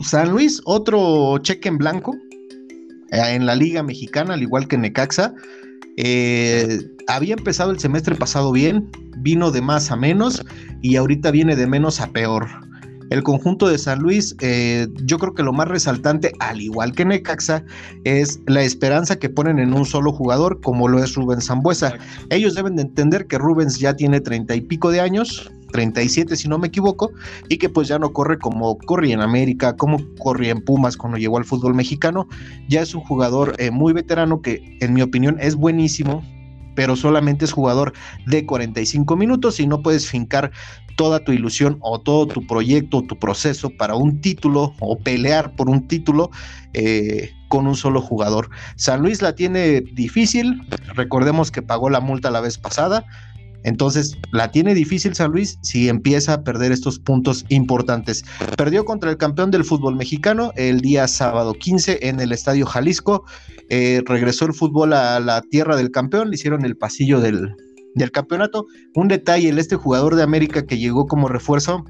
San 0.00 0.30
Luis, 0.30 0.62
otro 0.64 1.38
cheque 1.38 1.68
en 1.68 1.78
blanco 1.78 2.16
eh, 3.10 3.34
en 3.34 3.46
la 3.46 3.54
Liga 3.54 3.82
Mexicana, 3.82 4.34
al 4.34 4.42
igual 4.42 4.68
que 4.68 4.78
Necaxa. 4.78 5.34
Eh, 5.96 6.78
había 7.08 7.34
empezado 7.34 7.72
el 7.72 7.80
semestre 7.80 8.14
pasado 8.14 8.52
bien, 8.52 8.90
vino 9.18 9.50
de 9.50 9.60
más 9.60 9.90
a 9.90 9.96
menos 9.96 10.42
y 10.80 10.96
ahorita 10.96 11.30
viene 11.30 11.56
de 11.56 11.66
menos 11.66 12.00
a 12.00 12.10
peor. 12.12 12.46
El 13.10 13.24
conjunto 13.24 13.68
de 13.68 13.76
San 13.76 13.98
Luis, 13.98 14.36
eh, 14.40 14.86
yo 15.02 15.18
creo 15.18 15.34
que 15.34 15.42
lo 15.42 15.52
más 15.52 15.66
resaltante, 15.66 16.32
al 16.38 16.60
igual 16.60 16.92
que 16.92 17.04
Necaxa, 17.04 17.64
es 18.04 18.40
la 18.46 18.62
esperanza 18.62 19.18
que 19.18 19.28
ponen 19.28 19.58
en 19.58 19.74
un 19.74 19.84
solo 19.84 20.12
jugador, 20.12 20.60
como 20.60 20.86
lo 20.86 21.02
es 21.02 21.16
Rubens 21.16 21.46
Zambuesa. 21.46 21.94
Ellos 22.30 22.54
deben 22.54 22.76
de 22.76 22.82
entender 22.82 23.26
que 23.26 23.36
Rubens 23.36 23.80
ya 23.80 23.96
tiene 23.96 24.20
treinta 24.20 24.54
y 24.54 24.60
pico 24.60 24.92
de 24.92 25.00
años, 25.00 25.50
37 25.72 26.36
si 26.36 26.48
no 26.48 26.58
me 26.58 26.68
equivoco, 26.68 27.10
y 27.48 27.58
que 27.58 27.68
pues 27.68 27.88
ya 27.88 27.98
no 27.98 28.12
corre 28.12 28.38
como 28.38 28.78
corría 28.78 29.14
en 29.14 29.22
América, 29.22 29.76
como 29.76 29.98
corría 30.20 30.52
en 30.52 30.64
Pumas 30.64 30.96
cuando 30.96 31.18
llegó 31.18 31.36
al 31.36 31.44
fútbol 31.44 31.74
mexicano. 31.74 32.28
Ya 32.68 32.80
es 32.80 32.94
un 32.94 33.02
jugador 33.02 33.54
eh, 33.58 33.72
muy 33.72 33.92
veterano 33.92 34.40
que 34.40 34.78
en 34.80 34.94
mi 34.94 35.02
opinión 35.02 35.36
es 35.40 35.56
buenísimo, 35.56 36.22
pero 36.76 36.94
solamente 36.94 37.44
es 37.44 37.52
jugador 37.52 37.92
de 38.26 38.46
45 38.46 39.16
minutos 39.16 39.58
y 39.58 39.66
no 39.66 39.82
puedes 39.82 40.08
fincar 40.08 40.52
toda 41.00 41.24
tu 41.24 41.32
ilusión 41.32 41.78
o 41.80 41.98
todo 41.98 42.26
tu 42.26 42.46
proyecto, 42.46 43.00
tu 43.00 43.18
proceso 43.18 43.70
para 43.70 43.94
un 43.94 44.20
título 44.20 44.74
o 44.80 44.98
pelear 44.98 45.56
por 45.56 45.70
un 45.70 45.88
título 45.88 46.30
eh, 46.74 47.30
con 47.48 47.66
un 47.66 47.74
solo 47.74 48.02
jugador. 48.02 48.50
San 48.76 49.00
Luis 49.00 49.22
la 49.22 49.34
tiene 49.34 49.80
difícil, 49.80 50.60
recordemos 50.94 51.50
que 51.50 51.62
pagó 51.62 51.88
la 51.88 52.00
multa 52.00 52.30
la 52.30 52.42
vez 52.42 52.58
pasada, 52.58 53.06
entonces, 53.62 54.16
la 54.32 54.50
tiene 54.50 54.74
difícil 54.74 55.14
San 55.14 55.32
Luis 55.32 55.58
si 55.62 55.88
empieza 55.88 56.34
a 56.34 56.44
perder 56.44 56.72
estos 56.72 56.98
puntos 56.98 57.46
importantes. 57.48 58.24
Perdió 58.56 58.86
contra 58.86 59.10
el 59.10 59.18
campeón 59.18 59.50
del 59.50 59.64
fútbol 59.64 59.96
mexicano 59.96 60.52
el 60.56 60.80
día 60.80 61.06
sábado 61.08 61.52
15 61.54 62.08
en 62.08 62.20
el 62.20 62.32
Estadio 62.32 62.64
Jalisco. 62.64 63.24
Eh, 63.68 64.02
regresó 64.06 64.46
el 64.46 64.54
fútbol 64.54 64.94
a 64.94 65.20
la 65.20 65.42
tierra 65.42 65.76
del 65.76 65.90
campeón, 65.90 66.30
le 66.30 66.36
hicieron 66.36 66.64
el 66.64 66.76
pasillo 66.76 67.20
del, 67.20 67.54
campeonato. 68.12 68.66
Un 68.94 69.08
detalle, 69.08 69.48
el 69.48 69.58
este 69.58 69.76
jugador 69.76 70.16
de 70.16 70.22
América 70.22 70.66
que 70.66 70.78
llegó 70.78 71.06
como 71.06 71.28
refuerzo 71.28 71.84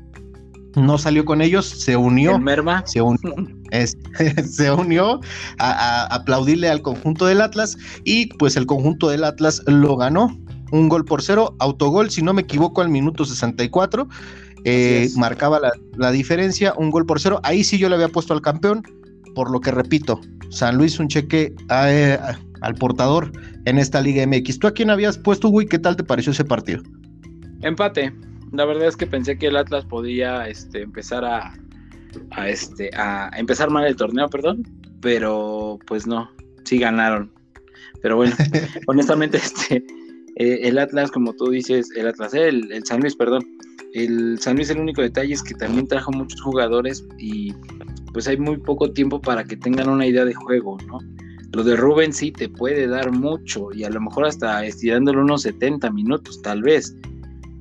no 0.77 0.99
salió 0.99 1.25
con 1.25 1.43
ellos, 1.43 1.67
se 1.67 1.97
unió. 1.97 2.39
Merma? 2.39 2.85
Se 2.87 3.03
unió, 3.03 3.35
se 4.49 4.71
unió 4.71 5.21
a, 5.59 5.71
a, 5.71 6.07
aplaudirle 6.15 6.69
al 6.69 6.83
conjunto 6.83 7.27
del 7.27 7.41
Atlas 7.41 7.77
y 8.05 8.27
pues 8.35 8.57
el 8.57 8.67
conjunto 8.67 9.09
del 9.09 9.25
Atlas 9.25 9.63
lo 9.67 9.97
ganó 9.97 10.39
un 10.73 10.89
gol 10.89 11.05
por 11.05 11.23
cero, 11.23 11.55
autogol, 11.59 12.11
si 12.11 12.23
no 12.23 12.33
me 12.33 12.43
equivoco, 12.43 12.81
al 12.81 12.89
minuto 12.89 13.25
64. 13.25 14.09
Eh, 14.65 15.09
marcaba 15.17 15.61
la, 15.97 16.11
diferencia, 16.11 16.75
un 16.77 16.91
gol 16.91 17.07
por 17.07 17.21
cero. 17.21 17.41
Ahí 17.43 17.65
sí 17.65 17.79
yo 17.79 17.89
le 17.89 17.95
había 17.95 18.09
puesto 18.09 18.35
al 18.35 18.43
campeón, 18.43 18.83
por 19.35 19.51
lo 19.51 19.61
que 19.61 19.71
repito, 19.71 20.21
San 20.51 20.77
Luis 20.77 20.99
un 20.99 21.09
cheque 21.09 21.55
eh, 21.71 22.19
al 22.61 22.75
portador 22.75 23.33
en 23.65 23.79
esta 23.79 24.01
Liga 24.01 24.27
MX. 24.27 24.59
¿Tú 24.59 24.67
a 24.67 24.73
quién 24.73 24.91
habías 24.91 25.19
puesto, 25.19 25.49
güey? 25.49 25.67
¿Qué 25.67 25.79
tal 25.79 25.97
te 25.97 26.05
pareció 26.05 26.33
ese 26.33 26.45
partido? 26.45 26.83
Empate. 27.63 28.13
La 28.53 28.65
verdad 28.65 28.89
es 28.89 28.97
que 28.97 29.07
pensé 29.07 29.39
que 29.39 29.47
el 29.47 29.57
Atlas 29.57 29.85
podía 29.85 30.49
este, 30.49 30.83
empezar 30.83 31.25
a, 31.25 31.53
a, 32.33 32.49
este, 32.49 32.91
a 32.97 33.31
empezar 33.37 33.71
mal 33.71 33.87
el 33.87 33.97
torneo, 33.97 34.29
perdón, 34.29 34.65
pero 35.01 35.79
pues 35.87 36.07
no, 36.07 36.31
sí 36.65 36.79
ganaron. 36.79 37.33
Pero 38.03 38.17
bueno, 38.17 38.35
honestamente, 38.87 39.37
este, 39.37 39.85
eh, 40.37 40.61
el 40.63 40.79
Atlas, 40.79 41.11
como 41.11 41.33
tú 41.35 41.51
dices, 41.51 41.91
el 41.97 42.09
Atlas, 42.09 42.35
eh, 42.35 42.49
el, 42.49 42.73
el, 42.73 42.85
San 42.85 43.01
Luis, 43.01 43.15
perdón. 43.15 43.45
El 43.93 44.39
San 44.41 44.57
Luis, 44.57 44.71
el 44.71 44.79
único 44.79 45.03
detalle 45.03 45.35
es 45.35 45.43
que 45.43 45.55
también 45.55 45.87
trajo 45.87 46.13
muchos 46.13 46.41
jugadores 46.41 47.05
y 47.19 47.53
pues 48.13 48.27
hay 48.29 48.37
muy 48.37 48.57
poco 48.57 48.93
tiempo 48.93 49.21
para 49.21 49.45
que 49.45 49.57
tengan 49.57 49.89
una 49.89 50.07
idea 50.07 50.25
de 50.25 50.35
juego, 50.35 50.79
¿no? 50.87 50.99
Lo 51.53 51.65
de 51.65 51.77
Rubén 51.77 52.13
sí 52.13 52.31
te 52.31 52.49
puede 52.49 52.87
dar 52.87 53.11
mucho 53.11 53.73
y 53.73 53.85
a 53.85 53.91
lo 53.91 54.01
mejor 54.01 54.27
hasta 54.27 54.65
estirándolo 54.65 55.23
unos 55.23 55.43
70 55.43 55.91
minutos, 55.91 56.41
tal 56.43 56.63
vez. 56.63 56.97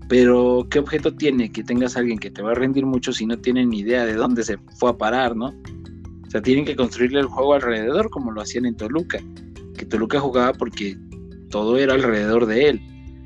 Pero, 0.08 0.67
¿qué 0.69 0.80
objeto 0.80 1.13
tiene 1.13 1.52
que 1.52 1.63
tengas 1.63 1.95
a 1.95 1.99
alguien 1.99 2.19
que 2.19 2.32
te 2.32 2.41
va 2.41 2.52
a 2.52 2.56
rendir 2.56 2.86
mucho 2.86 3.13
si 3.13 3.25
no 3.25 3.38
tienen 3.38 3.69
ni 3.69 3.80
idea 3.80 4.06
de 4.06 4.13
dónde 4.13 4.43
se 4.43 4.58
fue 4.78 4.91
a 4.91 4.97
parar, 4.97 5.36
¿no? 5.36 5.47
O 5.47 6.32
sea, 6.32 6.41
tienen 6.41 6.65
que 6.65 6.75
construirle 6.75 7.19
el 7.19 7.25
juego 7.25 7.56
alrededor 7.56 8.10
como 8.10 8.32
lo 8.32 8.41
hacían 8.41 8.65
en 8.65 8.75
Toluca. 8.75 9.19
Que 9.75 9.86
Toluca 9.86 10.19
jugaba 10.19 10.54
porque 10.54 10.97
todo 11.49 11.78
era 11.78 11.93
alrededor 11.93 12.45
de 12.45 12.69
él. 12.69 12.82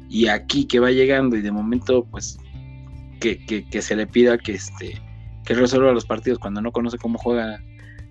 Y 0.10 0.28
aquí 0.28 0.66
que 0.66 0.80
va 0.80 0.92
llegando 0.92 1.36
y 1.36 1.42
de 1.42 1.52
momento, 1.52 2.06
pues, 2.10 2.38
que, 3.20 3.82
se 3.82 3.96
le 3.96 4.08
pida 4.08 4.38
que, 4.38 4.54
este, 4.54 5.02
que 5.46 5.54
resuelva 5.54 5.92
los 5.92 6.06
partidos 6.06 6.40
cuando 6.40 6.62
no 6.62 6.72
conoce 6.72 6.98
cómo 6.98 7.18
juega 7.18 7.62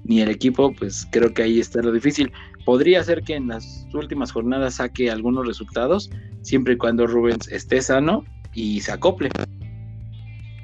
ni 0.05 0.21
el 0.21 0.29
equipo, 0.29 0.73
pues 0.75 1.07
creo 1.11 1.33
que 1.33 1.43
ahí 1.43 1.61
está 1.61 1.81
lo 1.83 1.93
difícil. 1.93 2.33
Podría 2.65 3.03
ser 3.03 3.23
que 3.23 3.35
en 3.35 3.49
las 3.49 3.87
últimas 3.93 4.33
jornadas 4.33 4.75
saque 4.75 5.11
algunos 5.11 5.47
resultados, 5.47 6.11
siempre 6.43 6.75
y 6.75 6.77
cuando 6.77 7.07
Rubens 7.07 7.49
esté 7.49 7.81
sano 7.83 8.25
y 8.55 8.81
se 8.81 8.93
acople. 8.93 9.31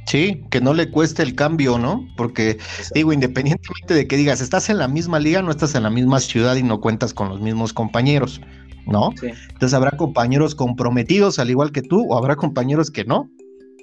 Sí, 0.07 0.43
que 0.51 0.61
no 0.61 0.73
le 0.73 0.91
cueste 0.91 1.23
el 1.23 1.35
cambio, 1.35 1.79
¿no? 1.79 2.09
Porque 2.17 2.59
digo, 2.95 3.13
independientemente 3.13 3.93
de 3.93 4.07
que 4.07 4.17
digas, 4.17 4.41
estás 4.41 4.71
en 4.71 4.79
la 4.79 4.89
misma 4.89 5.19
liga, 5.19 5.43
no 5.43 5.51
estás 5.51 5.75
en 5.75 5.83
la 5.83 5.91
misma 5.91 6.21
ciudad 6.21 6.57
y 6.57 6.63
no 6.63 6.81
cuentas 6.81 7.13
con 7.13 7.29
los 7.29 7.41
mismos 7.41 7.73
compañeros. 7.73 8.41
¿no? 8.89 9.11
Entonces 9.23 9.75
habrá 9.75 9.93
compañeros 9.93 10.55
comprometidos 10.55 11.39
al 11.39 11.51
igual 11.51 11.73
que 11.73 11.83
tú 11.83 12.07
o 12.09 12.17
habrá 12.17 12.37
compañeros 12.37 12.91
que 12.91 13.05
no, 13.05 13.31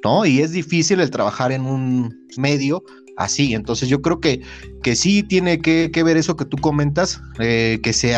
¿no? 0.04 0.26
Y 0.26 0.42
es 0.42 0.52
difícil 0.52 1.00
el 1.00 1.12
trabajar 1.12 1.52
en 1.52 1.62
un 1.62 2.26
medio 2.38 2.84
así. 3.18 3.54
Entonces 3.54 3.90
yo 3.90 4.02
creo 4.02 4.20
que, 4.20 4.42
que 4.84 4.96
sí 4.96 5.24
tiene 5.24 5.60
que, 5.60 5.90
ver 6.04 6.18
eso 6.18 6.36
que 6.36 6.46
tú 6.46 6.58
comentas, 6.58 7.22
eh, 7.40 7.80
que 7.84 7.94
se 7.94 8.16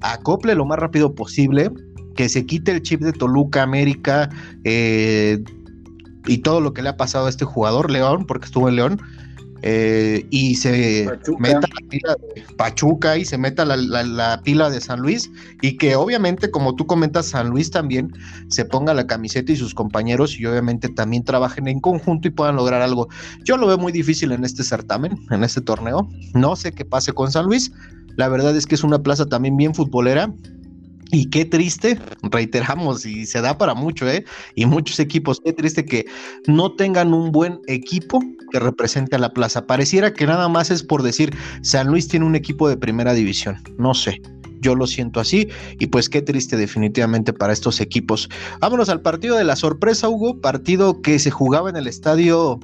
acople 0.00 0.54
lo 0.54 0.64
más 0.64 0.78
rápido 0.78 1.14
posible, 1.14 1.70
que 2.14 2.28
se 2.28 2.46
quite 2.46 2.72
el 2.72 2.82
chip 2.82 3.00
de 3.00 3.12
Toluca, 3.12 3.62
América 3.62 4.30
eh, 4.64 5.42
y 6.26 6.38
todo 6.38 6.60
lo 6.60 6.72
que 6.72 6.82
le 6.82 6.88
ha 6.88 6.96
pasado 6.96 7.26
a 7.26 7.30
este 7.30 7.44
jugador, 7.44 7.90
León, 7.90 8.26
porque 8.26 8.46
estuvo 8.46 8.68
en 8.68 8.76
León. 8.76 9.00
Eh, 9.68 10.24
y 10.30 10.54
se 10.54 11.10
meta 11.40 11.58
la 11.58 11.88
pila 11.88 12.16
de 12.36 12.44
Pachuca 12.56 13.16
y 13.16 13.24
se 13.24 13.36
meta 13.36 13.64
la, 13.64 14.40
pila 14.44 14.70
de 14.70 14.80
San 14.80 15.00
Luis 15.00 15.28
y 15.60 15.76
que 15.76 15.96
obviamente 15.96 16.52
como 16.52 16.76
tú 16.76 16.86
comentas 16.86 17.26
San 17.26 17.48
Luis 17.48 17.72
también 17.72 18.12
se 18.46 18.64
ponga 18.64 18.94
la 18.94 19.08
camiseta 19.08 19.50
y 19.50 19.56
sus 19.56 19.74
compañeros 19.74 20.38
y 20.38 20.46
obviamente 20.46 20.88
también 20.88 21.24
trabajen 21.24 21.66
en 21.66 21.80
conjunto 21.80 22.28
y 22.28 22.30
puedan 22.30 22.54
lograr 22.54 22.80
algo. 22.80 23.08
Yo 23.42 23.56
lo 23.56 23.66
veo 23.66 23.76
muy 23.76 23.90
difícil 23.90 24.30
en 24.30 24.44
este 24.44 24.62
certamen, 24.62 25.18
en 25.32 25.42
este 25.42 25.60
torneo. 25.60 26.08
No 26.32 26.54
sé 26.54 26.70
qué 26.70 26.84
pase 26.84 27.12
con 27.12 27.32
San 27.32 27.46
Luis. 27.46 27.72
La 28.16 28.28
verdad 28.28 28.56
es 28.56 28.66
que 28.66 28.76
es 28.76 28.84
una 28.84 29.02
plaza 29.02 29.26
también 29.26 29.56
bien 29.56 29.74
futbolera 29.74 30.32
y 31.12 31.30
qué 31.30 31.44
triste, 31.44 31.98
reiteramos, 32.22 33.06
y 33.06 33.26
se 33.26 33.40
da 33.40 33.56
para 33.56 33.74
mucho, 33.74 34.08
¿eh? 34.08 34.24
Y 34.54 34.66
muchos 34.66 34.98
equipos, 34.98 35.40
qué 35.44 35.52
triste 35.52 35.84
que 35.84 36.06
no 36.46 36.72
tengan 36.74 37.14
un 37.14 37.30
buen 37.30 37.60
equipo 37.66 38.20
que 38.50 38.58
represente 38.58 39.16
a 39.16 39.18
la 39.18 39.32
plaza. 39.32 39.66
Pareciera 39.66 40.12
que 40.12 40.26
nada 40.26 40.48
más 40.48 40.70
es 40.70 40.82
por 40.82 41.02
decir, 41.02 41.34
San 41.62 41.88
Luis 41.88 42.08
tiene 42.08 42.26
un 42.26 42.34
equipo 42.34 42.68
de 42.68 42.76
primera 42.76 43.14
división. 43.14 43.56
No 43.78 43.94
sé, 43.94 44.20
yo 44.60 44.74
lo 44.74 44.86
siento 44.86 45.20
así 45.20 45.48
y 45.78 45.86
pues 45.86 46.08
qué 46.08 46.22
triste 46.22 46.56
definitivamente 46.56 47.32
para 47.32 47.52
estos 47.52 47.80
equipos. 47.80 48.28
Vámonos 48.60 48.88
al 48.88 49.00
partido 49.00 49.36
de 49.36 49.44
la 49.44 49.56
sorpresa, 49.56 50.08
Hugo, 50.08 50.40
partido 50.40 51.02
que 51.02 51.18
se 51.18 51.30
jugaba 51.30 51.70
en 51.70 51.76
el 51.76 51.86
estadio 51.86 52.58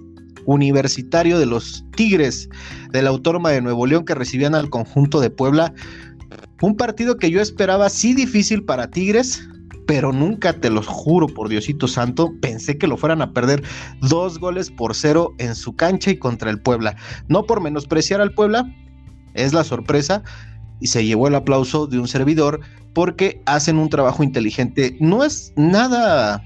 universitario 0.44 1.38
de 1.38 1.46
los 1.46 1.85
Tigres 1.94 2.48
de 2.90 3.02
la 3.02 3.11
Autónoma 3.11 3.50
de 3.50 3.62
Nuevo 3.62 3.87
León 3.87 4.05
que 4.05 4.14
recibían 4.14 4.55
al 4.55 4.70
conjunto 4.70 5.20
de 5.20 5.31
Puebla. 5.31 5.72
Un 6.61 6.77
partido 6.77 7.16
que 7.16 7.31
yo 7.31 7.40
esperaba 7.40 7.88
sí 7.88 8.14
difícil 8.14 8.64
para 8.64 8.90
Tigres, 8.90 9.47
pero 9.87 10.12
nunca, 10.12 10.53
te 10.53 10.71
lo 10.71 10.83
juro 10.83 11.27
por 11.27 11.49
Diosito 11.49 11.88
Santo, 11.88 12.33
pensé 12.40 12.79
que 12.79 12.87
lo 12.87 12.97
fueran 12.97 13.21
a 13.23 13.33
perder 13.33 13.62
dos 14.01 14.38
goles 14.38 14.71
por 14.71 14.95
cero 14.95 15.35
en 15.38 15.55
su 15.55 15.75
cancha 15.75 16.11
y 16.11 16.18
contra 16.18 16.51
el 16.51 16.61
Puebla. 16.61 16.97
No 17.29 17.45
por 17.45 17.61
menospreciar 17.61 18.21
al 18.21 18.33
Puebla, 18.33 18.73
es 19.35 19.53
la 19.53 19.64
sorpresa 19.64 20.23
y 20.81 20.88
se 20.88 21.05
llevó 21.05 21.29
el 21.29 21.35
aplauso 21.35 21.87
de 21.87 21.99
un 21.99 22.09
servidor 22.09 22.61
porque 22.95 23.42
hacen 23.47 23.79
un 23.79 23.88
trabajo 23.88 24.23
inteligente. 24.23 24.97
No 25.01 25.25
es 25.25 25.53
nada 25.57 26.42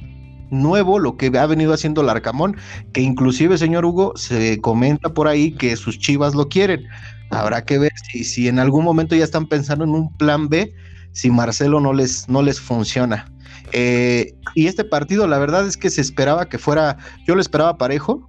nuevo 0.50 0.98
lo 0.98 1.16
que 1.16 1.26
ha 1.36 1.46
venido 1.46 1.72
haciendo 1.72 2.02
el 2.02 2.08
Arcamón, 2.08 2.56
que 2.92 3.00
inclusive, 3.00 3.58
señor 3.58 3.84
Hugo, 3.84 4.12
se 4.16 4.60
comenta 4.60 5.12
por 5.12 5.28
ahí 5.28 5.52
que 5.52 5.76
sus 5.76 5.98
chivas 5.98 6.34
lo 6.34 6.48
quieren. 6.48 6.86
Habrá 7.30 7.64
que 7.64 7.78
ver 7.78 7.92
si, 8.22 8.48
en 8.48 8.58
algún 8.58 8.84
momento 8.84 9.14
ya 9.16 9.24
están 9.24 9.46
pensando 9.46 9.84
en 9.84 9.90
un 9.90 10.12
plan 10.16 10.48
B, 10.48 10.72
si 11.12 11.30
Marcelo 11.30 11.80
no 11.80 11.92
les, 11.92 12.28
no 12.28 12.42
les 12.42 12.60
funciona. 12.60 13.30
Eh, 13.72 14.32
y 14.54 14.66
este 14.66 14.84
partido, 14.84 15.26
la 15.26 15.38
verdad 15.38 15.66
es 15.66 15.76
que 15.76 15.90
se 15.90 16.00
esperaba 16.00 16.48
que 16.48 16.58
fuera, 16.58 16.98
yo 17.26 17.34
lo 17.34 17.40
esperaba 17.40 17.78
parejo. 17.78 18.28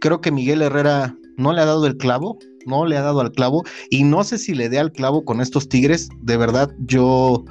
Creo 0.00 0.20
que 0.20 0.32
Miguel 0.32 0.62
Herrera 0.62 1.14
no 1.36 1.52
le 1.52 1.60
ha 1.60 1.66
dado 1.66 1.86
el 1.86 1.96
clavo, 1.96 2.38
no 2.66 2.86
le 2.86 2.96
ha 2.96 3.02
dado 3.02 3.20
al 3.20 3.32
clavo, 3.32 3.62
y 3.90 4.02
no 4.04 4.24
sé 4.24 4.38
si 4.38 4.54
le 4.54 4.68
dé 4.68 4.78
al 4.78 4.92
clavo 4.92 5.24
con 5.24 5.40
estos 5.40 5.68
Tigres. 5.68 6.08
De 6.22 6.36
verdad, 6.36 6.70
yo 6.80 7.44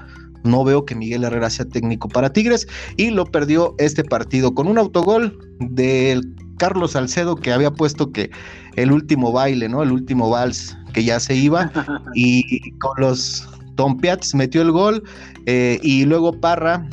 no 0.44 0.64
veo 0.64 0.86
que 0.86 0.96
Miguel 0.96 1.24
Herrera 1.24 1.50
sea 1.50 1.66
técnico 1.66 2.08
para 2.08 2.34
Tigres 2.34 2.68
y 2.98 3.12
lo 3.12 3.26
perdió 3.26 3.76
este 3.78 4.04
partido 4.04 4.54
con 4.54 4.68
un 4.68 4.78
autogol 4.78 5.38
del 5.60 6.22
Carlos 6.58 6.92
Salcedo 6.92 7.36
que 7.36 7.52
había 7.52 7.72
puesto 7.72 8.12
que 8.12 8.30
el 8.76 8.92
último 8.92 9.32
baile, 9.32 9.70
¿no? 9.70 9.84
El 9.84 9.92
último 9.92 10.30
vals 10.30 10.78
que 10.94 11.04
ya 11.04 11.20
se 11.20 11.36
iba 11.36 11.72
y 12.16 12.72
con 12.80 12.94
los 12.98 13.48
Tom 13.76 13.98
Piats 13.98 14.36
metió 14.36 14.62
el 14.62 14.72
gol 14.72 15.04
eh, 15.46 15.80
y 15.82 16.06
luego 16.06 16.40
Parra 16.40 16.88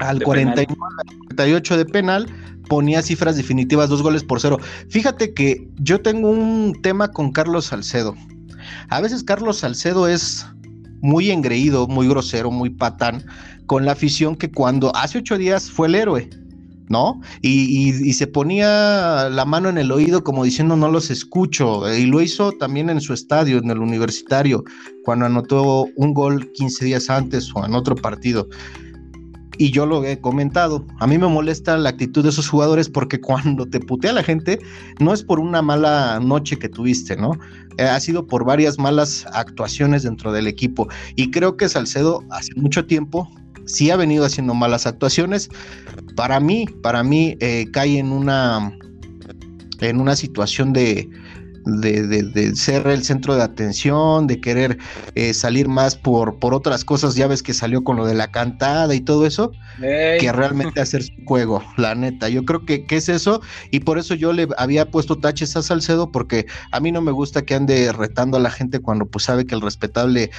al 0.00 0.22
49, 0.22 0.74
48 1.28 1.76
de 1.76 1.84
penal 1.86 2.26
ponía 2.68 3.02
cifras 3.02 3.36
definitivas, 3.36 3.88
dos 3.88 4.02
goles 4.02 4.24
por 4.24 4.40
cero. 4.40 4.58
Fíjate 4.88 5.34
que 5.34 5.68
yo 5.78 6.00
tengo 6.00 6.30
un 6.30 6.74
tema 6.82 7.08
con 7.08 7.32
Carlos 7.32 7.66
Salcedo. 7.66 8.14
A 8.88 9.00
veces 9.00 9.22
Carlos 9.22 9.58
Salcedo 9.58 10.08
es 10.08 10.46
muy 11.00 11.30
engreído, 11.30 11.86
muy 11.86 12.08
grosero, 12.08 12.50
muy 12.50 12.70
patán 12.70 13.24
con 13.66 13.84
la 13.84 13.92
afición 13.92 14.36
que 14.36 14.50
cuando 14.50 14.94
hace 14.96 15.18
ocho 15.18 15.38
días 15.38 15.70
fue 15.70 15.88
el 15.88 15.94
héroe. 15.94 16.30
¿No? 16.88 17.20
Y, 17.42 18.12
se 18.14 18.26
ponía 18.26 19.28
la 19.28 19.44
mano 19.44 19.68
en 19.68 19.78
el 19.78 19.90
oído 19.90 20.22
como 20.22 20.44
diciendo 20.44 20.76
no 20.76 20.88
los 20.88 21.10
escucho. 21.10 21.92
Y 21.92 22.06
lo 22.06 22.20
hizo 22.20 22.52
también 22.52 22.90
en 22.90 23.00
su 23.00 23.12
estadio, 23.12 23.58
en 23.58 23.70
el 23.70 23.78
universitario, 23.78 24.62
cuando 25.04 25.26
anotó 25.26 25.86
un 25.96 26.14
gol 26.14 26.52
15 26.52 26.84
días 26.84 27.10
antes 27.10 27.50
o 27.54 27.64
en 27.64 27.74
otro 27.74 27.96
partido. 27.96 28.48
Y 29.56 29.70
yo 29.70 29.86
lo 29.86 30.04
he 30.04 30.20
comentado, 30.20 30.84
a 30.98 31.06
mí 31.06 31.16
me 31.16 31.28
molesta 31.28 31.76
la 31.78 31.90
actitud 31.90 32.24
de 32.24 32.30
esos 32.30 32.48
jugadores 32.48 32.88
porque 32.88 33.20
cuando 33.20 33.66
te 33.66 33.78
putea 33.78 34.12
la 34.12 34.24
gente 34.24 34.58
no 34.98 35.12
es 35.12 35.22
por 35.22 35.38
una 35.38 35.62
mala 35.62 36.18
noche 36.20 36.58
que 36.58 36.68
tuviste, 36.68 37.16
¿no? 37.16 37.38
Eh, 37.78 37.84
ha 37.84 38.00
sido 38.00 38.26
por 38.26 38.44
varias 38.44 38.78
malas 38.78 39.24
actuaciones 39.32 40.02
dentro 40.02 40.32
del 40.32 40.46
equipo. 40.46 40.88
Y 41.14 41.30
creo 41.30 41.56
que 41.56 41.68
Salcedo 41.68 42.24
hace 42.30 42.52
mucho 42.56 42.84
tiempo 42.86 43.28
sí 43.66 43.90
ha 43.90 43.96
venido 43.96 44.24
haciendo 44.24 44.54
malas 44.54 44.86
actuaciones. 44.86 45.48
Para 46.16 46.40
mí, 46.40 46.66
para 46.82 47.02
mí 47.02 47.36
eh, 47.40 47.66
cae 47.72 47.98
en 47.98 48.12
una, 48.12 48.76
en 49.80 50.00
una 50.00 50.16
situación 50.16 50.72
de, 50.72 51.08
de, 51.64 52.54
ser 52.56 52.86
el 52.86 53.04
centro 53.04 53.34
de 53.36 53.42
atención, 53.42 54.26
de 54.26 54.40
querer 54.40 54.78
eh, 55.14 55.32
salir 55.34 55.68
más 55.68 55.96
por, 55.96 56.38
por 56.38 56.54
otras 56.54 56.84
cosas. 56.84 57.14
Ya 57.14 57.26
ves 57.26 57.42
que 57.42 57.54
salió 57.54 57.84
con 57.84 57.96
lo 57.96 58.06
de 58.06 58.14
la 58.14 58.30
cantada 58.30 58.94
y 58.94 59.00
todo 59.00 59.26
eso, 59.26 59.52
que 59.80 60.30
realmente 60.32 60.80
hacer 60.80 61.02
su 61.02 61.12
juego, 61.26 61.62
la 61.76 61.94
neta. 61.94 62.28
Yo 62.28 62.44
creo 62.44 62.64
que, 62.64 62.86
que, 62.86 62.96
es 62.96 63.08
eso, 63.08 63.40
y 63.70 63.80
por 63.80 63.98
eso 63.98 64.14
yo 64.14 64.32
le 64.32 64.48
había 64.58 64.90
puesto 64.90 65.18
taches 65.18 65.56
a 65.56 65.62
Salcedo, 65.62 66.12
porque 66.12 66.46
a 66.70 66.80
mí 66.80 66.92
no 66.92 67.00
me 67.00 67.12
gusta 67.12 67.42
que 67.42 67.54
ande 67.54 67.92
retando 67.92 68.36
a 68.36 68.40
la 68.40 68.50
gente 68.50 68.80
cuando 68.80 69.06
pues 69.06 69.24
sabe 69.24 69.46
que 69.46 69.54
el 69.54 69.60
respetable 69.60 70.30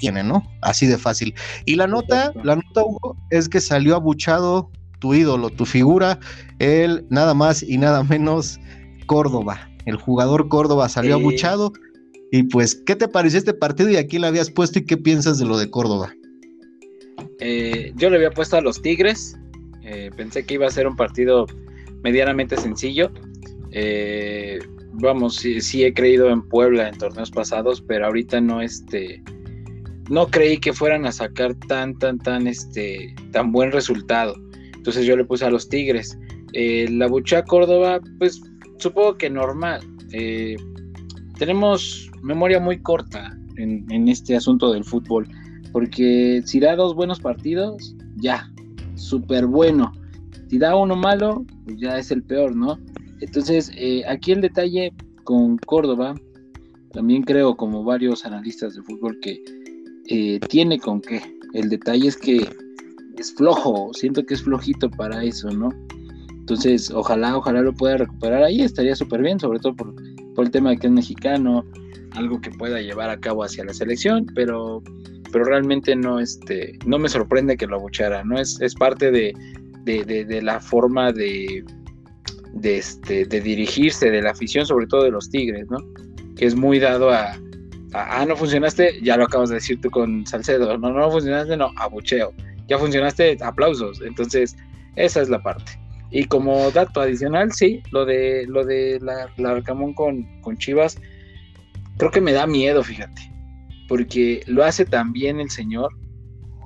tiene, 0.00 0.24
¿no? 0.24 0.42
Así 0.62 0.86
de 0.86 0.98
fácil. 0.98 1.34
Y 1.66 1.76
la 1.76 1.86
nota, 1.86 2.32
la 2.42 2.56
nota, 2.56 2.82
Hugo, 2.84 3.16
es 3.30 3.48
que 3.48 3.60
salió 3.60 3.94
abuchado 3.94 4.70
tu 4.98 5.14
ídolo, 5.14 5.50
tu 5.50 5.64
figura, 5.64 6.18
él 6.58 7.06
nada 7.10 7.34
más 7.34 7.62
y 7.62 7.78
nada 7.78 8.02
menos 8.02 8.58
Córdoba. 9.06 9.70
El 9.86 9.96
jugador 9.96 10.48
Córdoba 10.48 10.88
salió 10.88 11.14
abuchado. 11.14 11.72
Y 12.32 12.44
pues, 12.44 12.80
¿qué 12.86 12.94
te 12.94 13.08
pareció 13.08 13.38
este 13.38 13.54
partido 13.54 13.90
y 13.90 13.96
aquí 13.96 14.18
le 14.18 14.26
habías 14.26 14.50
puesto 14.50 14.78
y 14.78 14.84
qué 14.84 14.96
piensas 14.96 15.38
de 15.38 15.46
lo 15.46 15.58
de 15.58 15.70
Córdoba? 15.70 16.14
Eh, 17.40 17.92
yo 17.96 18.10
le 18.10 18.16
había 18.16 18.30
puesto 18.30 18.56
a 18.56 18.60
los 18.60 18.80
Tigres. 18.80 19.36
Eh, 19.82 20.10
pensé 20.16 20.44
que 20.44 20.54
iba 20.54 20.66
a 20.66 20.70
ser 20.70 20.86
un 20.86 20.96
partido 20.96 21.46
medianamente 22.02 22.56
sencillo. 22.56 23.10
Eh, 23.72 24.58
vamos, 24.92 25.36
sí, 25.36 25.60
sí, 25.60 25.84
he 25.84 25.92
creído 25.92 26.30
en 26.30 26.42
Puebla 26.42 26.88
en 26.88 26.98
torneos 26.98 27.30
pasados, 27.30 27.80
pero 27.80 28.06
ahorita 28.06 28.40
no, 28.40 28.60
este, 28.60 29.22
no 30.10 30.26
creí 30.26 30.58
que 30.58 30.72
fueran 30.72 31.06
a 31.06 31.12
sacar 31.12 31.54
tan, 31.68 31.96
tan, 31.98 32.18
tan, 32.18 32.46
este, 32.48 33.14
tan 33.30 33.52
buen 33.52 33.70
resultado. 33.70 34.34
Entonces 34.74 35.06
yo 35.06 35.16
le 35.16 35.24
puse 35.24 35.44
a 35.44 35.50
los 35.50 35.68
Tigres. 35.68 36.18
Eh, 36.52 36.88
la 36.90 37.06
Bucha 37.06 37.44
Córdoba, 37.44 38.00
pues 38.18 38.42
supongo 38.78 39.16
que 39.16 39.30
normal. 39.30 39.80
Eh, 40.12 40.56
tenemos 41.38 42.10
memoria 42.22 42.58
muy 42.58 42.82
corta 42.82 43.38
en, 43.56 44.08
este 44.08 44.34
asunto 44.34 44.72
del 44.72 44.84
fútbol, 44.84 45.28
porque 45.70 46.42
si 46.44 46.58
da 46.58 46.74
dos 46.74 46.94
buenos 46.94 47.20
partidos, 47.20 47.94
ya, 48.16 48.50
súper 48.96 49.46
bueno. 49.46 49.92
Si 50.48 50.58
da 50.58 50.74
uno 50.74 50.96
malo, 50.96 51.44
pues 51.64 51.76
ya 51.78 51.98
es 51.98 52.10
el 52.10 52.24
peor, 52.24 52.56
¿no? 52.56 52.80
Entonces, 53.20 53.70
eh, 53.76 54.02
aquí 54.08 54.32
el 54.32 54.40
detalle 54.40 54.92
con 55.22 55.56
Córdoba, 55.58 56.14
también 56.92 57.22
creo 57.22 57.56
como 57.56 57.84
varios 57.84 58.26
analistas 58.26 58.74
de 58.74 58.82
fútbol 58.82 59.20
que 59.20 59.40
eh, 60.10 60.40
tiene 60.48 60.78
con 60.80 61.00
qué. 61.00 61.22
El 61.54 61.68
detalle 61.68 62.08
es 62.08 62.16
que 62.16 62.48
es 63.16 63.32
flojo, 63.32 63.90
siento 63.94 64.26
que 64.26 64.34
es 64.34 64.42
flojito 64.42 64.90
para 64.90 65.22
eso, 65.22 65.50
¿no? 65.50 65.70
Entonces, 66.30 66.90
ojalá, 66.90 67.36
ojalá 67.36 67.62
lo 67.62 67.72
pueda 67.72 67.98
recuperar 67.98 68.42
ahí, 68.42 68.60
estaría 68.60 68.96
súper 68.96 69.22
bien, 69.22 69.38
sobre 69.38 69.60
todo 69.60 69.76
por, 69.76 69.94
el 70.38 70.50
tema 70.50 70.70
de 70.70 70.78
que 70.78 70.86
es 70.86 70.92
mexicano, 70.92 71.64
algo 72.12 72.40
que 72.40 72.50
pueda 72.50 72.80
llevar 72.80 73.10
a 73.10 73.20
cabo 73.20 73.44
hacia 73.44 73.62
la 73.62 73.74
selección, 73.74 74.26
pero, 74.34 74.82
pero 75.30 75.44
realmente 75.44 75.94
no, 75.94 76.18
este, 76.18 76.78
no 76.86 76.98
me 76.98 77.08
sorprende 77.08 77.56
que 77.56 77.66
lo 77.66 77.76
abuchara, 77.76 78.24
¿no? 78.24 78.40
Es, 78.40 78.58
es 78.60 78.74
parte 78.74 79.10
de, 79.12 79.34
de, 79.84 80.42
la 80.42 80.58
forma 80.58 81.12
de, 81.12 81.62
de, 82.54 82.78
este, 82.78 83.26
de 83.26 83.40
dirigirse 83.40 84.10
de 84.10 84.22
la 84.22 84.30
afición, 84.30 84.66
sobre 84.66 84.86
todo 84.86 85.04
de 85.04 85.10
los 85.10 85.30
Tigres, 85.30 85.70
¿no? 85.70 85.76
Que 86.36 86.46
es 86.46 86.56
muy 86.56 86.78
dado 86.78 87.10
a, 87.10 87.36
Ah, 87.92 88.24
no 88.26 88.36
funcionaste, 88.36 89.00
ya 89.02 89.16
lo 89.16 89.24
acabas 89.24 89.48
de 89.48 89.56
decir 89.56 89.80
tú 89.80 89.90
con 89.90 90.26
Salcedo. 90.26 90.78
No, 90.78 90.90
no 90.90 91.10
funcionaste, 91.10 91.56
no, 91.56 91.72
abucheo. 91.76 92.32
Ya 92.68 92.78
funcionaste, 92.78 93.38
aplausos. 93.42 94.00
Entonces, 94.02 94.56
esa 94.96 95.20
es 95.20 95.28
la 95.28 95.42
parte. 95.42 95.72
Y 96.10 96.24
como 96.24 96.70
dato 96.70 97.00
adicional, 97.00 97.52
sí, 97.52 97.82
lo 97.90 98.04
de 98.04 98.44
lo 98.48 98.64
de 98.64 98.98
la, 99.00 99.28
la 99.36 99.62
con, 99.62 100.40
con 100.40 100.58
Chivas, 100.58 100.98
creo 101.98 102.10
que 102.10 102.20
me 102.20 102.32
da 102.32 102.46
miedo, 102.46 102.82
fíjate. 102.82 103.32
Porque 103.88 104.42
lo 104.46 104.64
hace 104.64 104.84
tan 104.84 105.12
bien 105.12 105.40
el 105.40 105.50
señor 105.50 105.92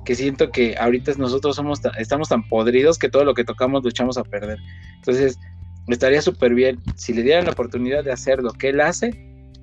que 0.03 0.13
siento 0.13 0.51
que 0.51 0.75
ahorita 0.77 1.13
nosotros 1.17 1.55
somos 1.55 1.81
estamos 1.97 2.29
tan 2.29 2.47
podridos 2.47 2.99
que 2.99 3.09
todo 3.09 3.25
lo 3.25 3.33
que 3.33 3.43
tocamos 3.43 3.83
luchamos 3.83 4.17
a 4.17 4.23
perder. 4.23 4.59
Entonces, 4.97 5.39
estaría 5.87 6.21
súper 6.21 6.53
bien 6.53 6.79
si 6.95 7.13
le 7.13 7.23
dieran 7.23 7.45
la 7.45 7.51
oportunidad 7.51 8.03
de 8.03 8.11
hacer 8.11 8.43
lo 8.43 8.53
que 8.53 8.69
él 8.69 8.81
hace, 8.81 9.11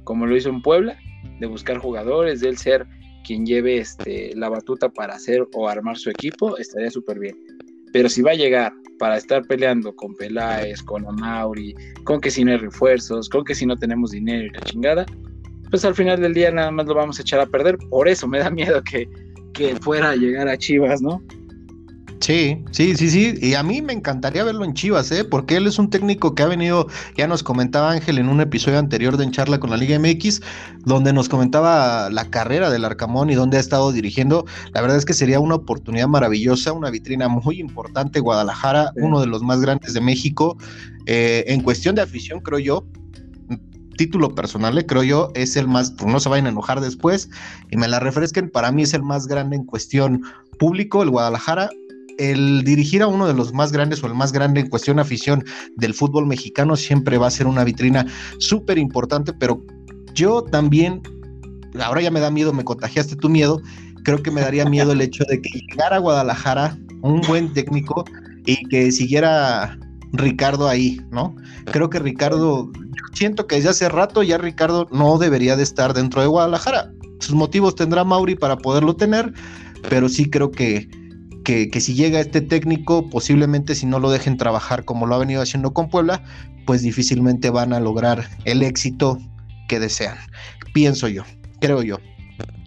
como 0.03 0.27
lo 0.27 0.37
hizo 0.37 0.48
en 0.48 0.62
Puebla, 0.62 0.96
de 1.41 1.47
buscar 1.47 1.79
jugadores, 1.79 2.41
de 2.41 2.49
él 2.49 2.59
ser 2.59 2.87
quien 3.25 3.47
lleve 3.47 3.79
este, 3.79 4.35
la 4.37 4.49
batuta 4.49 4.89
para 4.89 5.15
hacer 5.15 5.47
o 5.55 5.69
armar 5.69 5.97
su 5.97 6.11
equipo, 6.11 6.57
estaría 6.59 6.91
súper 6.91 7.19
bien. 7.19 7.37
Pero 7.93 8.09
si 8.09 8.23
va 8.23 8.33
a 8.33 8.35
llegar 8.35 8.73
para 8.99 9.17
estar 9.17 9.43
peleando 9.47 9.95
con 9.95 10.15
Peláez, 10.15 10.83
con 10.83 11.07
Amauri, 11.07 11.75
con 12.05 12.21
que 12.21 12.31
si 12.31 12.45
no 12.45 12.53
hay 12.53 12.59
refuerzos, 12.59 13.29
con 13.29 13.45
que 13.45 13.55
si 13.55 13.67
no 13.67 13.77
tenemos 13.77 14.13
dinero 14.13 14.47
y 14.47 14.51
la 14.51 14.61
chingada, 14.61 15.07
pues 15.71 15.85
al 15.85 15.95
final 15.95 16.21
del 16.21 16.35
día 16.35 16.51
nada 16.51 16.71
más 16.71 16.87
lo 16.87 16.95
vamos 16.95 17.19
a 17.19 17.23
echar 17.23 17.41
a 17.41 17.47
perder. 17.47 17.79
Por 17.91 18.09
eso 18.09 18.27
me 18.27 18.39
da 18.39 18.51
miedo 18.51 18.83
que, 18.83 19.09
que 19.53 19.77
fuera 19.77 20.11
a 20.11 20.17
llegar 20.17 20.49
a 20.49 20.57
Chivas, 20.57 21.03
¿no? 21.03 21.23
Sí, 22.23 22.63
sí, 22.71 22.95
sí, 22.95 23.11
sí. 23.11 23.35
Y 23.43 23.55
a 23.55 23.65
mí 23.65 23.83
me 23.83 23.93
encantaría 23.93 24.45
verlo 24.45 24.65
en 24.65 24.75
Chivas, 24.75 25.11
¿eh? 25.11 25.25
Porque 25.25 25.57
él 25.57 25.67
es 25.67 25.81
un 25.81 25.91
técnico 25.91 26.37
que 26.37 26.45
ha 26.45 26.47
venido, 26.47 26.87
ya 27.17 27.27
nos 27.27 27.43
comentaba 27.43 27.91
Ángel 27.91 28.17
en 28.19 28.29
un 28.29 28.41
episodio 28.41 28.79
anterior 28.79 29.17
de 29.17 29.25
En 29.25 29.33
Charla 29.33 29.59
con 29.59 29.71
la 29.71 29.77
Liga 29.77 29.99
MX, 29.99 30.41
donde 30.85 31.13
nos 31.13 31.29
comentaba 31.29 32.11
la 32.11 32.31
carrera 32.31 32.71
del 32.71 32.85
Arcamón 32.85 33.31
y 33.31 33.35
dónde 33.35 33.57
ha 33.57 33.61
estado 33.61 33.91
dirigiendo. 33.91 34.47
La 34.73 34.81
verdad 34.81 34.99
es 34.99 35.05
que 35.05 35.15
sería 35.15 35.41
una 35.41 35.57
oportunidad 35.57 36.07
maravillosa, 36.07 36.73
una 36.73 36.91
vitrina 36.91 37.27
muy 37.27 37.59
importante. 37.59 38.21
Guadalajara, 38.21 38.93
uno 38.95 39.21
de 39.21 39.27
los 39.27 39.43
más 39.43 39.61
grandes 39.61 39.93
de 39.93 40.01
México. 40.01 40.57
Eh, 41.07 41.43
en 41.49 41.61
cuestión 41.61 41.97
de 41.97 42.03
afición, 42.03 42.39
creo 42.39 42.61
yo, 42.61 42.87
título 43.97 44.35
personal, 44.35 44.79
eh, 44.79 44.87
creo 44.87 45.03
yo, 45.03 45.33
es 45.35 45.57
el 45.57 45.69
más, 45.69 45.91
pues 45.91 46.11
no 46.11 46.21
se 46.21 46.29
vayan 46.29 46.47
a 46.47 46.51
enojar 46.51 46.81
después 46.81 47.29
y 47.71 47.77
me 47.77 47.89
la 47.89 48.01
refresquen, 48.01 48.51
para 48.51 48.73
mí 48.73 48.83
es 48.83 48.95
el 48.95 49.03
más 49.03 49.27
grande 49.27 49.57
en 49.57 49.65
cuestión 49.65 50.23
público, 50.59 51.03
el 51.03 51.11
Guadalajara, 51.11 51.71
el 52.18 52.64
dirigir 52.64 53.03
a 53.03 53.07
uno 53.07 53.27
de 53.27 53.35
los 53.35 53.53
más 53.53 53.72
grandes 53.72 54.03
o 54.03 54.07
el 54.07 54.14
más 54.14 54.33
grande 54.33 54.61
en 54.61 54.68
cuestión 54.68 54.98
afición 54.98 55.44
del 55.77 55.94
fútbol 55.94 56.27
mexicano 56.27 56.77
siempre 56.77 57.18
va 57.18 57.27
a 57.27 57.31
ser 57.31 57.46
una 57.46 57.64
vitrina 57.64 58.07
súper 58.38 58.79
importante, 58.79 59.33
pero 59.33 59.64
yo 60.14 60.42
también, 60.42 61.03
ahora 61.81 62.03
ya 62.03 62.11
me 62.11 62.20
da 62.20 62.31
miedo, 62.31 62.53
me 62.53 62.64
contagiaste 62.64 63.16
tu 63.16 63.29
miedo, 63.29 63.61
creo 64.05 64.22
que 64.22 64.31
me 64.31 64.40
daría 64.40 64.64
miedo 64.66 64.92
el 64.92 65.01
hecho 65.01 65.25
de 65.29 65.40
que 65.40 65.51
llegara 65.51 65.96
a 65.96 66.01
Guadalajara 66.01 66.79
un 67.03 67.20
buen 67.22 67.53
técnico 67.53 68.05
y 68.46 68.57
que 68.68 68.90
siguiera 68.92 69.79
Ricardo 70.12 70.68
ahí, 70.68 71.01
¿no? 71.11 71.35
Creo 71.66 71.88
que 71.90 71.98
Ricardo, 71.98 72.70
siento 73.14 73.46
que 73.46 73.57
desde 73.57 73.70
hace 73.70 73.88
rato 73.88 74.22
ya 74.22 74.38
Ricardo 74.38 74.87
no 74.90 75.18
debería 75.18 75.57
de 75.57 75.62
estar 75.62 75.94
dentro 75.94 76.20
de 76.20 76.27
Guadalajara. 76.29 76.92
Sus 77.20 77.35
motivos 77.35 77.75
tendrá 77.75 78.05
Mauri 78.05 78.35
para 78.35 78.57
poderlo 78.59 78.94
tener, 78.96 79.33
pero 79.88 80.09
sí 80.09 80.29
creo 80.29 80.51
que 81.45 81.69
que, 81.71 81.81
si 81.81 81.95
llega 81.95 82.21
este 82.21 82.41
técnico, 82.41 83.09
posiblemente 83.09 83.75
si 83.75 83.87
no 83.87 83.99
lo 83.99 84.11
dejen 84.11 84.37
trabajar 84.37 84.85
como 84.85 85.07
lo 85.07 85.15
ha 85.15 85.19
venido 85.19 85.43
haciendo 85.43 85.73
con 85.73 85.89
Puebla, 85.89 86.23
pues 86.67 86.83
difícilmente 86.83 87.51
van 87.51 87.73
a 87.73 87.81
lograr 87.81 88.29
el 88.45 88.63
éxito 88.63 89.19
que 89.69 89.81
desean. 89.81 90.17
Pienso 90.73 91.09
yo, 91.09 91.25
creo 91.61 91.83
yo. 91.83 91.99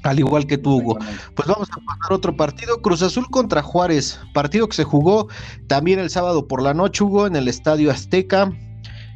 Al 0.04 0.20
igual 0.20 0.46
que 0.46 0.60
tú, 0.60 0.76
Hugo. 0.78 1.00
Pues 1.36 1.48
vamos 1.48 1.68
a 1.72 1.78
pasar 1.78 2.14
otro 2.14 2.38
partido. 2.38 2.80
Cruz 2.82 3.02
Azul 3.02 3.28
contra 3.32 3.64
Juárez. 3.64 4.20
Partido 4.36 4.70
que 4.70 4.76
se 4.76 4.84
jugó 4.84 5.30
también 5.68 5.98
el 5.98 6.12
sábado 6.12 6.48
por 6.48 6.62
la 6.62 6.76
noche, 6.76 7.04
Hugo, 7.04 7.26
en 7.26 7.36
el 7.36 7.48
Estadio 7.48 7.90
Azteca. 7.90 8.52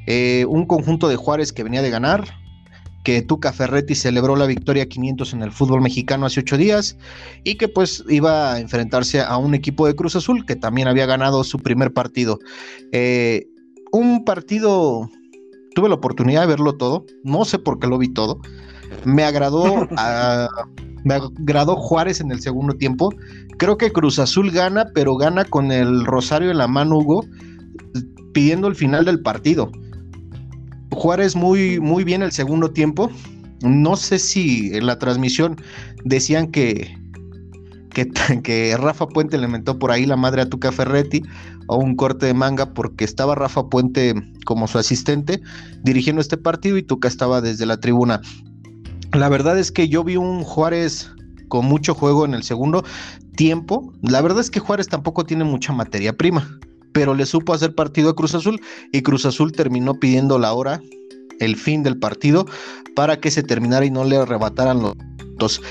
Eh, 0.08 0.46
un 0.50 0.66
conjunto 0.66 1.08
de 1.08 1.16
Juárez 1.16 1.54
que 1.54 1.64
venía 1.64 1.84
de 1.84 1.92
ganar 1.92 2.39
que 3.04 3.22
Tuca 3.22 3.54
Ferretti 3.54 3.96
celebró 3.96 4.36
la 4.36 4.46
victoria 4.46 4.88
500 4.88 5.34
en 5.34 5.42
el 5.44 5.52
fútbol 5.52 5.82
mexicano 5.82 6.26
hace 6.26 6.42
ocho 6.42 6.58
días 6.58 6.98
y 7.44 7.56
que 7.56 7.68
pues 7.68 8.04
iba 8.10 8.54
a 8.54 8.60
enfrentarse 8.60 9.22
a 9.22 9.38
un 9.38 9.56
equipo 9.56 9.88
de 9.88 9.96
Cruz 9.96 10.16
Azul 10.16 10.46
que 10.46 10.56
también 10.56 10.88
había 10.88 11.06
ganado 11.06 11.44
su 11.44 11.60
primer 11.60 11.94
partido. 11.94 12.40
Eh, 12.92 13.48
un 13.92 14.26
partido, 14.26 15.10
tuve 15.76 15.90
la 15.90 15.96
oportunidad 15.96 16.42
de 16.42 16.48
verlo 16.48 16.76
todo, 16.76 17.06
no 17.24 17.46
sé 17.46 17.60
por 17.60 17.80
qué 17.80 17.88
lo 17.88 17.98
vi 17.98 18.10
todo. 18.10 18.40
Me 19.06 19.24
agradó, 19.24 19.88
me 21.04 21.14
agradó 21.14 21.76
Juárez 21.78 22.20
en 22.20 22.32
el 22.32 22.42
segundo 22.42 22.76
tiempo. 22.76 23.14
Creo 23.58 23.78
que 23.78 23.92
Cruz 23.92 24.20
Azul 24.20 24.52
gana, 24.52 24.88
pero 24.94 25.16
gana 25.16 25.46
con 25.46 25.72
el 25.72 26.06
rosario 26.06 26.52
en 26.52 26.58
la 26.58 26.68
mano, 26.68 26.98
Hugo, 26.98 27.26
pidiendo 28.34 28.68
el 28.68 28.76
final 28.76 29.06
del 29.06 29.22
partido. 29.22 29.72
Juárez 30.92 31.36
muy, 31.36 31.80
muy 31.80 32.04
bien 32.04 32.22
el 32.22 32.32
segundo 32.32 32.72
tiempo. 32.72 33.10
No 33.62 33.96
sé 33.96 34.20
si 34.20 34.76
en 34.76 34.86
la 34.86 35.00
transmisión 35.00 35.58
decían 36.04 36.48
que, 36.52 36.98
que, 38.44 38.78
Rafa 38.78 39.08
Puente 39.08 39.38
le 39.38 39.48
mentó 39.48 39.78
por 39.78 39.92
ahí 39.92 40.06
la 40.06 40.16
madre 40.16 40.42
a 40.42 40.50
Tuca 40.50 40.72
Ferretti 40.72 41.24
o 41.68 41.78
un 41.78 41.96
corte 41.96 42.26
de 42.26 42.34
manga 42.34 42.74
porque 42.74 43.06
estaba 43.06 43.36
Rafa 43.36 43.68
Puente 43.68 44.16
como 44.46 44.68
su 44.68 44.78
asistente 44.78 45.42
dirigiendo 45.84 46.22
este 46.22 46.38
partido 46.38 46.78
y 46.78 46.84
Tuca 46.84 47.08
estaba 47.08 47.42
desde 47.42 47.66
la 47.66 47.80
tribuna. 47.80 48.22
La 49.14 49.30
verdad 49.30 49.58
es 49.58 49.72
que 49.72 49.90
yo 49.90 50.04
vi 50.04 50.16
un 50.16 50.44
Juárez 50.44 51.12
con 51.48 51.66
mucho 51.66 51.96
juego 51.96 52.26
en 52.26 52.36
el 52.36 52.44
segundo 52.44 52.86
tiempo. 53.36 53.92
La 54.02 54.22
verdad 54.22 54.40
es 54.40 54.52
que 54.52 54.60
Juárez 54.60 54.88
tampoco 54.88 55.26
tiene 55.26 55.44
mucha 55.44 55.74
materia 55.74 56.16
prima 56.16 56.60
pero 57.00 57.16
le 57.16 57.26
supo 57.26 57.54
hacer 57.54 57.74
partido 57.76 58.10
a 58.10 58.14
Cruz 58.14 58.36
Azul 58.36 58.60
y 58.92 59.04
Cruz 59.04 59.26
Azul 59.26 59.54
terminó 59.54 59.94
pidiendo 59.94 60.38
la 60.38 60.52
hora, 60.52 60.82
el 61.40 61.56
fin 61.56 61.82
del 61.82 61.98
partido, 61.98 62.46
para 62.94 63.22
que 63.22 63.32
se 63.32 63.42
terminara 63.42 63.86
y 63.86 63.90
no 63.90 64.04
le 64.04 64.18
arrebataran 64.18 64.82
los 64.82 64.96
dos. 65.38 65.62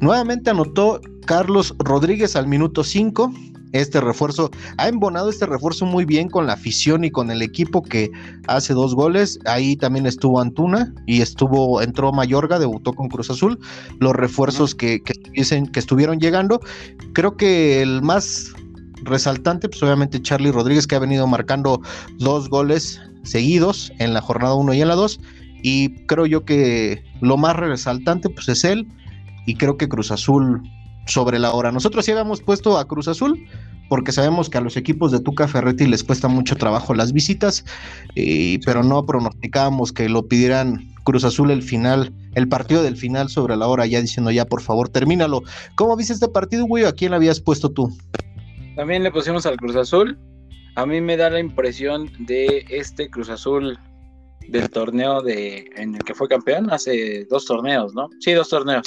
Nuevamente 0.00 0.48
anotó 0.48 1.02
Carlos 1.26 1.74
Rodríguez 1.78 2.36
al 2.36 2.46
minuto 2.46 2.84
5. 2.84 3.30
Este 3.72 4.00
refuerzo 4.00 4.50
ha 4.78 4.88
embonado 4.88 5.28
este 5.28 5.44
refuerzo 5.44 5.84
muy 5.84 6.06
bien 6.06 6.30
con 6.30 6.46
la 6.46 6.54
afición 6.54 7.04
y 7.04 7.10
con 7.10 7.30
el 7.30 7.42
equipo 7.42 7.82
que 7.82 8.10
hace 8.46 8.72
dos 8.72 8.94
goles. 8.94 9.38
Ahí 9.44 9.76
también 9.76 10.06
estuvo 10.06 10.40
Antuna 10.40 10.94
y 11.06 11.20
estuvo, 11.20 11.82
entró 11.82 12.12
Mayorga, 12.12 12.58
debutó 12.58 12.94
con 12.94 13.10
Cruz 13.10 13.28
Azul. 13.28 13.58
Los 14.00 14.14
refuerzos 14.14 14.74
que, 14.74 15.02
que, 15.02 15.12
que 15.12 15.78
estuvieron 15.80 16.18
llegando. 16.18 16.60
Creo 17.12 17.36
que 17.36 17.82
el 17.82 18.00
más 18.00 18.54
resaltante, 19.02 19.68
pues 19.68 19.82
obviamente 19.82 20.20
Charlie 20.22 20.52
Rodríguez 20.52 20.86
que 20.86 20.96
ha 20.96 21.00
venido 21.00 21.26
marcando 21.26 21.80
dos 22.18 22.48
goles 22.48 23.00
seguidos 23.22 23.92
en 23.98 24.14
la 24.14 24.20
jornada 24.20 24.54
1 24.54 24.74
y 24.74 24.82
en 24.82 24.88
la 24.88 24.94
2 24.94 25.20
y 25.62 26.06
creo 26.06 26.26
yo 26.26 26.44
que 26.44 27.02
lo 27.20 27.36
más 27.36 27.56
resaltante 27.56 28.30
pues 28.30 28.48
es 28.48 28.64
él 28.64 28.86
y 29.46 29.56
creo 29.56 29.76
que 29.76 29.88
Cruz 29.88 30.10
Azul 30.10 30.62
sobre 31.06 31.38
la 31.38 31.52
hora. 31.52 31.72
Nosotros 31.72 32.04
sí 32.04 32.12
habíamos 32.12 32.40
puesto 32.40 32.78
a 32.78 32.86
Cruz 32.86 33.08
Azul 33.08 33.44
porque 33.88 34.12
sabemos 34.12 34.50
que 34.50 34.58
a 34.58 34.60
los 34.60 34.76
equipos 34.76 35.10
de 35.10 35.20
Tuca 35.20 35.48
Ferretti 35.48 35.86
les 35.86 36.04
cuesta 36.04 36.28
mucho 36.28 36.56
trabajo 36.56 36.94
las 36.94 37.12
visitas, 37.12 37.64
pero 38.64 38.82
no 38.82 39.06
pronosticábamos 39.06 39.92
que 39.92 40.08
lo 40.10 40.28
pidieran 40.28 40.94
Cruz 41.04 41.24
Azul 41.24 41.50
el 41.50 41.62
final, 41.62 42.12
el 42.34 42.48
partido 42.48 42.82
del 42.82 42.98
final 42.98 43.30
sobre 43.30 43.56
la 43.56 43.66
hora, 43.66 43.86
ya 43.86 44.02
diciendo 44.02 44.30
ya 44.30 44.44
por 44.44 44.60
favor 44.60 44.90
termínalo. 44.90 45.42
¿Cómo 45.74 45.96
viste 45.96 46.12
este 46.12 46.28
partido, 46.28 46.66
güey? 46.66 46.84
¿A 46.84 46.92
quién 46.92 47.14
habías 47.14 47.40
puesto 47.40 47.70
tú? 47.70 47.96
También 48.78 49.02
le 49.02 49.10
pusimos 49.10 49.44
al 49.44 49.56
Cruz 49.56 49.74
Azul. 49.74 50.16
A 50.76 50.86
mí 50.86 51.00
me 51.00 51.16
da 51.16 51.28
la 51.30 51.40
impresión 51.40 52.08
de 52.20 52.64
este 52.68 53.10
Cruz 53.10 53.28
Azul 53.28 53.76
del 54.50 54.70
torneo 54.70 55.20
de 55.20 55.68
en 55.74 55.96
el 55.96 56.04
que 56.04 56.14
fue 56.14 56.28
campeón 56.28 56.70
hace 56.70 57.26
dos 57.28 57.44
torneos, 57.44 57.92
¿no? 57.96 58.08
Sí, 58.20 58.34
dos 58.34 58.48
torneos. 58.48 58.86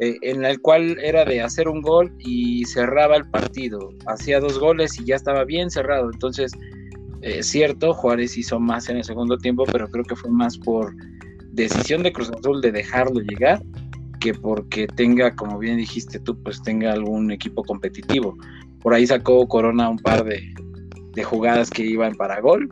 Eh, 0.00 0.16
en 0.22 0.44
el 0.44 0.60
cual 0.60 0.98
era 1.00 1.24
de 1.24 1.40
hacer 1.40 1.68
un 1.68 1.82
gol 1.82 2.12
y 2.18 2.64
cerraba 2.64 3.14
el 3.14 3.30
partido. 3.30 3.90
Hacía 4.06 4.40
dos 4.40 4.58
goles 4.58 4.98
y 4.98 5.04
ya 5.04 5.14
estaba 5.14 5.44
bien 5.44 5.70
cerrado. 5.70 6.10
Entonces, 6.12 6.50
es 7.20 7.36
eh, 7.36 7.42
cierto, 7.44 7.94
Juárez 7.94 8.36
hizo 8.36 8.58
más 8.58 8.88
en 8.88 8.96
el 8.96 9.04
segundo 9.04 9.38
tiempo, 9.38 9.62
pero 9.70 9.86
creo 9.86 10.02
que 10.02 10.16
fue 10.16 10.30
más 10.32 10.58
por 10.58 10.92
decisión 11.52 12.02
de 12.02 12.12
Cruz 12.12 12.30
Azul 12.30 12.60
de 12.60 12.72
dejarlo 12.72 13.20
llegar 13.20 13.62
que 14.18 14.34
porque 14.34 14.86
tenga, 14.86 15.36
como 15.36 15.58
bien 15.58 15.76
dijiste 15.76 16.18
tú, 16.18 16.42
pues 16.42 16.60
tenga 16.62 16.92
algún 16.92 17.30
equipo 17.30 17.62
competitivo. 17.62 18.36
Por 18.82 18.94
ahí 18.94 19.06
sacó 19.06 19.46
Corona 19.46 19.88
un 19.88 19.98
par 19.98 20.24
de, 20.24 20.54
jugadas 21.24 21.70
que 21.70 21.84
iban 21.84 22.14
para 22.14 22.40
gol. 22.40 22.68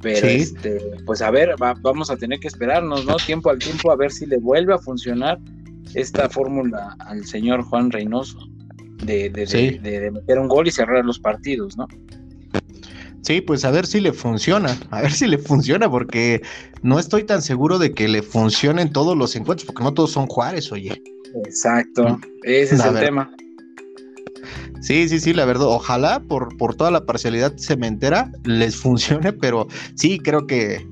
Pero 0.00 0.26
este, 0.26 0.78
pues 1.06 1.22
a 1.22 1.30
ver, 1.30 1.54
vamos 1.80 2.10
a 2.10 2.16
tener 2.16 2.38
que 2.38 2.48
esperarnos, 2.48 3.06
¿no? 3.06 3.16
Tiempo 3.16 3.48
al 3.48 3.58
tiempo 3.58 3.90
a 3.90 3.96
ver 3.96 4.12
si 4.12 4.26
le 4.26 4.36
vuelve 4.36 4.74
a 4.74 4.78
funcionar 4.78 5.38
esta 5.94 6.28
fórmula 6.28 6.94
al 6.98 7.24
señor 7.24 7.62
Juan 7.62 7.90
Reynoso 7.90 8.38
de, 9.04 9.30
de, 9.30 10.10
meter 10.10 10.38
un 10.38 10.48
gol 10.48 10.66
y 10.66 10.70
cerrar 10.70 11.04
los 11.04 11.18
partidos, 11.18 11.76
¿no? 11.76 11.88
Sí, 13.22 13.40
pues 13.40 13.64
a 13.64 13.70
ver 13.70 13.86
si 13.86 14.00
le 14.00 14.12
funciona, 14.12 14.76
a 14.90 15.00
ver 15.00 15.12
si 15.12 15.26
le 15.26 15.38
funciona, 15.38 15.90
porque 15.90 16.42
no 16.82 16.98
estoy 16.98 17.24
tan 17.24 17.40
seguro 17.40 17.78
de 17.78 17.92
que 17.92 18.06
le 18.06 18.22
funcionen 18.22 18.92
todos 18.92 19.16
los 19.16 19.34
encuentros, 19.34 19.64
porque 19.66 19.82
no 19.82 19.94
todos 19.94 20.12
son 20.12 20.26
Juárez, 20.26 20.70
oye. 20.72 21.02
Exacto, 21.46 22.20
ese 22.42 22.74
es 22.74 22.84
el 22.84 23.00
tema. 23.00 23.34
Sí, 24.84 25.08
sí, 25.08 25.18
sí, 25.18 25.32
la 25.32 25.46
verdad, 25.46 25.66
ojalá 25.68 26.20
por, 26.20 26.54
por 26.58 26.74
toda 26.74 26.90
la 26.90 27.06
parcialidad 27.06 27.54
cementera 27.56 28.30
les 28.44 28.76
funcione, 28.76 29.32
pero 29.32 29.66
sí 29.94 30.18
creo 30.18 30.46
que, 30.46 30.86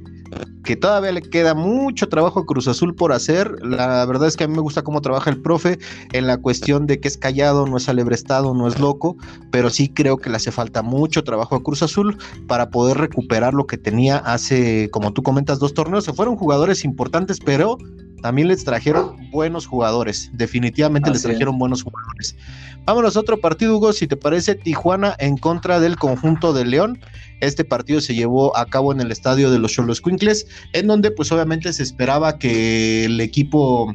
que 0.65 0.77
todavía 0.77 1.13
le 1.13 1.21
queda 1.21 1.53
mucho 1.53 2.09
trabajo 2.09 2.41
a 2.41 2.47
Cruz 2.47 2.67
Azul 2.69 2.95
por 2.95 3.13
hacer. 3.13 3.55
La 3.63 4.07
verdad 4.07 4.29
es 4.29 4.39
que 4.39 4.45
a 4.45 4.49
mí 4.49 4.55
me 4.55 4.63
gusta 4.63 4.81
cómo 4.81 5.03
trabaja 5.03 5.29
el 5.29 5.43
profe 5.43 5.79
en 6.15 6.27
la 6.27 6.39
cuestión 6.39 6.87
de 6.87 7.01
que 7.01 7.09
es 7.09 7.19
callado, 7.19 7.67
no 7.67 7.77
es 7.77 7.87
alebrestado, 7.87 8.55
no 8.55 8.67
es 8.67 8.81
loco, 8.81 9.15
pero 9.51 9.69
sí 9.69 9.91
creo 9.91 10.17
que 10.17 10.31
le 10.31 10.37
hace 10.37 10.53
falta 10.53 10.81
mucho 10.81 11.23
trabajo 11.23 11.57
a 11.57 11.63
Cruz 11.63 11.83
Azul 11.83 12.17
para 12.49 12.71
poder 12.71 12.97
recuperar 12.97 13.53
lo 13.53 13.67
que 13.67 13.77
tenía 13.77 14.17
hace, 14.17 14.89
como 14.91 15.13
tú 15.13 15.23
comentas, 15.23 15.59
dos 15.59 15.75
torneos. 15.75 16.05
Se 16.05 16.15
fueron 16.15 16.37
jugadores 16.37 16.87
importantes, 16.87 17.41
pero 17.41 17.77
también 18.23 18.49
les 18.49 18.65
trajeron 18.65 19.31
buenos 19.31 19.67
jugadores. 19.67 20.31
Definitivamente 20.33 21.11
les 21.11 21.23
trajeron 21.23 21.59
buenos 21.59 21.83
jugadores. 21.83 22.37
Vámonos 22.85 23.17
a 23.17 23.21
otro 23.21 23.39
partido, 23.39 23.77
Hugo, 23.77 23.93
si 23.93 24.07
te 24.07 24.17
parece, 24.17 24.55
Tijuana 24.55 25.15
en 25.19 25.37
contra 25.37 25.81
del 25.81 25.97
conjunto 25.97 26.53
de 26.53 26.65
León. 26.65 27.01
Este 27.41 27.65
partido 27.65 28.01
se 28.01 28.15
llevó 28.15 28.57
a 28.57 28.67
cabo 28.67 28.93
en 28.93 29.01
el 29.01 29.13
estadio 29.13 29.51
de 29.51 29.59
los 29.59 29.73
Cholos 29.73 30.01
Quincles, 30.01 30.47
en 30.73 30.87
donde 30.87 31.11
pues 31.11 31.31
obviamente 31.33 31.73
se 31.73 31.83
esperaba 31.83 32.39
que 32.39 33.05
el 33.05 33.21
equipo 33.21 33.95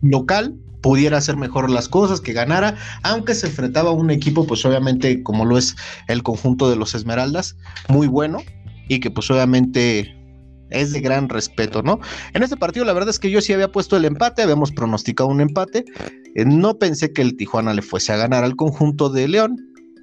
local 0.00 0.54
pudiera 0.80 1.18
hacer 1.18 1.36
mejor 1.36 1.70
las 1.70 1.88
cosas, 1.88 2.20
que 2.20 2.32
ganara, 2.32 2.76
aunque 3.02 3.34
se 3.34 3.48
enfrentaba 3.48 3.90
a 3.90 3.92
un 3.92 4.10
equipo, 4.10 4.46
pues 4.46 4.64
obviamente 4.64 5.22
como 5.22 5.44
lo 5.44 5.58
es 5.58 5.76
el 6.06 6.22
conjunto 6.22 6.70
de 6.70 6.76
los 6.76 6.94
Esmeraldas, 6.94 7.56
muy 7.88 8.06
bueno, 8.06 8.42
y 8.88 9.00
que 9.00 9.10
pues 9.10 9.30
obviamente 9.30 10.17
es 10.70 10.92
de 10.92 11.00
gran 11.00 11.28
respeto, 11.28 11.82
¿no? 11.82 12.00
En 12.34 12.42
este 12.42 12.56
partido 12.56 12.84
la 12.84 12.92
verdad 12.92 13.10
es 13.10 13.18
que 13.18 13.30
yo 13.30 13.40
sí 13.40 13.52
había 13.52 13.70
puesto 13.70 13.96
el 13.96 14.04
empate, 14.04 14.42
habíamos 14.42 14.72
pronosticado 14.72 15.28
un 15.28 15.40
empate, 15.40 15.84
eh, 16.34 16.44
no 16.44 16.78
pensé 16.78 17.12
que 17.12 17.22
el 17.22 17.36
Tijuana 17.36 17.74
le 17.74 17.82
fuese 17.82 18.12
a 18.12 18.16
ganar 18.16 18.44
al 18.44 18.56
conjunto 18.56 19.08
de 19.10 19.28
León, 19.28 19.56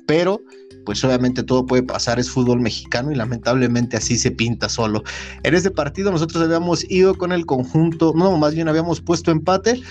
pero 0.07 0.41
pues 0.85 1.03
obviamente 1.03 1.43
todo 1.43 1.65
puede 1.65 1.83
pasar, 1.83 2.19
es 2.19 2.29
fútbol 2.29 2.61
mexicano 2.61 3.11
y 3.11 3.15
lamentablemente 3.15 3.97
así 3.97 4.17
se 4.17 4.31
pinta 4.31 4.69
solo. 4.69 5.03
En 5.43 5.55
este 5.55 5.71
partido 5.71 6.11
nosotros 6.11 6.43
habíamos 6.43 6.89
ido 6.89 7.15
con 7.15 7.31
el 7.31 7.45
conjunto, 7.45 8.13
no, 8.15 8.37
más 8.37 8.53
bien 8.53 8.67
habíamos 8.67 9.01
puesto 9.01 9.31
empate. 9.31 9.81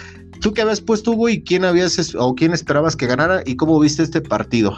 ¿Tú 0.40 0.52
qué 0.52 0.62
habías 0.62 0.80
puesto, 0.80 1.12
Hugo, 1.12 1.28
y 1.28 1.42
quién 1.42 1.64
habías 1.64 2.14
o 2.14 2.34
quién 2.34 2.52
esperabas 2.52 2.96
que 2.96 3.06
ganara 3.06 3.42
y 3.44 3.56
cómo 3.56 3.78
viste 3.80 4.02
este 4.02 4.20
partido? 4.20 4.76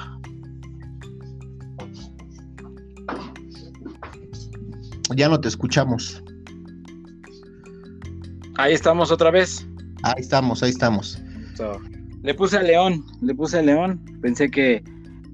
Ya 5.14 5.28
no 5.28 5.40
te 5.40 5.48
escuchamos. 5.48 6.22
Ahí 8.58 8.74
estamos 8.74 9.10
otra 9.10 9.30
vez. 9.30 9.66
Ahí 10.02 10.20
estamos, 10.22 10.62
ahí 10.62 10.70
estamos. 10.70 11.22
le 12.22 12.34
puse 12.34 12.56
a 12.56 12.62
León, 12.62 13.04
le 13.20 13.34
puse 13.34 13.58
a 13.58 13.62
León. 13.62 14.00
Pensé 14.20 14.50
que 14.50 14.82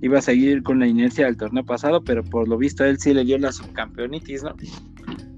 iba 0.02 0.18
a 0.18 0.22
seguir 0.22 0.62
con 0.62 0.80
la 0.80 0.87
inercia 0.87 1.26
del 1.26 1.37
torneo 1.37 1.64
pasado, 1.64 2.02
pero 2.02 2.24
por 2.24 2.48
lo 2.48 2.58
visto 2.58 2.85
él 2.85 2.98
sí 2.98 3.14
le 3.14 3.24
dio 3.24 3.38
la 3.38 3.52
subcampeonitis, 3.52 4.42
¿no? 4.42 4.54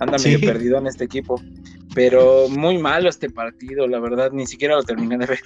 Anda 0.00 0.18
medio 0.18 0.40
perdido 0.40 0.78
en 0.78 0.86
este 0.86 1.04
equipo. 1.04 1.40
Pero 1.94 2.48
muy 2.48 2.78
malo 2.78 3.08
este 3.08 3.30
partido, 3.30 3.86
la 3.86 4.00
verdad, 4.00 4.32
ni 4.32 4.46
siquiera 4.46 4.74
lo 4.74 4.82
terminé 4.82 5.16
de 5.18 5.26
ver. 5.26 5.40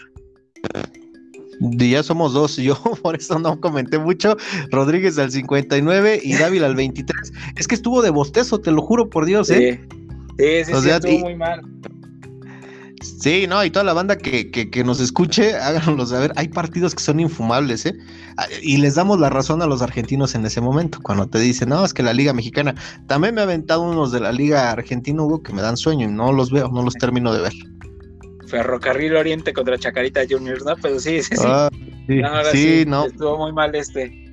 Ya 1.60 2.02
somos 2.02 2.32
dos, 2.32 2.56
yo 2.56 2.74
por 3.02 3.16
eso 3.16 3.38
no 3.38 3.60
comenté 3.60 3.98
mucho. 3.98 4.36
Rodríguez 4.70 5.18
al 5.18 5.30
59 5.30 6.20
y 6.22 6.34
Dávila 6.34 6.66
al 6.66 6.76
23. 6.76 7.32
Es 7.56 7.66
que 7.66 7.74
estuvo 7.74 8.02
de 8.02 8.10
bostezo, 8.10 8.60
te 8.60 8.70
lo 8.70 8.82
juro 8.82 9.08
por 9.08 9.24
Dios, 9.24 9.50
¿eh? 9.50 9.80
Sí, 10.38 10.64
sí, 10.64 10.72
sí, 10.82 10.90
estuvo 10.90 11.18
muy 11.18 11.34
mal. 11.34 11.62
Sí, 13.00 13.46
no, 13.48 13.64
y 13.64 13.70
toda 13.70 13.84
la 13.84 13.92
banda 13.92 14.16
que, 14.16 14.50
que, 14.50 14.84
nos 14.84 15.00
escuche, 15.00 15.54
háganoslo 15.58 16.06
saber. 16.06 16.32
Hay 16.36 16.48
partidos 16.48 16.94
que 16.94 17.02
son 17.02 17.20
infumables, 17.20 17.86
¿eh? 17.86 17.94
Ah, 18.36 18.46
y 18.62 18.76
les 18.78 18.94
damos 18.94 19.18
la 19.20 19.30
razón 19.30 19.62
a 19.62 19.66
los 19.66 19.82
argentinos 19.82 20.34
en 20.34 20.44
ese 20.46 20.60
momento, 20.60 20.98
cuando 21.02 21.28
te 21.28 21.38
dicen, 21.38 21.68
no, 21.70 21.84
es 21.84 21.94
que 21.94 22.02
la 22.02 22.12
Liga 22.12 22.32
Mexicana. 22.32 22.74
También 23.06 23.34
me 23.34 23.40
ha 23.40 23.44
aventado 23.44 23.82
unos 23.82 24.12
de 24.12 24.20
la 24.20 24.32
Liga 24.32 24.70
Argentina, 24.70 25.22
Hugo, 25.22 25.42
que 25.42 25.52
me 25.52 25.62
dan 25.62 25.76
sueño 25.76 26.08
y 26.08 26.12
no 26.12 26.32
los 26.32 26.50
veo, 26.50 26.68
no 26.68 26.82
los 26.82 26.94
termino 26.94 27.32
de 27.32 27.42
ver. 27.42 27.52
Ferrocarril 28.48 29.16
Oriente 29.16 29.52
contra 29.52 29.78
Chacarita 29.78 30.22
Juniors, 30.28 30.64
¿no? 30.64 30.74
Pero 30.76 30.98
sí, 30.98 31.22
sí, 31.22 31.36
sí. 31.36 31.44
Ah, 31.46 31.70
sí, 32.52 32.84
no. 32.86 33.06
Estuvo 33.06 33.38
muy 33.38 33.52
mal 33.52 33.74
este. 33.74 34.28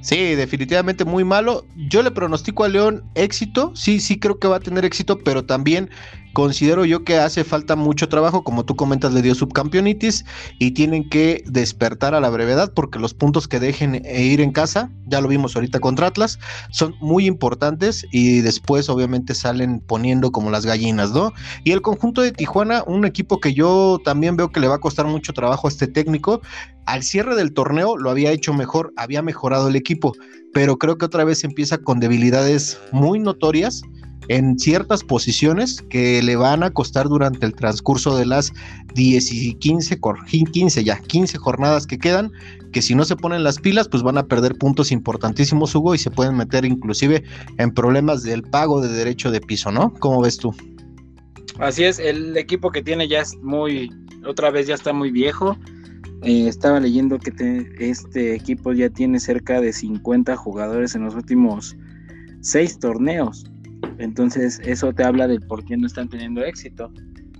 Sí, 0.00 0.34
definitivamente 0.34 1.04
muy 1.04 1.24
malo. 1.24 1.66
Yo 1.76 2.02
le 2.02 2.10
pronostico 2.10 2.64
a 2.64 2.68
León 2.68 3.04
éxito. 3.14 3.72
Sí, 3.74 4.00
sí 4.00 4.18
creo 4.18 4.38
que 4.38 4.48
va 4.48 4.56
a 4.56 4.60
tener 4.60 4.84
éxito, 4.84 5.18
pero 5.18 5.44
también 5.44 5.90
Considero 6.32 6.84
yo 6.84 7.02
que 7.02 7.18
hace 7.18 7.42
falta 7.42 7.74
mucho 7.74 8.08
trabajo, 8.08 8.44
como 8.44 8.64
tú 8.64 8.76
comentas, 8.76 9.12
le 9.12 9.22
dio 9.22 9.34
subcampeonitis 9.34 10.24
y 10.58 10.70
tienen 10.72 11.08
que 11.08 11.42
despertar 11.46 12.14
a 12.14 12.20
la 12.20 12.30
brevedad 12.30 12.72
porque 12.72 13.00
los 13.00 13.14
puntos 13.14 13.48
que 13.48 13.58
dejen 13.58 14.02
e 14.04 14.22
ir 14.22 14.40
en 14.40 14.52
casa, 14.52 14.90
ya 15.06 15.20
lo 15.20 15.28
vimos 15.28 15.56
ahorita 15.56 15.80
contra 15.80 16.06
Atlas, 16.06 16.38
son 16.70 16.94
muy 17.00 17.26
importantes 17.26 18.06
y 18.12 18.40
después 18.40 18.88
obviamente 18.88 19.34
salen 19.34 19.80
poniendo 19.80 20.30
como 20.30 20.50
las 20.50 20.64
gallinas, 20.64 21.10
¿no? 21.10 21.32
Y 21.64 21.72
el 21.72 21.82
conjunto 21.82 22.22
de 22.22 22.30
Tijuana, 22.30 22.84
un 22.86 23.04
equipo 23.04 23.40
que 23.40 23.52
yo 23.52 23.98
también 24.04 24.36
veo 24.36 24.52
que 24.52 24.60
le 24.60 24.68
va 24.68 24.76
a 24.76 24.80
costar 24.80 25.06
mucho 25.06 25.32
trabajo 25.32 25.66
a 25.66 25.70
este 25.70 25.88
técnico, 25.88 26.42
al 26.86 27.02
cierre 27.02 27.34
del 27.34 27.52
torneo 27.52 27.96
lo 27.96 28.10
había 28.10 28.30
hecho 28.30 28.54
mejor, 28.54 28.92
había 28.96 29.22
mejorado 29.22 29.68
el 29.68 29.76
equipo, 29.76 30.12
pero 30.52 30.76
creo 30.78 30.96
que 30.96 31.06
otra 31.06 31.24
vez 31.24 31.42
empieza 31.44 31.78
con 31.78 32.00
debilidades 32.00 32.78
muy 32.92 33.18
notorias 33.18 33.82
en 34.30 34.60
ciertas 34.60 35.02
posiciones 35.02 35.82
que 35.90 36.22
le 36.22 36.36
van 36.36 36.62
a 36.62 36.70
costar 36.70 37.08
durante 37.08 37.44
el 37.44 37.52
transcurso 37.52 38.16
de 38.16 38.26
las 38.26 38.52
10 38.94 39.32
y 39.32 39.54
15, 39.54 39.98
15 40.52 40.84
ya, 40.84 41.00
15 41.00 41.36
jornadas 41.36 41.84
que 41.84 41.98
quedan, 41.98 42.30
que 42.72 42.80
si 42.80 42.94
no 42.94 43.04
se 43.04 43.16
ponen 43.16 43.42
las 43.42 43.58
pilas, 43.58 43.88
pues 43.88 44.04
van 44.04 44.18
a 44.18 44.28
perder 44.28 44.54
puntos 44.54 44.92
importantísimos, 44.92 45.74
Hugo, 45.74 45.96
y 45.96 45.98
se 45.98 46.12
pueden 46.12 46.36
meter 46.36 46.64
inclusive 46.64 47.24
en 47.58 47.72
problemas 47.74 48.22
del 48.22 48.44
pago 48.44 48.80
de 48.80 48.88
derecho 48.90 49.32
de 49.32 49.40
piso, 49.40 49.72
¿no? 49.72 49.92
¿Cómo 49.94 50.22
ves 50.22 50.36
tú? 50.36 50.54
Así 51.58 51.82
es, 51.82 51.98
el 51.98 52.36
equipo 52.36 52.70
que 52.70 52.82
tiene 52.82 53.08
ya 53.08 53.22
es 53.22 53.36
muy, 53.42 53.90
otra 54.24 54.52
vez 54.52 54.68
ya 54.68 54.76
está 54.76 54.92
muy 54.92 55.10
viejo. 55.10 55.56
Eh, 56.22 56.46
estaba 56.46 56.78
leyendo 56.78 57.18
que 57.18 57.32
este 57.80 58.36
equipo 58.36 58.72
ya 58.74 58.90
tiene 58.90 59.18
cerca 59.18 59.60
de 59.60 59.72
50 59.72 60.36
jugadores 60.36 60.94
en 60.94 61.02
los 61.02 61.16
últimos 61.16 61.76
seis 62.42 62.78
torneos. 62.78 63.50
Entonces 63.98 64.60
eso 64.64 64.92
te 64.92 65.04
habla 65.04 65.28
de 65.28 65.40
por 65.40 65.64
qué 65.64 65.76
no 65.76 65.86
están 65.86 66.08
teniendo 66.08 66.42
éxito. 66.44 66.92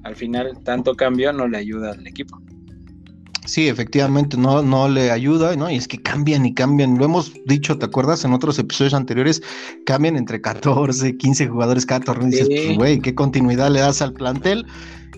Al 0.03 0.17
final 0.17 0.59
tanto 0.65 0.95
cambio 0.95 1.33
no 1.33 1.49
le 1.49 1.59
ayuda 1.59 1.93
al 1.93 2.07
equipo. 2.07 2.41
Sí, 3.47 3.69
efectivamente, 3.69 4.37
no, 4.37 4.63
no 4.63 4.89
le 4.89 5.11
ayuda, 5.11 5.57
¿no? 5.57 5.71
Y 5.71 5.77
es 5.77 5.89
que 5.89 6.01
cambian 6.01 6.45
y 6.45 6.53
cambian. 6.53 6.99
Lo 6.99 7.07
hemos 7.07 7.33
dicho, 7.47 7.79
¿te 7.79 7.87
acuerdas? 7.87 8.25
En 8.25 8.33
otros 8.33 8.59
episodios 8.59 8.93
anteriores, 8.93 9.43
cambian 9.87 10.17
entre 10.17 10.41
14, 10.41 11.17
15 11.17 11.49
jugadores 11.49 11.87
cada 11.87 12.01
torneo. 12.01 12.29
Y 12.29 12.31
dices, 12.33 12.49
pues, 12.49 12.77
güey, 12.77 13.01
¿qué 13.01 13.15
continuidad 13.15 13.71
le 13.71 13.81
das 13.81 14.03
al 14.03 14.13
plantel? 14.13 14.67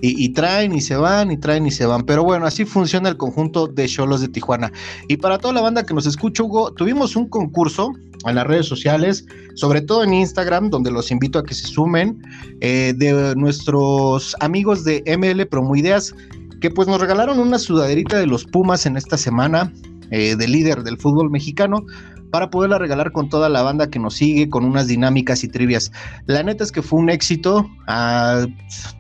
Y, 0.05 0.31
traen 0.31 0.75
y 0.75 0.81
se 0.81 0.97
van, 0.97 1.31
y 1.31 1.37
traen 1.37 1.65
y 1.65 1.71
se 1.71 1.87
van. 1.87 2.03
Pero 2.03 2.25
bueno, 2.25 2.45
así 2.45 2.65
funciona 2.65 3.09
el 3.09 3.17
conjunto 3.17 3.69
de 3.69 3.87
Cholos 3.87 4.21
de 4.21 4.27
Tijuana. 4.27 4.73
Y 5.07 5.19
para 5.19 5.39
toda 5.39 5.55
la 5.55 5.61
banda 5.61 5.85
que 5.85 5.95
nos 5.95 6.07
escucha, 6.07 6.43
Hugo, 6.43 6.73
tuvimos 6.73 7.15
un 7.15 7.29
concurso 7.29 7.93
en 8.27 8.35
las 8.35 8.47
redes 8.47 8.67
sociales, 8.67 9.25
sobre 9.55 9.81
todo 9.81 10.03
en 10.03 10.15
Instagram, 10.15 10.71
donde 10.71 10.91
los 10.91 11.13
invito 11.13 11.39
a 11.39 11.45
que 11.45 11.55
se 11.55 11.69
sumen, 11.69 12.21
eh, 12.61 12.95
de 12.97 13.35
nuestros 13.37 14.35
amigos 14.41 14.83
de 14.83 15.05
ML 15.07 15.47
Promoideas, 15.47 16.15
que 16.63 16.71
pues 16.71 16.87
nos 16.87 17.01
regalaron 17.01 17.41
una 17.41 17.59
sudaderita 17.59 18.19
de 18.19 18.27
los 18.29 18.45
Pumas 18.45 18.87
en 18.87 18.97
esta 18.97 19.19
semana, 19.19 19.73
eh, 20.13 20.37
de 20.37 20.47
líder 20.47 20.85
del 20.85 20.97
fútbol 20.97 21.29
mexicano, 21.29 21.85
para 22.31 22.51
poderla 22.51 22.79
regalar 22.79 23.11
con 23.11 23.29
toda 23.29 23.49
la 23.49 23.63
banda 23.63 23.91
que 23.91 23.99
nos 23.99 24.15
sigue, 24.15 24.49
con 24.49 24.65
unas 24.65 24.87
dinámicas 24.87 25.43
y 25.43 25.49
trivias. 25.49 25.91
La 26.27 26.45
neta 26.45 26.63
es 26.63 26.71
que 26.71 26.81
fue 26.81 27.01
un 27.01 27.11
éxito, 27.11 27.69
ah, 27.89 28.47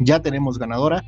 ya 0.01 0.21
tenemos 0.21 0.59
ganadora. 0.59 1.05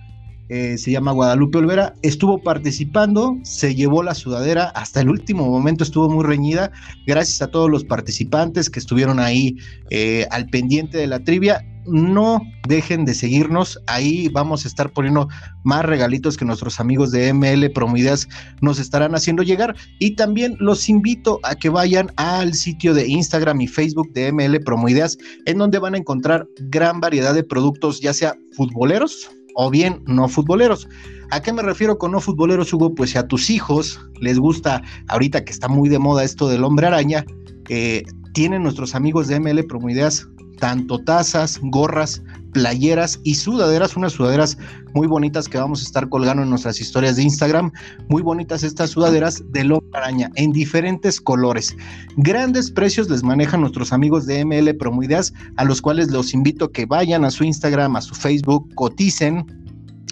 Eh, 0.51 0.77
se 0.77 0.91
llama 0.91 1.13
Guadalupe 1.13 1.59
Olvera, 1.59 1.95
estuvo 2.03 2.43
participando, 2.43 3.39
se 3.45 3.75
llevó 3.75 4.03
la 4.03 4.15
sudadera, 4.15 4.65
hasta 4.75 5.01
el 5.01 5.09
último 5.09 5.49
momento 5.49 5.85
estuvo 5.85 6.11
muy 6.11 6.23
reñida, 6.23 6.71
gracias 7.07 7.41
a 7.41 7.51
todos 7.51 7.71
los 7.71 7.85
participantes 7.85 8.69
que 8.69 8.79
estuvieron 8.79 9.21
ahí 9.21 9.57
eh, 9.89 10.27
al 10.31 10.47
pendiente 10.47 10.99
de 10.99 11.07
la 11.07 11.21
trivia. 11.21 11.65
No 11.87 12.41
dejen 12.67 13.05
de 13.05 13.13
seguirnos, 13.13 13.79
ahí 13.87 14.29
vamos 14.29 14.65
a 14.65 14.69
estar 14.69 14.91
poniendo 14.91 15.29
más 15.65 15.85
regalitos 15.85 16.37
que 16.39 16.47
nuestros 16.47 16.81
amigos 16.81 17.11
de 17.11 17.33
ML 17.33 17.71
Promideas 17.75 18.27
nos 18.63 18.79
estarán 18.79 19.15
haciendo 19.15 19.43
llegar. 19.43 19.77
Y 19.99 20.17
también 20.17 20.57
los 20.61 20.89
invito 20.89 21.41
a 21.43 21.55
que 21.55 21.69
vayan 21.69 22.11
al 22.17 22.55
sitio 22.55 22.95
de 22.95 23.07
Instagram 23.07 23.61
y 23.61 23.67
Facebook 23.67 24.11
de 24.15 24.33
ML 24.33 24.61
Promoideas, 24.61 25.19
en 25.45 25.59
donde 25.59 25.79
van 25.79 25.95
a 25.95 25.99
encontrar 25.99 26.47
gran 26.71 27.01
variedad 27.01 27.35
de 27.35 27.45
productos, 27.45 28.01
ya 28.01 28.15
sea 28.15 28.35
futboleros, 28.57 29.29
o 29.55 29.71
bien 29.71 30.03
no 30.07 30.29
futboleros. 30.29 30.89
¿A 31.31 31.41
qué 31.41 31.53
me 31.53 31.63
refiero 31.63 31.99
con 31.99 32.13
no 32.13 32.21
futboleros, 32.21 32.73
Hugo? 32.73 32.95
Pues 32.95 33.11
si 33.11 33.19
a 33.19 33.27
tus 33.27 33.51
hijos 33.51 34.01
les 34.21 34.39
gusta, 34.39 34.83
ahorita 35.09 35.45
que 35.45 35.53
está 35.53 35.69
muy 35.69 35.89
de 35.89 35.99
moda 35.99 36.25
esto 36.25 36.49
del 36.49 36.65
hombre 36.65 36.87
araña, 36.87 37.25
eh, 37.69 38.05
tienen 38.35 38.63
nuestros 38.63 38.95
amigos 38.95 39.29
de 39.29 39.41
ML 39.41 39.65
Promoideas 39.65 40.29
tanto 40.59 40.99
tazas, 40.99 41.59
gorras, 41.63 42.23
playeras 42.53 43.21
y 43.25 43.35
sudaderas, 43.35 43.97
unas 43.97 44.13
sudaderas 44.13 44.57
muy 44.95 45.07
bonitas 45.07 45.49
que 45.49 45.59
vamos 45.59 45.81
a 45.81 45.85
estar 45.85 46.09
colgando 46.09 46.43
en 46.43 46.51
nuestras 46.51 46.81
historias 46.81 47.17
de 47.17 47.25
Instagram. 47.25 47.73
Muy 48.09 48.23
bonitas 48.23 48.63
estas 48.63 48.91
sudaderas 48.91 49.43
de 49.51 49.65
Lobo 49.65 49.85
Araña 49.93 50.31
en 50.37 50.53
diferentes 50.53 51.21
colores. 51.21 51.77
Grandes 52.17 52.71
precios 52.71 53.11
les 53.11 53.23
manejan 53.23 53.61
nuestros 53.61 53.93
amigos 53.93 54.27
de 54.27 54.45
ML 54.45 54.73
Promoideas, 54.77 55.33
a 55.57 55.65
los 55.65 55.83
cuales 55.83 56.11
los 56.11 56.33
invito 56.33 56.67
a 56.67 56.73
que 56.73 56.87
vayan 56.87 57.25
a 57.25 57.31
su 57.31 57.45
Instagram, 57.45 57.97
a 57.97 58.01
su 58.01 58.15
Facebook, 58.15 58.73
coticen 58.75 59.64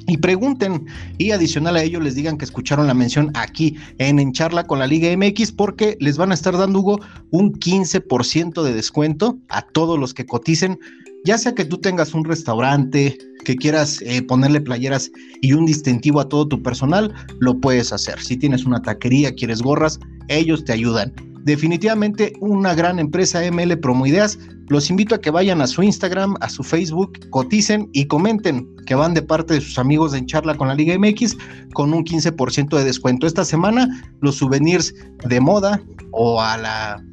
y 0.07 0.17
pregunten 0.19 0.87
y 1.19 1.31
adicional 1.31 1.77
a 1.77 1.83
ello 1.83 2.01
les 2.01 2.15
digan 2.15 2.39
que 2.39 2.45
escucharon 2.45 2.87
la 2.87 2.95
mención 2.95 3.31
aquí 3.35 3.77
en 3.99 4.19
En 4.19 4.33
Charla 4.33 4.67
con 4.67 4.79
la 4.79 4.87
Liga 4.87 5.15
MX 5.17 5.53
porque 5.53 5.97
les 6.01 6.17
van 6.17 6.31
a 6.31 6.35
estar 6.35 6.57
dando 6.57 6.81
Hugo 6.81 7.01
un 7.31 7.53
15% 7.53 8.63
de 8.63 8.73
descuento 8.73 9.39
a 9.49 9.63
todos 9.63 9.99
los 9.99 10.15
que 10.15 10.27
coticen, 10.27 10.79
ya 11.25 11.39
sea 11.39 11.55
que 11.55 11.65
tú 11.65 11.79
tengas 11.79 12.15
un 12.15 12.25
restaurante, 12.25 13.17
que 13.45 13.57
quieras 13.57 14.01
eh, 14.03 14.23
ponerle 14.23 14.61
playeras 14.61 15.11
y 15.41 15.53
un 15.53 15.67
distintivo 15.67 16.21
a 16.21 16.29
todo 16.29 16.49
tu 16.49 16.63
personal, 16.63 17.13
lo 17.41 17.59
puedes 17.61 17.93
hacer. 17.93 18.21
Si 18.21 18.37
tienes 18.37 18.65
una 18.65 18.83
taquería, 18.83 19.35
quieres 19.35 19.63
gorras, 19.63 19.99
ellos 20.29 20.65
te 20.65 20.73
ayudan. 20.73 21.13
Definitivamente 21.45 22.33
una 22.41 22.75
gran 22.75 22.99
empresa 22.99 23.41
ML 23.51 23.77
Promo 23.79 24.07
Ideas. 24.07 24.39
Los 24.69 24.91
invito 24.91 25.15
a 25.15 25.21
que 25.21 25.31
vayan 25.31 25.61
a 25.61 25.67
su 25.67 25.83
Instagram, 25.83 26.37
a 26.41 26.49
su 26.49 26.63
Facebook, 26.63 27.19
coticen 27.31 27.89
y 27.93 28.07
comenten 28.07 28.69
que 28.87 28.95
van 28.95 29.15
de 29.15 29.23
parte 29.23 29.55
de 29.55 29.61
sus 29.61 29.79
amigos 29.79 30.15
En 30.15 30.27
Charla 30.27 30.57
con 30.57 30.69
la 30.69 30.75
Liga 30.75 30.97
MX 30.97 31.37
con 31.75 31.93
un 31.93 32.05
15% 32.05 32.77
de 32.77 32.85
descuento. 32.85 33.27
Esta 33.27 33.45
semana 33.45 33.89
los 34.21 34.37
souvenirs 34.37 34.95
de 35.29 35.41
moda 35.41 35.83
o 36.13 36.41
a 36.41 36.57
la 36.57 37.05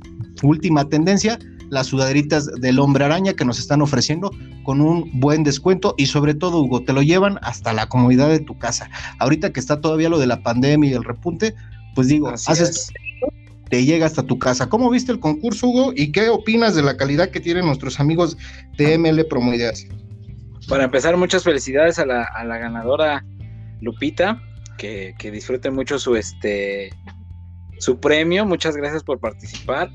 última 0.44 0.88
tendencia, 0.88 1.40
las 1.70 1.88
sudaderitas 1.88 2.48
del 2.48 2.80
hombre 2.80 3.06
araña 3.06 3.34
que 3.34 3.46
nos 3.46 3.60
están 3.60 3.82
ofreciendo 3.82 4.32
con 4.64 4.82
un 4.82 5.10
buen 5.20 5.44
descuento 5.44 5.96
y 5.98 6.06
sobre 6.06 6.36
todo, 6.36 6.62
Hugo, 6.62 6.84
te 6.84 6.94
lo 6.94 7.02
llevan 7.02 7.40
hasta 7.42 7.74
la 7.74 7.88
comodidad 7.88 8.30
de 8.30 8.40
tu 8.40 8.58
casa. 8.58 8.90
Ahorita 9.20 9.52
que 9.52 9.60
está 9.60 9.82
todavía 9.82 10.10
lo 10.10 10.20
de 10.20 10.28
la 10.28 10.44
pandemia 10.44 10.92
y 10.92 10.94
el 10.94 11.04
repunte, 11.04 11.56
pues 11.96 12.08
digo, 12.08 12.30
haces 12.30 12.92
te 13.70 13.86
llega 13.86 14.06
hasta 14.06 14.24
tu 14.24 14.40
casa. 14.40 14.68
¿Cómo 14.68 14.90
viste 14.90 15.12
el 15.12 15.20
concurso, 15.20 15.68
Hugo? 15.68 15.94
¿Y 15.96 16.12
qué 16.12 16.30
opinas 16.30 16.76
de 16.76 16.84
la 16.84 16.98
calidad 16.98 17.30
que 17.30 17.40
tienen 17.40 17.66
nuestros 17.66 18.00
amigos 18.00 18.38
de 18.78 18.98
ML 18.98 19.24
Promo 19.26 19.54
Ideas? 19.54 19.86
Para 20.68 20.84
empezar, 20.84 21.16
muchas 21.18 21.44
felicidades 21.44 22.00
a 22.00 22.06
la, 22.06 22.58
ganadora 22.58 23.26
Lupita, 23.82 24.42
que, 24.78 25.14
que, 25.18 25.32
disfrute 25.32 25.72
mucho 25.72 26.00
su, 26.00 26.16
este, 26.16 26.90
su 27.80 28.00
premio. 28.00 28.46
Muchas 28.46 28.76
gracias 28.76 29.04
por 29.04 29.20
participar. 29.20 29.90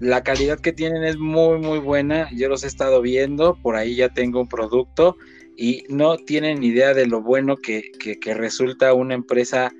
La 0.00 0.22
calidad 0.22 0.58
que 0.58 0.72
tienen 0.72 1.04
es 1.04 1.16
muy, 1.16 1.58
muy 1.58 1.78
buena. 1.78 2.28
Yo 2.34 2.48
los 2.48 2.64
he 2.64 2.66
estado 2.66 3.00
viendo. 3.02 3.56
Por 3.62 3.76
ahí 3.76 3.96
ya 3.96 4.08
tengo 4.08 4.40
un 4.40 4.48
producto 4.48 5.16
y 5.56 5.84
no 5.88 6.16
tienen 6.16 6.62
idea 6.64 6.92
de 6.94 7.06
lo 7.06 7.22
bueno 7.22 7.56
que, 7.56 7.82
que 8.00 8.34
resulta 8.34 8.94
una 8.94 9.14
empresa 9.14 9.70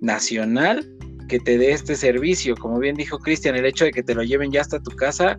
nacional 0.00 0.88
que 1.28 1.38
te 1.38 1.58
dé 1.58 1.72
este 1.72 1.94
servicio. 1.94 2.56
Como 2.56 2.78
bien 2.78 2.96
dijo 2.96 3.18
Cristian, 3.18 3.54
el 3.54 3.66
hecho 3.66 3.84
de 3.84 3.92
que 3.92 4.02
te 4.02 4.14
lo 4.14 4.22
lleven 4.22 4.50
ya 4.50 4.62
hasta 4.62 4.80
tu 4.80 4.90
casa, 4.90 5.38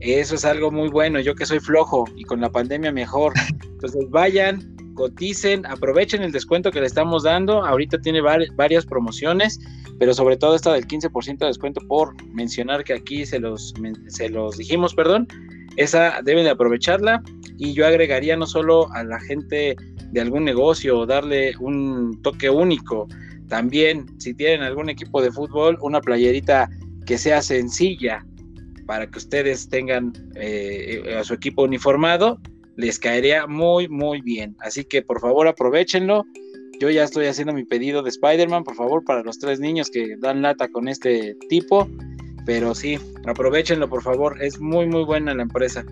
eso 0.00 0.34
es 0.34 0.44
algo 0.44 0.70
muy 0.70 0.88
bueno. 0.88 1.20
Yo 1.20 1.34
que 1.34 1.46
soy 1.46 1.60
flojo 1.60 2.04
y 2.16 2.24
con 2.24 2.40
la 2.40 2.50
pandemia 2.50 2.92
mejor. 2.92 3.32
Entonces 3.62 4.08
vayan, 4.10 4.76
coticen, 4.94 5.64
aprovechen 5.66 6.22
el 6.22 6.32
descuento 6.32 6.70
que 6.70 6.80
le 6.80 6.86
estamos 6.86 7.22
dando. 7.22 7.64
Ahorita 7.64 8.00
tiene 8.00 8.20
varias 8.20 8.86
promociones, 8.86 9.58
pero 9.98 10.14
sobre 10.14 10.36
todo 10.36 10.54
esta 10.54 10.72
del 10.72 10.86
15% 10.86 11.38
de 11.38 11.46
descuento 11.46 11.80
por 11.88 12.14
mencionar 12.32 12.84
que 12.84 12.94
aquí 12.94 13.26
se 13.26 13.38
los, 13.38 13.74
se 14.08 14.28
los 14.28 14.58
dijimos, 14.58 14.94
perdón. 14.94 15.26
Esa 15.76 16.20
deben 16.22 16.44
de 16.44 16.50
aprovecharla 16.50 17.22
y 17.56 17.72
yo 17.72 17.86
agregaría 17.86 18.36
no 18.36 18.46
solo 18.46 18.92
a 18.92 19.04
la 19.04 19.18
gente 19.20 19.76
de 20.10 20.20
algún 20.20 20.44
negocio 20.44 21.06
darle 21.06 21.54
un 21.58 22.20
toque 22.22 22.50
único, 22.50 23.08
también, 23.52 24.06
si 24.18 24.32
tienen 24.32 24.62
algún 24.62 24.88
equipo 24.88 25.20
de 25.20 25.30
fútbol, 25.30 25.76
una 25.82 26.00
playerita 26.00 26.70
que 27.04 27.18
sea 27.18 27.42
sencilla 27.42 28.24
para 28.86 29.06
que 29.06 29.18
ustedes 29.18 29.68
tengan 29.68 30.14
eh, 30.36 31.16
a 31.20 31.22
su 31.22 31.34
equipo 31.34 31.64
uniformado, 31.64 32.40
les 32.76 32.98
caería 32.98 33.46
muy, 33.46 33.90
muy 33.90 34.22
bien. 34.22 34.56
Así 34.60 34.84
que 34.84 35.02
por 35.02 35.20
favor 35.20 35.48
aprovechenlo. 35.48 36.24
Yo 36.80 36.88
ya 36.88 37.04
estoy 37.04 37.26
haciendo 37.26 37.52
mi 37.52 37.66
pedido 37.66 38.02
de 38.02 38.08
Spider-Man, 38.08 38.64
por 38.64 38.74
favor, 38.74 39.04
para 39.04 39.22
los 39.22 39.38
tres 39.38 39.60
niños 39.60 39.90
que 39.90 40.16
dan 40.16 40.40
lata 40.40 40.68
con 40.68 40.88
este 40.88 41.36
tipo. 41.50 41.86
Pero 42.46 42.74
sí, 42.74 42.98
aprovechenlo, 43.26 43.86
por 43.86 44.02
favor. 44.02 44.42
Es 44.42 44.60
muy, 44.60 44.86
muy 44.86 45.04
buena 45.04 45.34
la 45.34 45.42
empresa. 45.42 45.84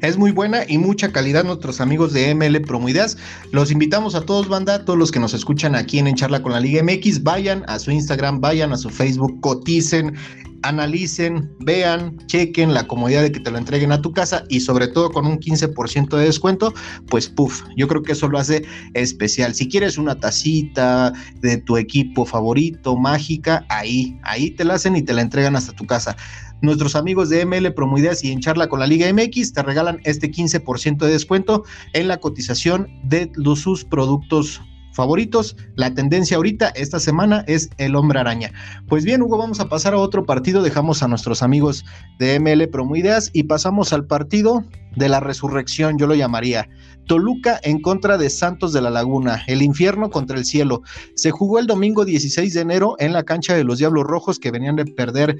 Es 0.00 0.16
muy 0.16 0.32
buena 0.32 0.62
y 0.68 0.78
mucha 0.78 1.12
calidad 1.12 1.44
nuestros 1.44 1.80
amigos 1.80 2.12
de 2.12 2.34
ML 2.34 2.60
Promoideas. 2.62 3.16
Los 3.52 3.70
invitamos 3.70 4.14
a 4.14 4.22
todos, 4.22 4.48
banda, 4.48 4.84
todos 4.84 4.98
los 4.98 5.10
que 5.10 5.20
nos 5.20 5.34
escuchan 5.34 5.74
aquí 5.74 5.98
en 5.98 6.06
En 6.06 6.14
Charla 6.14 6.42
con 6.42 6.52
la 6.52 6.60
Liga 6.60 6.82
MX, 6.82 7.22
vayan 7.22 7.64
a 7.68 7.78
su 7.78 7.90
Instagram, 7.90 8.40
vayan 8.40 8.72
a 8.72 8.76
su 8.76 8.90
Facebook, 8.90 9.40
coticen, 9.40 10.16
analicen, 10.62 11.50
vean, 11.60 12.16
chequen 12.26 12.74
la 12.74 12.86
comodidad 12.86 13.22
de 13.22 13.32
que 13.32 13.40
te 13.40 13.50
lo 13.50 13.58
entreguen 13.58 13.92
a 13.92 14.02
tu 14.02 14.12
casa 14.12 14.44
y 14.48 14.60
sobre 14.60 14.88
todo 14.88 15.10
con 15.10 15.26
un 15.26 15.38
15% 15.38 16.16
de 16.16 16.24
descuento, 16.24 16.74
pues 17.08 17.28
puff, 17.28 17.62
yo 17.76 17.86
creo 17.88 18.02
que 18.02 18.12
eso 18.12 18.28
lo 18.28 18.38
hace 18.38 18.64
especial. 18.94 19.54
Si 19.54 19.68
quieres 19.68 19.98
una 19.98 20.18
tacita 20.18 21.12
de 21.40 21.58
tu 21.58 21.76
equipo 21.76 22.24
favorito, 22.24 22.96
mágica, 22.96 23.64
ahí, 23.68 24.18
ahí 24.22 24.50
te 24.50 24.64
la 24.64 24.74
hacen 24.74 24.96
y 24.96 25.02
te 25.02 25.12
la 25.12 25.22
entregan 25.22 25.56
hasta 25.56 25.72
tu 25.72 25.86
casa. 25.86 26.16
Nuestros 26.60 26.96
amigos 26.96 27.28
de 27.28 27.44
ML 27.46 27.72
Promoideas 27.72 28.24
y 28.24 28.32
en 28.32 28.40
charla 28.40 28.68
con 28.68 28.80
la 28.80 28.86
Liga 28.86 29.12
MX 29.12 29.52
te 29.52 29.62
regalan 29.62 30.00
este 30.04 30.30
15% 30.30 30.98
de 30.98 31.12
descuento 31.12 31.64
en 31.92 32.08
la 32.08 32.18
cotización 32.18 32.88
de 33.04 33.30
sus 33.54 33.84
productos 33.84 34.60
favoritos. 34.98 35.56
La 35.76 35.94
tendencia 35.94 36.36
ahorita, 36.36 36.70
esta 36.70 36.98
semana, 36.98 37.44
es 37.46 37.70
el 37.78 37.94
hombre 37.94 38.18
araña. 38.18 38.52
Pues 38.88 39.04
bien, 39.04 39.22
Hugo, 39.22 39.38
vamos 39.38 39.60
a 39.60 39.68
pasar 39.68 39.94
a 39.94 39.98
otro 39.98 40.24
partido. 40.24 40.60
Dejamos 40.60 41.04
a 41.04 41.08
nuestros 41.08 41.44
amigos 41.44 41.84
de 42.18 42.40
ML 42.40 42.66
Promoideas 42.66 43.30
y 43.32 43.44
pasamos 43.44 43.92
al 43.92 44.06
partido 44.06 44.64
de 44.96 45.08
la 45.08 45.20
resurrección, 45.20 45.98
yo 45.98 46.08
lo 46.08 46.16
llamaría. 46.16 46.68
Toluca 47.06 47.60
en 47.62 47.80
contra 47.80 48.18
de 48.18 48.28
Santos 48.28 48.72
de 48.72 48.82
la 48.82 48.90
Laguna, 48.90 49.44
el 49.46 49.62
infierno 49.62 50.10
contra 50.10 50.36
el 50.36 50.44
cielo. 50.44 50.82
Se 51.14 51.30
jugó 51.30 51.60
el 51.60 51.68
domingo 51.68 52.04
16 52.04 52.52
de 52.52 52.60
enero 52.60 52.96
en 52.98 53.12
la 53.12 53.22
cancha 53.22 53.54
de 53.54 53.62
los 53.62 53.78
Diablos 53.78 54.04
Rojos 54.04 54.40
que 54.40 54.50
venían 54.50 54.74
de 54.74 54.84
perder 54.84 55.38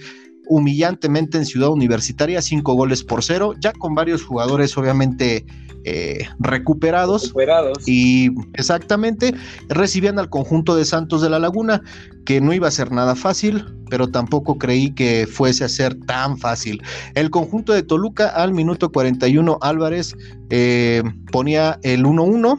humillantemente 0.49 1.38
en 1.38 1.46
Ciudad 1.46 1.70
Universitaria, 1.70 2.42
cinco 2.42 2.74
goles 2.74 3.05
por 3.05 3.22
cero, 3.22 3.55
ya 3.61 3.72
con 3.72 3.94
varios 3.94 4.22
jugadores 4.22 4.76
obviamente 4.76 5.44
eh, 5.84 6.26
recuperados, 6.38 7.24
recuperados. 7.28 7.86
Y 7.86 8.30
exactamente, 8.55 9.34
recibían 9.68 10.18
al 10.18 10.28
conjunto 10.28 10.76
de 10.76 10.84
Santos 10.84 11.22
de 11.22 11.30
la 11.30 11.38
Laguna, 11.38 11.82
que 12.26 12.40
no 12.40 12.53
iba 12.53 12.68
a 12.68 12.70
ser 12.70 12.92
nada 12.92 13.14
fácil, 13.14 13.64
pero 13.88 14.09
tampoco 14.09 14.59
creí 14.59 14.90
que 14.90 15.26
fuese 15.26 15.64
a 15.64 15.68
ser 15.68 15.94
tan 16.01 16.36
fácil. 16.36 16.82
El 17.14 17.30
conjunto 17.30 17.72
de 17.72 17.82
Toluca 17.82 18.28
al 18.28 18.53
minuto 18.53 18.90
41 18.90 19.59
Álvarez 19.62 20.14
eh, 20.51 21.03
ponía 21.32 21.78
el 21.82 22.05
1-1 22.05 22.59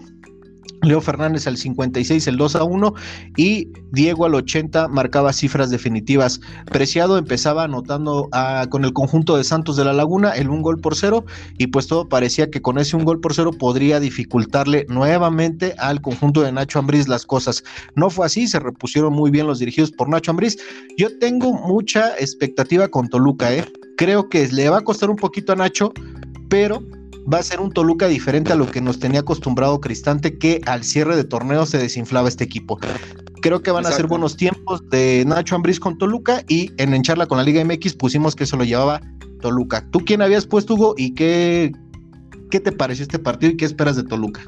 Leo 0.81 1.01
Fernández 1.01 1.47
al 1.47 1.57
56, 1.57 2.27
el 2.27 2.37
2 2.37 2.55
a 2.55 2.63
1 2.63 2.93
y 3.37 3.69
Diego 3.91 4.25
al 4.25 4.35
80 4.35 4.87
marcaba 4.87 5.33
cifras 5.33 5.69
definitivas. 5.69 6.39
Preciado 6.65 7.17
empezaba 7.17 7.63
anotando 7.63 8.29
ah, 8.31 8.65
con 8.69 8.85
el 8.85 8.93
conjunto 8.93 9.37
de 9.37 9.43
Santos 9.43 9.75
de 9.77 9.85
la 9.85 9.93
Laguna 9.93 10.31
el 10.31 10.49
un 10.49 10.61
gol 10.61 10.79
por 10.79 10.95
cero 10.95 11.25
y 11.57 11.67
pues 11.67 11.87
todo 11.87 12.07
parecía 12.07 12.49
que 12.49 12.61
con 12.61 12.77
ese 12.77 12.95
un 12.95 13.05
gol 13.05 13.19
por 13.19 13.33
cero 13.33 13.51
podría 13.51 13.99
dificultarle 13.99 14.85
nuevamente 14.89 15.75
al 15.77 16.01
conjunto 16.01 16.41
de 16.41 16.51
Nacho 16.51 16.79
Ambriz 16.79 17.07
las 17.07 17.25
cosas. 17.25 17.63
No 17.95 18.09
fue 18.09 18.25
así, 18.25 18.47
se 18.47 18.59
repusieron 18.59 19.13
muy 19.13 19.31
bien 19.31 19.47
los 19.47 19.59
dirigidos 19.59 19.91
por 19.91 20.09
Nacho 20.09 20.31
Ambriz. 20.31 20.57
Yo 20.97 21.17
tengo 21.19 21.53
mucha 21.53 22.15
expectativa 22.17 22.87
con 22.87 23.09
Toluca, 23.09 23.53
¿eh? 23.53 23.65
creo 23.99 24.29
que 24.29 24.47
le 24.47 24.69
va 24.69 24.77
a 24.77 24.81
costar 24.81 25.09
un 25.09 25.17
poquito 25.17 25.51
a 25.51 25.57
Nacho, 25.57 25.91
pero 26.47 26.81
va 27.31 27.39
a 27.39 27.43
ser 27.43 27.59
un 27.59 27.71
Toluca 27.71 28.07
diferente 28.07 28.53
a 28.53 28.55
lo 28.55 28.69
que 28.69 28.81
nos 28.81 28.99
tenía 28.99 29.21
acostumbrado 29.21 29.79
Cristante, 29.79 30.37
que 30.37 30.61
al 30.65 30.83
cierre 30.83 31.15
de 31.15 31.23
torneo 31.23 31.65
se 31.65 31.77
desinflaba 31.77 32.27
este 32.27 32.43
equipo. 32.43 32.79
Creo 33.41 33.61
que 33.61 33.71
van 33.71 33.85
a 33.85 33.91
ser 33.91 34.07
buenos 34.07 34.35
tiempos 34.35 34.87
de 34.89 35.23
Nacho 35.25 35.55
Ambriz 35.55 35.79
con 35.79 35.97
Toluca 35.97 36.43
y 36.47 36.71
en 36.77 36.93
Encharla 36.93 37.27
con 37.27 37.37
la 37.37 37.43
Liga 37.43 37.63
MX 37.63 37.93
pusimos 37.93 38.35
que 38.35 38.43
eso 38.43 38.57
lo 38.57 38.63
llevaba 38.63 39.01
Toluca. 39.41 39.85
¿Tú 39.91 39.99
quién 39.99 40.21
habías 40.21 40.45
puesto, 40.45 40.73
Hugo, 40.73 40.95
y 40.97 41.13
qué, 41.13 41.71
qué 42.49 42.59
te 42.59 42.71
pareció 42.71 43.03
este 43.03 43.19
partido 43.19 43.53
y 43.53 43.57
qué 43.57 43.65
esperas 43.65 43.95
de 43.95 44.03
Toluca? 44.03 44.41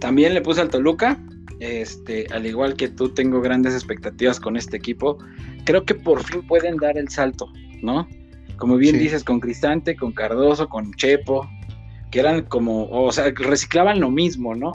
También 0.00 0.34
le 0.34 0.42
puse 0.42 0.60
al 0.60 0.68
Toluca, 0.68 1.18
este, 1.60 2.26
al 2.32 2.46
igual 2.46 2.74
que 2.74 2.88
tú 2.88 3.08
tengo 3.08 3.40
grandes 3.40 3.74
expectativas 3.74 4.38
con 4.38 4.56
este 4.56 4.76
equipo. 4.76 5.18
Creo 5.64 5.84
que 5.84 5.94
por 5.94 6.22
fin 6.24 6.46
pueden 6.46 6.76
dar 6.76 6.98
el 6.98 7.08
salto, 7.08 7.50
¿no? 7.82 8.06
Como 8.58 8.76
bien 8.76 8.98
dices, 8.98 9.22
con 9.24 9.40
Cristante, 9.40 9.96
con 9.96 10.12
Cardoso, 10.12 10.68
con 10.68 10.92
Chepo, 10.94 11.48
que 12.10 12.20
eran 12.20 12.42
como, 12.42 12.88
o 12.90 13.12
sea, 13.12 13.32
reciclaban 13.34 14.00
lo 14.00 14.10
mismo, 14.10 14.54
¿no? 14.54 14.72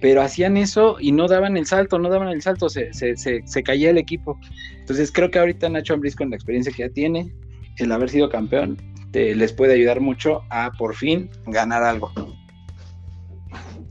pero 0.00 0.22
hacían 0.22 0.56
eso 0.56 0.96
y 1.00 1.12
no 1.12 1.26
daban 1.26 1.56
el 1.56 1.66
salto, 1.66 1.98
no 1.98 2.08
daban 2.08 2.28
el 2.28 2.42
salto, 2.42 2.68
se, 2.68 2.92
se, 2.92 3.16
se, 3.16 3.62
caía 3.62 3.90
el 3.90 3.98
equipo. 3.98 4.38
Entonces 4.78 5.10
creo 5.10 5.30
que 5.30 5.38
ahorita 5.38 5.68
Nacho 5.68 5.94
Ambriz 5.94 6.14
con 6.14 6.30
la 6.30 6.36
experiencia 6.36 6.72
que 6.72 6.84
ya 6.84 6.88
tiene, 6.90 7.32
el 7.78 7.90
haber 7.90 8.08
sido 8.08 8.28
campeón, 8.28 8.76
les 9.12 9.52
puede 9.52 9.74
ayudar 9.74 10.00
mucho 10.00 10.42
a 10.50 10.70
por 10.78 10.94
fin 10.94 11.30
ganar 11.46 11.82
algo. 11.82 12.12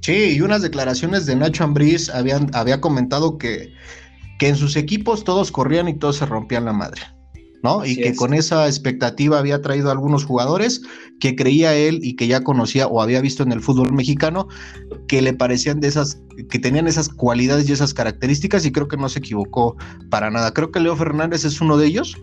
Sí, 0.02 0.36
y 0.38 0.42
unas 0.42 0.62
declaraciones 0.62 1.26
de 1.26 1.36
Nacho 1.36 1.66
Ambriz 1.66 2.10
habían, 2.10 2.50
había 2.54 2.80
comentado 2.80 3.38
que, 3.38 3.74
que 4.40 4.48
en 4.48 4.56
sus 4.56 4.78
equipos 4.78 5.26
todos 5.26 5.52
corrían 5.52 5.90
y 5.90 5.96
todos 5.96 6.18
se 6.18 6.26
rompían 6.26 6.64
la 6.64 6.74
madre. 6.74 7.02
¿No? 7.64 7.86
y 7.86 7.96
que 7.96 8.16
con 8.16 8.34
esa 8.34 8.68
expectativa 8.68 9.40
había 9.40 9.62
traído 9.62 9.90
a 9.90 9.92
algunos 9.92 10.26
jugadores 10.26 10.82
que 11.20 11.36
creía 11.36 11.76
él 11.76 12.00
y 12.04 12.16
que 12.16 12.28
ya 12.28 12.44
conocía 12.44 12.88
o 12.88 13.02
había 13.02 13.22
visto 13.22 13.44
en 13.44 13.52
el 13.52 13.62
fútbol 13.62 13.94
mexicano 13.94 14.48
que 15.08 15.22
le 15.22 15.34
parecían 15.34 15.80
de 15.80 15.88
esas, 15.88 16.22
que 16.50 16.60
tenían 16.60 16.88
esas 16.88 17.10
cualidades 17.10 17.68
y 17.70 17.74
esas 17.74 17.94
características 17.94 18.66
y 18.66 18.72
creo 18.72 18.88
que 18.88 18.98
no 18.98 19.10
se 19.10 19.20
equivocó 19.20 19.76
para 20.10 20.30
nada. 20.30 20.54
Creo 20.54 20.72
que 20.72 20.80
Leo 20.80 20.96
Fernández 20.96 21.46
es 21.46 21.62
uno 21.62 21.78
de 21.78 21.88
ellos 21.88 22.18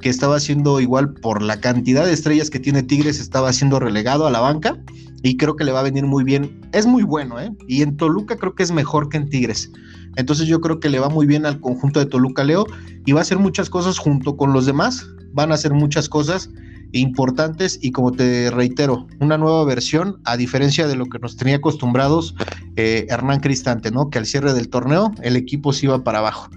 que 0.00 0.10
estaba 0.10 0.38
siendo 0.38 0.80
igual 0.80 1.14
por 1.14 1.40
la 1.40 1.60
cantidad 1.60 2.04
de 2.04 2.12
estrellas 2.12 2.50
que 2.50 2.60
tiene 2.60 2.82
Tigres, 2.82 3.20
estaba 3.20 3.52
siendo 3.52 3.80
relegado 3.80 4.26
a 4.26 4.30
la 4.30 4.40
banca 4.40 4.78
y 5.22 5.38
creo 5.38 5.56
que 5.56 5.64
le 5.64 5.72
va 5.72 5.80
a 5.80 5.84
venir 5.84 6.04
muy 6.04 6.24
bien. 6.24 6.60
Es 6.72 6.84
muy 6.84 7.04
bueno, 7.04 7.40
¿eh? 7.40 7.50
Y 7.66 7.80
en 7.80 7.96
Toluca 7.96 8.36
creo 8.36 8.54
que 8.54 8.62
es 8.62 8.70
mejor 8.70 9.08
que 9.08 9.16
en 9.16 9.30
Tigres. 9.30 9.72
Entonces 10.16 10.46
yo 10.46 10.60
creo 10.60 10.80
que 10.80 10.88
le 10.88 10.98
va 10.98 11.08
muy 11.08 11.26
bien 11.26 11.46
al 11.46 11.60
conjunto 11.60 12.00
de 12.00 12.06
Toluca 12.06 12.44
Leo 12.44 12.66
y 13.04 13.12
va 13.12 13.20
a 13.20 13.22
hacer 13.22 13.38
muchas 13.38 13.70
cosas 13.70 13.98
junto 13.98 14.36
con 14.36 14.52
los 14.52 14.66
demás. 14.66 15.06
Van 15.32 15.50
a 15.50 15.54
hacer 15.54 15.72
muchas 15.72 16.08
cosas 16.08 16.50
importantes 16.92 17.78
y 17.82 17.90
como 17.90 18.12
te 18.12 18.50
reitero, 18.50 19.06
una 19.20 19.36
nueva 19.36 19.64
versión 19.64 20.20
a 20.24 20.36
diferencia 20.36 20.86
de 20.86 20.96
lo 20.96 21.06
que 21.06 21.18
nos 21.18 21.36
tenía 21.36 21.56
acostumbrados 21.56 22.34
eh, 22.76 23.06
Hernán 23.08 23.40
Cristante, 23.40 23.90
¿no? 23.90 24.10
Que 24.10 24.18
al 24.18 24.26
cierre 24.26 24.54
del 24.54 24.68
torneo 24.68 25.12
el 25.22 25.36
equipo 25.36 25.72
se 25.72 25.86
iba 25.86 26.02
para 26.04 26.18
abajo. 26.18 26.48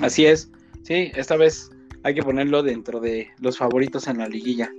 Así 0.00 0.24
es, 0.24 0.50
sí, 0.82 1.12
esta 1.14 1.36
vez 1.36 1.70
hay 2.02 2.14
que 2.14 2.22
ponerlo 2.22 2.62
dentro 2.62 3.00
de 3.00 3.28
los 3.40 3.58
favoritos 3.58 4.06
en 4.08 4.18
la 4.18 4.28
liguilla. 4.28 4.70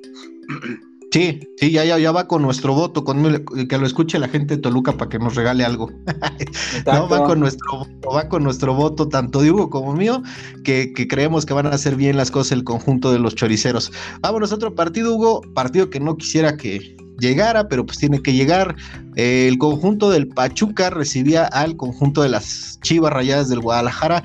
Sí, 1.16 1.40
sí, 1.56 1.72
ya, 1.72 1.86
ya, 1.86 1.98
ya 1.98 2.12
va 2.12 2.28
con 2.28 2.42
nuestro 2.42 2.74
voto, 2.74 3.06
con 3.06 3.24
que 3.70 3.78
lo 3.78 3.86
escuche 3.86 4.20
la 4.20 4.28
gente 4.28 4.58
de 4.58 4.62
Toluca 4.62 4.98
para 4.98 5.08
que 5.08 5.18
nos 5.18 5.36
regale 5.36 5.64
algo. 5.64 5.90
no, 6.86 7.08
va 7.08 7.24
con 7.24 7.40
nuestro 7.40 7.88
va 8.14 8.28
con 8.28 8.44
nuestro 8.44 8.74
voto, 8.74 9.08
tanto 9.08 9.42
de 9.42 9.50
Hugo 9.50 9.70
como 9.70 9.94
mío, 9.94 10.22
que, 10.66 10.92
creemos 11.10 11.46
que 11.46 11.54
van 11.54 11.68
a 11.68 11.70
hacer 11.70 11.96
bien 11.96 12.18
las 12.18 12.32
cosas 12.32 12.52
el 12.52 12.66
conjunto 12.66 13.14
de 13.14 13.20
los 13.20 13.34
choriceros. 13.34 13.94
Vámonos 14.20 14.52
a 14.52 14.56
otro 14.56 14.76
partido, 14.76 15.16
Hugo, 15.16 15.40
partido 15.54 15.90
que 15.90 16.02
no 16.02 16.18
quisiera 16.18 16.58
que 16.58 16.98
llegara, 17.22 17.70
pero 17.70 17.86
pues 17.86 17.98
tiene 17.98 18.22
que 18.22 18.34
llegar. 18.34 18.76
el 19.16 19.58
conjunto 19.58 20.10
del 20.10 20.28
Pachuca 20.28 20.90
recibía 20.90 21.46
al 21.46 21.78
conjunto 21.78 22.24
de 22.24 22.28
las 22.28 22.78
Chivas 22.82 23.14
Rayadas 23.14 23.48
del 23.48 23.62
Guadalajara 23.62 24.22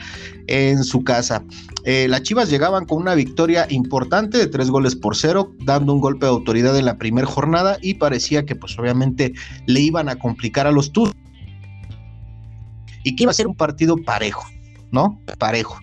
en 0.49 0.83
su 0.83 1.05
casa. 1.05 1.45
Eh, 1.85 2.07
las 2.09 2.23
Chivas 2.23 2.51
llegaban 2.51 2.85
con 2.85 2.99
una 2.99 3.15
victoria 3.15 3.67
importante 3.71 4.39
de 4.39 4.47
tres 4.47 4.71
goles 4.71 4.97
por 4.97 5.17
cero, 5.17 5.53
dando 5.61 5.95
un 5.95 6.01
golpe 6.01 6.27
de 6.27 6.33
autoridad 6.33 6.77
en 6.77 6.85
la 6.85 6.99
primera 6.99 7.27
jornada 7.27 7.79
y 7.81 7.95
parecía 7.95 8.45
que 8.45 8.55
pues 8.55 8.79
obviamente 8.79 9.33
le 9.67 9.81
iban 9.81 10.09
a 10.09 10.17
complicar 10.17 10.67
a 10.67 10.73
los 10.73 10.93
Tuzos 10.93 11.15
y 13.03 13.17
que 13.17 13.25
iba 13.25 13.31
a 13.31 13.35
ser 13.35 13.47
un 13.47 13.57
partido 13.57 13.97
parejo, 13.97 14.45
¿no? 14.91 15.21
Parejo. 15.39 15.79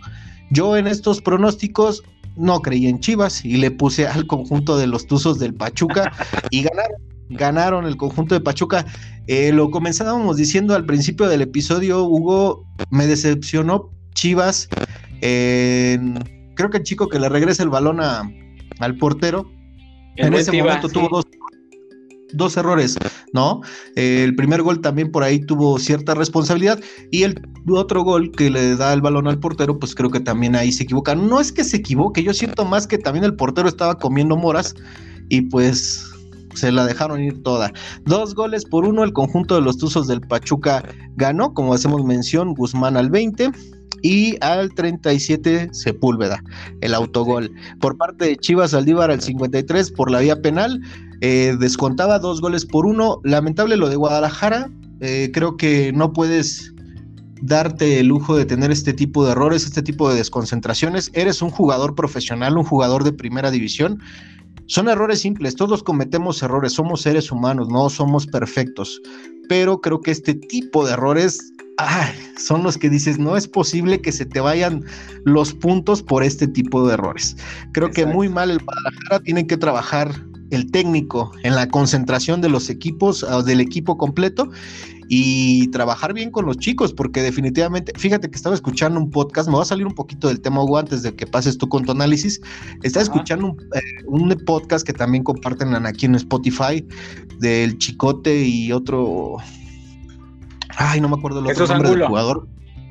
Yo 0.52 0.78
en 0.78 0.88
estos 0.88 1.22
pronósticos 1.22 2.04
no 2.36 2.62
creí 2.62 2.88
en 2.88 3.00
Chivas 3.00 3.44
y 3.44 3.58
le 3.58 3.72
puse 3.72 4.08
al 4.08 4.28
conjunto 4.28 4.78
de 4.78 4.88
los 4.88 5.08
Tuzos 5.08 5.40
del 5.40 5.54
Pachuca 5.54 6.12
y 6.52 6.64
ganaron. 6.64 7.08
Ganaron 7.30 7.86
el 7.86 7.98
conjunto 7.98 8.36
de 8.36 8.42
Pachuca. 8.42 8.86
Eh, 9.28 9.52
lo 9.52 9.70
comenzábamos 9.70 10.38
diciendo 10.38 10.76
al 10.76 10.86
principio 10.86 11.28
del 11.28 11.42
episodio, 11.42 12.06
Hugo, 12.06 12.66
me 12.90 13.06
decepcionó 13.06 13.90
Chivas 14.14 14.70
creo 15.20 16.70
que 16.70 16.78
el 16.78 16.84
chico 16.84 17.10
que 17.10 17.20
le 17.20 17.30
regresa 17.30 17.64
el 17.64 17.70
balón 17.70 18.00
al 18.02 18.98
portero, 18.98 19.50
en 20.16 20.34
ese 20.34 20.52
momento 20.52 20.90
tuvo 20.90 21.22
dos, 22.34 22.58
errores, 22.58 22.98
¿no? 23.34 23.62
el 23.96 24.36
primer 24.36 24.62
gol 24.62 24.82
también 24.82 25.12
por 25.12 25.24
ahí 25.24 25.40
tuvo 25.40 25.80
cierta 25.80 26.14
responsabilidad 26.14 26.80
y 27.12 27.24
el 27.24 27.42
otro 27.70 28.04
gol 28.04 28.32
que 28.32 28.50
le 28.50 28.76
da 28.76 28.94
el 28.94 29.02
balón 29.02 29.28
al 29.28 29.40
portero, 29.40 29.80
pues 29.80 29.96
creo 29.96 30.10
que 30.10 30.20
también 30.20 30.56
ahí 30.56 30.72
se 30.72 30.84
equivoca. 30.84 31.16
No 31.16 31.40
es 31.40 31.52
que 31.52 31.64
se 31.64 31.78
equivoque, 31.78 32.24
yo 32.24 32.34
siento 32.34 32.66
más 32.66 32.88
que 32.88 32.98
también 32.98 33.26
el 33.26 33.36
portero 33.36 33.68
estaba 33.68 33.98
comiendo 33.98 34.36
moras 34.36 34.76
y 35.30 35.42
pues 35.42 36.10
se 36.58 36.72
la 36.72 36.86
dejaron 36.86 37.22
ir 37.22 37.42
toda. 37.44 37.72
Dos 38.06 38.36
goles 38.36 38.66
por 38.66 38.86
uno, 38.86 39.04
el 39.04 39.14
conjunto 39.14 39.56
de 39.56 39.62
los 39.62 39.78
Tuzos 39.78 40.08
del 40.08 40.22
Pachuca 40.22 40.84
ganó, 41.16 41.54
como 41.54 41.74
hacemos 41.74 42.04
mención, 42.04 42.54
Guzmán 42.54 42.98
al 42.98 43.10
20, 43.10 43.52
y 44.02 44.38
al 44.42 44.74
37 44.74 45.70
Sepúlveda, 45.72 46.44
el 46.82 46.94
autogol. 46.94 47.52
Por 47.80 47.98
parte 47.98 48.26
de 48.26 48.38
Chivas 48.38 48.74
Aldívar 48.74 49.12
al 49.12 49.22
53 49.22 49.92
por 49.92 50.12
la 50.12 50.20
vía 50.20 50.42
penal, 50.42 50.82
eh, 51.22 51.56
descontaba 51.60 52.20
dos 52.20 52.42
goles 52.42 52.66
por 52.66 52.86
uno. 52.86 53.20
Lamentable 53.24 53.78
lo 53.78 53.90
de 53.90 53.96
Guadalajara, 53.96 54.70
eh, 55.00 55.32
creo 55.34 55.58
que 55.58 55.92
no 55.94 56.14
puedes 56.14 56.74
darte 57.42 58.00
el 58.00 58.08
lujo 58.08 58.36
de 58.36 58.46
tener 58.46 58.72
este 58.72 58.94
tipo 58.94 59.26
de 59.26 59.32
errores, 59.32 59.66
este 59.66 59.82
tipo 59.82 60.10
de 60.10 60.16
desconcentraciones. 60.16 61.12
Eres 61.14 61.42
un 61.42 61.50
jugador 61.50 61.96
profesional, 61.96 62.58
un 62.58 62.64
jugador 62.64 63.04
de 63.04 63.14
primera 63.14 63.52
división. 63.52 64.00
Son 64.66 64.90
errores 64.90 65.22
simples, 65.22 65.56
todos 65.56 65.84
cometemos 65.84 66.42
errores, 66.44 66.74
somos 66.74 67.02
seres 67.02 67.32
humanos, 67.32 67.70
no 67.70 67.90
somos 67.90 68.28
perfectos, 68.28 69.02
pero 69.48 69.80
creo 69.80 70.02
que 70.02 70.12
este 70.12 70.34
tipo 70.34 70.86
de 70.86 70.94
errores 70.94 71.54
son 72.38 72.64
los 72.64 72.78
que 72.78 72.90
dices, 72.90 73.20
no 73.20 73.38
es 73.38 73.48
posible 73.48 74.02
que 74.02 74.12
se 74.12 74.26
te 74.26 74.40
vayan 74.40 74.84
los 75.26 75.54
puntos 75.54 76.02
por 76.02 76.24
este 76.24 76.48
tipo 76.48 76.88
de 76.88 76.96
errores. 76.96 77.38
Creo 77.74 77.92
que 77.92 78.06
muy 78.06 78.30
mal 78.30 78.50
el 78.50 78.60
Guadalajara, 78.60 79.20
tiene 79.20 79.46
que 79.46 79.58
trabajar 79.58 80.12
el 80.50 80.72
técnico 80.72 81.32
en 81.44 81.56
la 81.56 81.68
concentración 81.68 82.42
de 82.42 82.50
los 82.50 82.70
equipos, 82.70 83.26
del 83.46 83.60
equipo 83.60 83.98
completo 83.98 84.50
y 85.10 85.68
trabajar 85.70 86.14
bien 86.14 86.32
con 86.32 86.46
los 86.46 86.58
chicos, 86.58 86.94
porque 86.94 87.22
definitivamente, 87.22 87.94
fíjate 87.98 88.30
que 88.30 88.36
estaba 88.36 88.56
escuchando 88.56 89.00
un 89.00 89.10
podcast, 89.10 89.50
me 89.50 89.56
va 89.56 89.62
a 89.62 89.66
salir 89.66 89.86
un 89.86 89.96
poquito 89.96 90.28
del 90.28 90.42
tema, 90.42 90.64
Hugo, 90.64 90.78
antes 90.78 91.04
de 91.04 91.16
que 91.16 91.26
pases 91.26 91.58
tú 91.58 91.70
con 91.70 91.86
tu 91.86 91.92
análisis. 91.92 92.42
Estaba 92.84 93.04
escuchando 93.04 93.56
eh, 93.76 93.82
un, 94.06 94.28
podcast 94.46 94.86
que 94.86 94.94
también 94.94 95.24
comparten 95.24 95.74
aquí 95.86 96.06
en 96.06 96.16
Spotify 96.16 96.86
del 97.40 97.78
Chicote 97.78 98.44
y 98.44 98.72
otro, 98.72 99.38
Ay, 100.78 101.02
no 101.02 101.10
me 101.10 101.16
acuerdo 101.16 101.40
el 101.40 101.48
otro 101.48 101.68
nombre 101.68 101.90
del 101.90 102.06
jugador. 102.06 102.48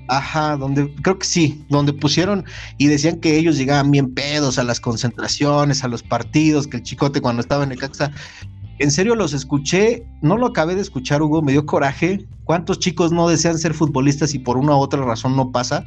Ajá, 0.08 0.56
donde 0.56 0.92
creo 1.02 1.18
que 1.18 1.26
sí, 1.26 1.64
donde 1.68 1.92
pusieron 1.92 2.44
y 2.78 2.86
decían 2.86 3.18
que 3.18 3.36
ellos 3.36 3.56
llegaban 3.56 3.90
bien 3.90 4.14
pedos 4.14 4.56
a 4.58 4.62
las 4.62 4.78
concentraciones, 4.78 5.82
a 5.82 5.88
los 5.88 6.02
partidos, 6.04 6.68
que 6.68 6.76
el 6.76 6.84
chicote 6.84 7.20
cuando 7.20 7.40
estaba 7.40 7.64
en 7.64 7.72
el 7.72 7.78
Caxa. 7.78 8.12
En 8.78 8.90
serio 8.90 9.14
los 9.14 9.32
escuché, 9.32 10.06
no 10.20 10.36
lo 10.36 10.46
acabé 10.46 10.74
de 10.74 10.82
escuchar, 10.82 11.22
Hugo, 11.22 11.40
me 11.40 11.52
dio 11.52 11.64
coraje. 11.64 12.26
¿Cuántos 12.44 12.78
chicos 12.78 13.10
no 13.10 13.28
desean 13.28 13.58
ser 13.58 13.72
futbolistas 13.72 14.34
y 14.34 14.38
por 14.38 14.58
una 14.58 14.76
u 14.76 14.80
otra 14.80 15.02
razón 15.02 15.34
no 15.34 15.50
pasa? 15.50 15.84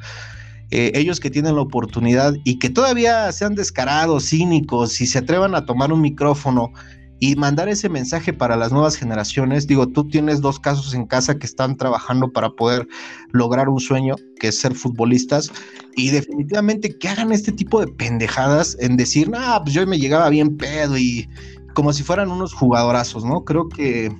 Eh, 0.71 0.91
ellos 0.95 1.19
que 1.19 1.29
tienen 1.29 1.55
la 1.55 1.61
oportunidad 1.61 2.33
y 2.43 2.59
que 2.59 2.69
todavía 2.69 3.31
sean 3.31 3.55
descarados, 3.55 4.29
cínicos 4.29 5.01
y 5.01 5.07
se 5.07 5.19
atrevan 5.19 5.55
a 5.55 5.65
tomar 5.65 5.91
un 5.91 6.01
micrófono 6.01 6.71
y 7.19 7.35
mandar 7.35 7.69
ese 7.69 7.89
mensaje 7.89 8.33
para 8.33 8.55
las 8.55 8.71
nuevas 8.71 8.95
generaciones. 8.95 9.67
Digo, 9.67 9.87
tú 9.87 10.07
tienes 10.07 10.41
dos 10.41 10.59
casos 10.59 10.93
en 10.93 11.05
casa 11.05 11.37
que 11.37 11.45
están 11.45 11.75
trabajando 11.75 12.31
para 12.31 12.49
poder 12.49 12.87
lograr 13.31 13.67
un 13.67 13.79
sueño, 13.79 14.15
que 14.39 14.47
es 14.49 14.59
ser 14.59 14.73
futbolistas, 14.73 15.51
y 15.95 16.09
definitivamente 16.11 16.97
que 16.97 17.09
hagan 17.09 17.31
este 17.31 17.51
tipo 17.51 17.81
de 17.81 17.87
pendejadas 17.87 18.77
en 18.79 18.95
decir, 18.95 19.29
ah, 19.35 19.59
pues 19.63 19.73
yo 19.73 19.85
me 19.85 19.99
llegaba 19.99 20.29
bien 20.29 20.55
pedo 20.55 20.97
y 20.97 21.27
como 21.73 21.93
si 21.93 22.03
fueran 22.03 22.31
unos 22.31 22.53
jugadorazos, 22.53 23.23
¿no? 23.23 23.43
Creo 23.43 23.69
que 23.69 24.11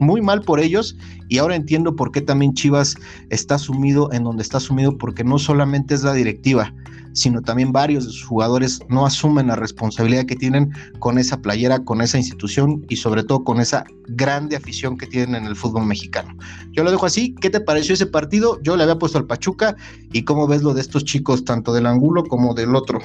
muy 0.00 0.20
mal 0.20 0.42
por 0.42 0.60
ellos 0.60 0.96
y 1.28 1.38
ahora 1.38 1.56
entiendo 1.56 1.96
por 1.96 2.12
qué 2.12 2.20
también 2.20 2.54
Chivas 2.54 2.96
está 3.30 3.58
sumido 3.58 4.12
en 4.12 4.24
donde 4.24 4.42
está 4.42 4.60
sumido 4.60 4.96
porque 4.98 5.24
no 5.24 5.38
solamente 5.38 5.94
es 5.94 6.02
la 6.02 6.12
directiva, 6.12 6.72
sino 7.12 7.40
también 7.42 7.72
varios 7.72 8.06
de 8.06 8.12
sus 8.12 8.24
jugadores 8.24 8.80
no 8.88 9.06
asumen 9.06 9.46
la 9.46 9.56
responsabilidad 9.56 10.26
que 10.26 10.36
tienen 10.36 10.72
con 10.98 11.18
esa 11.18 11.40
playera, 11.40 11.78
con 11.84 12.00
esa 12.02 12.18
institución 12.18 12.84
y 12.88 12.96
sobre 12.96 13.22
todo 13.22 13.44
con 13.44 13.60
esa 13.60 13.84
grande 14.08 14.56
afición 14.56 14.98
que 14.98 15.06
tienen 15.06 15.36
en 15.36 15.46
el 15.46 15.56
fútbol 15.56 15.86
mexicano. 15.86 16.36
Yo 16.72 16.82
lo 16.84 16.90
dejo 16.90 17.06
así, 17.06 17.34
¿qué 17.40 17.50
te 17.50 17.60
pareció 17.60 17.94
ese 17.94 18.06
partido? 18.06 18.60
Yo 18.62 18.76
le 18.76 18.82
había 18.82 18.98
puesto 18.98 19.18
al 19.18 19.26
Pachuca 19.26 19.76
y 20.12 20.24
cómo 20.24 20.46
ves 20.46 20.62
lo 20.62 20.74
de 20.74 20.80
estos 20.80 21.04
chicos 21.04 21.44
tanto 21.44 21.72
del 21.72 21.86
ángulo 21.86 22.24
como 22.24 22.52
del 22.54 22.74
otro. 22.74 22.98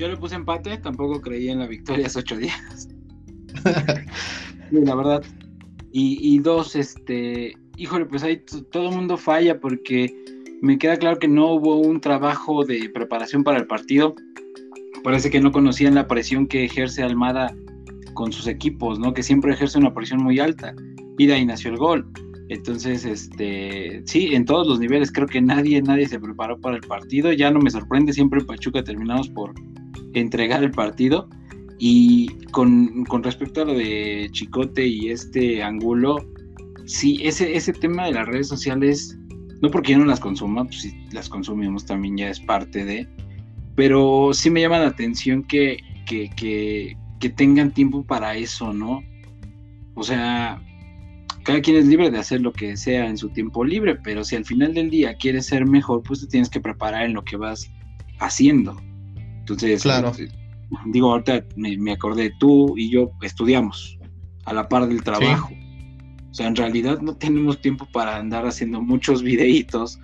Yo 0.00 0.08
le 0.08 0.16
puse 0.16 0.34
empate, 0.34 0.78
tampoco 0.78 1.20
creí 1.20 1.50
en 1.50 1.58
la 1.58 1.66
victoria 1.66 2.06
hace 2.06 2.20
ocho 2.20 2.38
días. 2.38 2.88
la 4.70 4.94
verdad. 4.94 5.22
Y, 5.92 6.38
dos, 6.38 6.74
este, 6.74 7.52
híjole, 7.76 8.06
pues 8.06 8.22
ahí 8.22 8.42
todo 8.72 8.88
el 8.88 8.96
mundo 8.96 9.18
falla 9.18 9.60
porque 9.60 10.10
me 10.62 10.78
queda 10.78 10.96
claro 10.96 11.18
que 11.18 11.28
no 11.28 11.52
hubo 11.52 11.76
un 11.76 12.00
trabajo 12.00 12.64
de 12.64 12.88
preparación 12.88 13.44
para 13.44 13.58
el 13.58 13.66
partido. 13.66 14.14
Parece 15.04 15.28
que 15.28 15.38
no 15.38 15.52
conocían 15.52 15.96
la 15.96 16.08
presión 16.08 16.46
que 16.46 16.64
ejerce 16.64 17.02
Almada 17.02 17.54
con 18.14 18.32
sus 18.32 18.46
equipos, 18.46 18.98
¿no? 18.98 19.12
Que 19.12 19.22
siempre 19.22 19.52
ejerce 19.52 19.76
una 19.76 19.92
presión 19.92 20.22
muy 20.22 20.40
alta. 20.40 20.74
Y 21.18 21.26
de 21.26 21.34
ahí 21.34 21.44
nació 21.44 21.72
el 21.72 21.76
gol. 21.76 22.10
Entonces, 22.48 23.04
este, 23.04 24.02
sí, 24.06 24.34
en 24.34 24.46
todos 24.46 24.66
los 24.66 24.80
niveles 24.80 25.12
creo 25.12 25.26
que 25.26 25.42
nadie, 25.42 25.82
nadie 25.82 26.08
se 26.08 26.18
preparó 26.18 26.58
para 26.58 26.76
el 26.76 26.82
partido. 26.82 27.34
Ya 27.34 27.50
no 27.50 27.60
me 27.60 27.70
sorprende, 27.70 28.14
siempre 28.14 28.40
en 28.40 28.46
Pachuca 28.46 28.82
terminamos 28.82 29.28
por 29.28 29.52
entregar 30.14 30.62
el 30.62 30.70
partido. 30.70 31.28
Y 31.78 32.28
con, 32.50 33.06
respecto 33.22 33.62
a 33.62 33.64
lo 33.64 33.74
de 33.74 34.28
Chicote 34.32 34.86
y 34.86 35.10
este 35.10 35.62
Angulo, 35.62 36.18
sí, 36.84 37.20
ese, 37.22 37.56
ese 37.56 37.72
tema 37.72 38.04
de 38.04 38.12
las 38.12 38.26
redes 38.26 38.48
sociales, 38.48 39.18
no 39.62 39.70
porque 39.70 39.92
yo 39.92 39.98
no 39.98 40.04
las 40.04 40.20
consuma, 40.20 40.64
pues 40.64 40.82
si 40.82 40.92
las 41.12 41.28
consumimos 41.28 41.86
también 41.86 42.18
ya 42.18 42.28
es 42.28 42.38
parte 42.38 42.84
de, 42.84 43.08
pero 43.76 44.30
sí 44.34 44.50
me 44.50 44.60
llama 44.60 44.78
la 44.78 44.88
atención 44.88 45.42
que, 45.44 45.78
que, 46.06 46.28
que, 46.36 46.98
que 47.18 47.30
tengan 47.30 47.72
tiempo 47.72 48.04
para 48.04 48.36
eso, 48.36 48.74
¿no? 48.74 49.02
O 49.94 50.02
sea, 50.02 50.62
cada 51.44 51.60
quien 51.60 51.76
es 51.76 51.86
libre 51.86 52.10
de 52.10 52.18
hacer 52.18 52.42
lo 52.42 52.52
que 52.52 52.76
sea 52.76 53.06
en 53.06 53.16
su 53.16 53.30
tiempo 53.30 53.64
libre, 53.64 53.96
pero 53.96 54.22
si 54.24 54.36
al 54.36 54.44
final 54.44 54.74
del 54.74 54.90
día 54.90 55.14
quieres 55.14 55.46
ser 55.46 55.66
mejor, 55.66 56.02
pues 56.02 56.20
te 56.20 56.26
tienes 56.26 56.50
que 56.50 56.60
preparar 56.60 57.04
en 57.04 57.14
lo 57.14 57.24
que 57.24 57.36
vas 57.36 57.70
haciendo. 58.18 58.76
Entonces, 59.50 59.82
claro. 59.82 60.12
Eh, 60.18 60.28
digo, 60.86 61.12
ahorita 61.12 61.44
me, 61.56 61.92
acordé, 61.92 62.32
tú 62.38 62.76
y 62.76 62.90
yo 62.90 63.10
estudiamos 63.22 63.98
a 64.44 64.52
la 64.52 64.68
par 64.68 64.88
del 64.88 65.02
trabajo. 65.02 65.50
O 66.30 66.34
sea, 66.34 66.46
en 66.46 66.56
realidad 66.56 67.00
no 67.00 67.16
tenemos 67.16 67.60
tiempo 67.60 67.86
para 67.92 68.16
andar 68.16 68.46
haciendo 68.46 68.80
muchos 68.80 69.22
videitos 69.22 69.98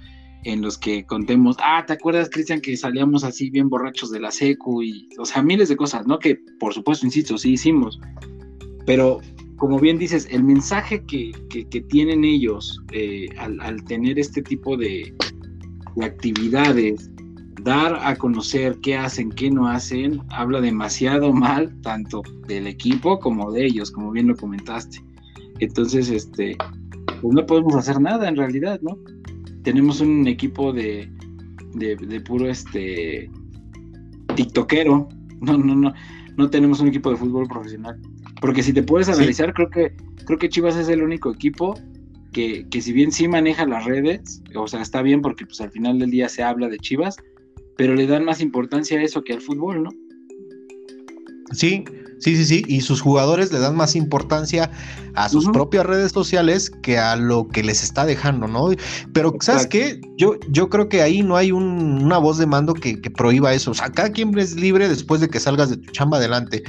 en 0.45 0.63
los 0.63 0.79
que 0.79 1.05
contemos, 1.05 1.57
ah, 1.61 1.85
¿te 1.87 1.93
acuerdas, 1.93 2.31
Cristian, 2.31 2.61
que 2.61 2.77
salíamos 2.77 3.25
así 3.25 3.51
bien 3.51 3.69
borrachos 3.69 4.13
de 4.13 4.21
la 4.21 4.31
secu? 4.31 4.83
Y, 4.83 5.09
o 5.19 5.25
sea, 5.25 5.43
miles 5.43 5.69
de 5.69 5.77
cosas, 5.77 6.07
¿no? 6.07 6.19
Que, 6.19 6.39
por 6.61 6.73
supuesto, 6.73 7.05
insisto, 7.07 7.37
sí 7.37 7.53
hicimos. 7.53 7.99
Pero 8.87 9.21
como 9.57 9.79
bien 9.79 9.99
dices, 9.99 10.29
el 10.31 10.45
mensaje 10.45 11.03
que, 11.05 11.33
tienen 11.89 12.25
ellos 12.25 12.81
eh, 12.93 13.29
al, 13.39 13.83
tener 13.85 14.19
este 14.19 14.43
tipo 14.43 14.77
de, 14.77 15.15
actividades, 16.03 17.11
dar 17.67 17.99
a 18.01 18.15
conocer 18.15 18.79
qué 18.81 18.97
hacen, 18.97 19.29
qué 19.31 19.51
no 19.51 19.67
hacen, 19.67 20.21
habla 20.31 20.61
demasiado 20.61 21.33
mal 21.33 21.75
tanto 21.83 22.23
del 22.47 22.69
equipo 22.69 23.19
como 23.19 23.51
de 23.51 23.67
ellos, 23.67 23.91
como 23.91 24.13
bien 24.13 24.29
lo 24.29 24.37
comentaste. 24.37 25.03
Entonces, 25.59 26.09
este, 26.09 26.57
pues 27.21 27.35
no 27.35 27.45
podemos 27.45 27.75
hacer 27.75 28.01
nada 28.01 28.29
en 28.29 28.37
realidad, 28.37 28.81
¿no? 28.83 28.97
Tenemos 29.65 30.01
un 30.01 30.29
equipo 30.29 30.73
de, 30.73 31.11
de, 31.75 32.21
puro 32.21 32.49
este 32.49 33.29
tiktokero, 34.37 35.09
no, 35.41 35.59
no, 35.59 35.75
no, 35.75 35.93
no 36.37 36.51
tenemos 36.51 36.79
un 36.79 36.87
equipo 36.87 37.11
de 37.11 37.17
fútbol 37.17 37.49
profesional. 37.49 38.01
Porque 38.41 38.63
si 38.63 38.73
te 38.73 38.85
puedes 38.85 39.09
analizar, 39.09 39.53
creo 39.53 39.71
que 39.71 39.93
creo 40.25 40.39
que 40.39 40.49
Chivas 40.49 40.77
es 40.77 40.89
el 40.89 41.03
único 41.03 41.33
equipo 41.33 41.75
que, 42.33 42.69
que, 42.69 42.81
si 42.81 42.93
bien 42.93 43.11
sí 43.11 43.27
maneja 43.27 43.67
las 43.67 43.85
redes, 43.87 44.41
o 44.55 44.69
sea, 44.69 44.83
está 44.83 45.03
bien 45.03 45.21
porque 45.21 45.47
pues 45.47 45.61
al 45.61 45.73
final 45.73 45.99
del 45.99 46.11
día 46.11 46.29
se 46.29 46.45
habla 46.45 46.69
de 46.69 46.79
Chivas, 46.79 47.17
pero 47.77 47.95
le 47.95 48.07
dan 48.07 48.25
más 48.25 48.41
importancia 48.41 48.99
a 48.99 49.03
eso 49.03 49.23
que 49.23 49.35
al 49.35 49.41
fútbol, 49.41 49.83
¿no? 49.85 49.91
Sí, 51.53 51.85
sí, 52.19 52.37
sí, 52.37 52.45
sí, 52.45 52.65
y 52.67 52.81
sus 52.81 53.01
jugadores 53.01 53.53
le 53.53 53.61
dan 53.61 53.77
más 53.77 53.95
importancia 53.95 54.71
a 55.15 55.29
sus 55.29 55.49
propias 55.51 55.87
redes 55.87 56.13
sociales 56.13 56.71
que 56.83 56.99
a 56.99 57.17
lo 57.17 57.49
que 57.49 57.63
les 57.63 57.83
está 57.83 58.05
dejando, 58.05 58.49
¿no? 58.49 58.71
Pero, 59.13 59.35
¿sabes 59.41 59.67
qué? 59.67 60.01
Yo, 60.17 60.35
yo 60.51 60.69
creo 60.69 60.89
que 60.89 61.03
ahí 61.03 61.23
no 61.23 61.37
hay 61.37 61.53
una 61.53 62.19
voz 62.19 62.39
de 62.39 62.47
mando 62.47 62.75
que, 62.75 63.01
que 63.01 63.11
prohíba 63.11 63.55
eso. 63.55 63.71
O 63.71 63.75
sea, 63.75 63.91
cada 63.91 64.11
quien 64.11 64.37
es 64.39 64.57
libre 64.57 64.89
después 64.89 65.21
de 65.21 65.29
que 65.29 65.39
salgas 65.39 65.71
de 65.71 65.77
tu 65.77 65.93
chamba 65.93 66.17
adelante 66.17 66.65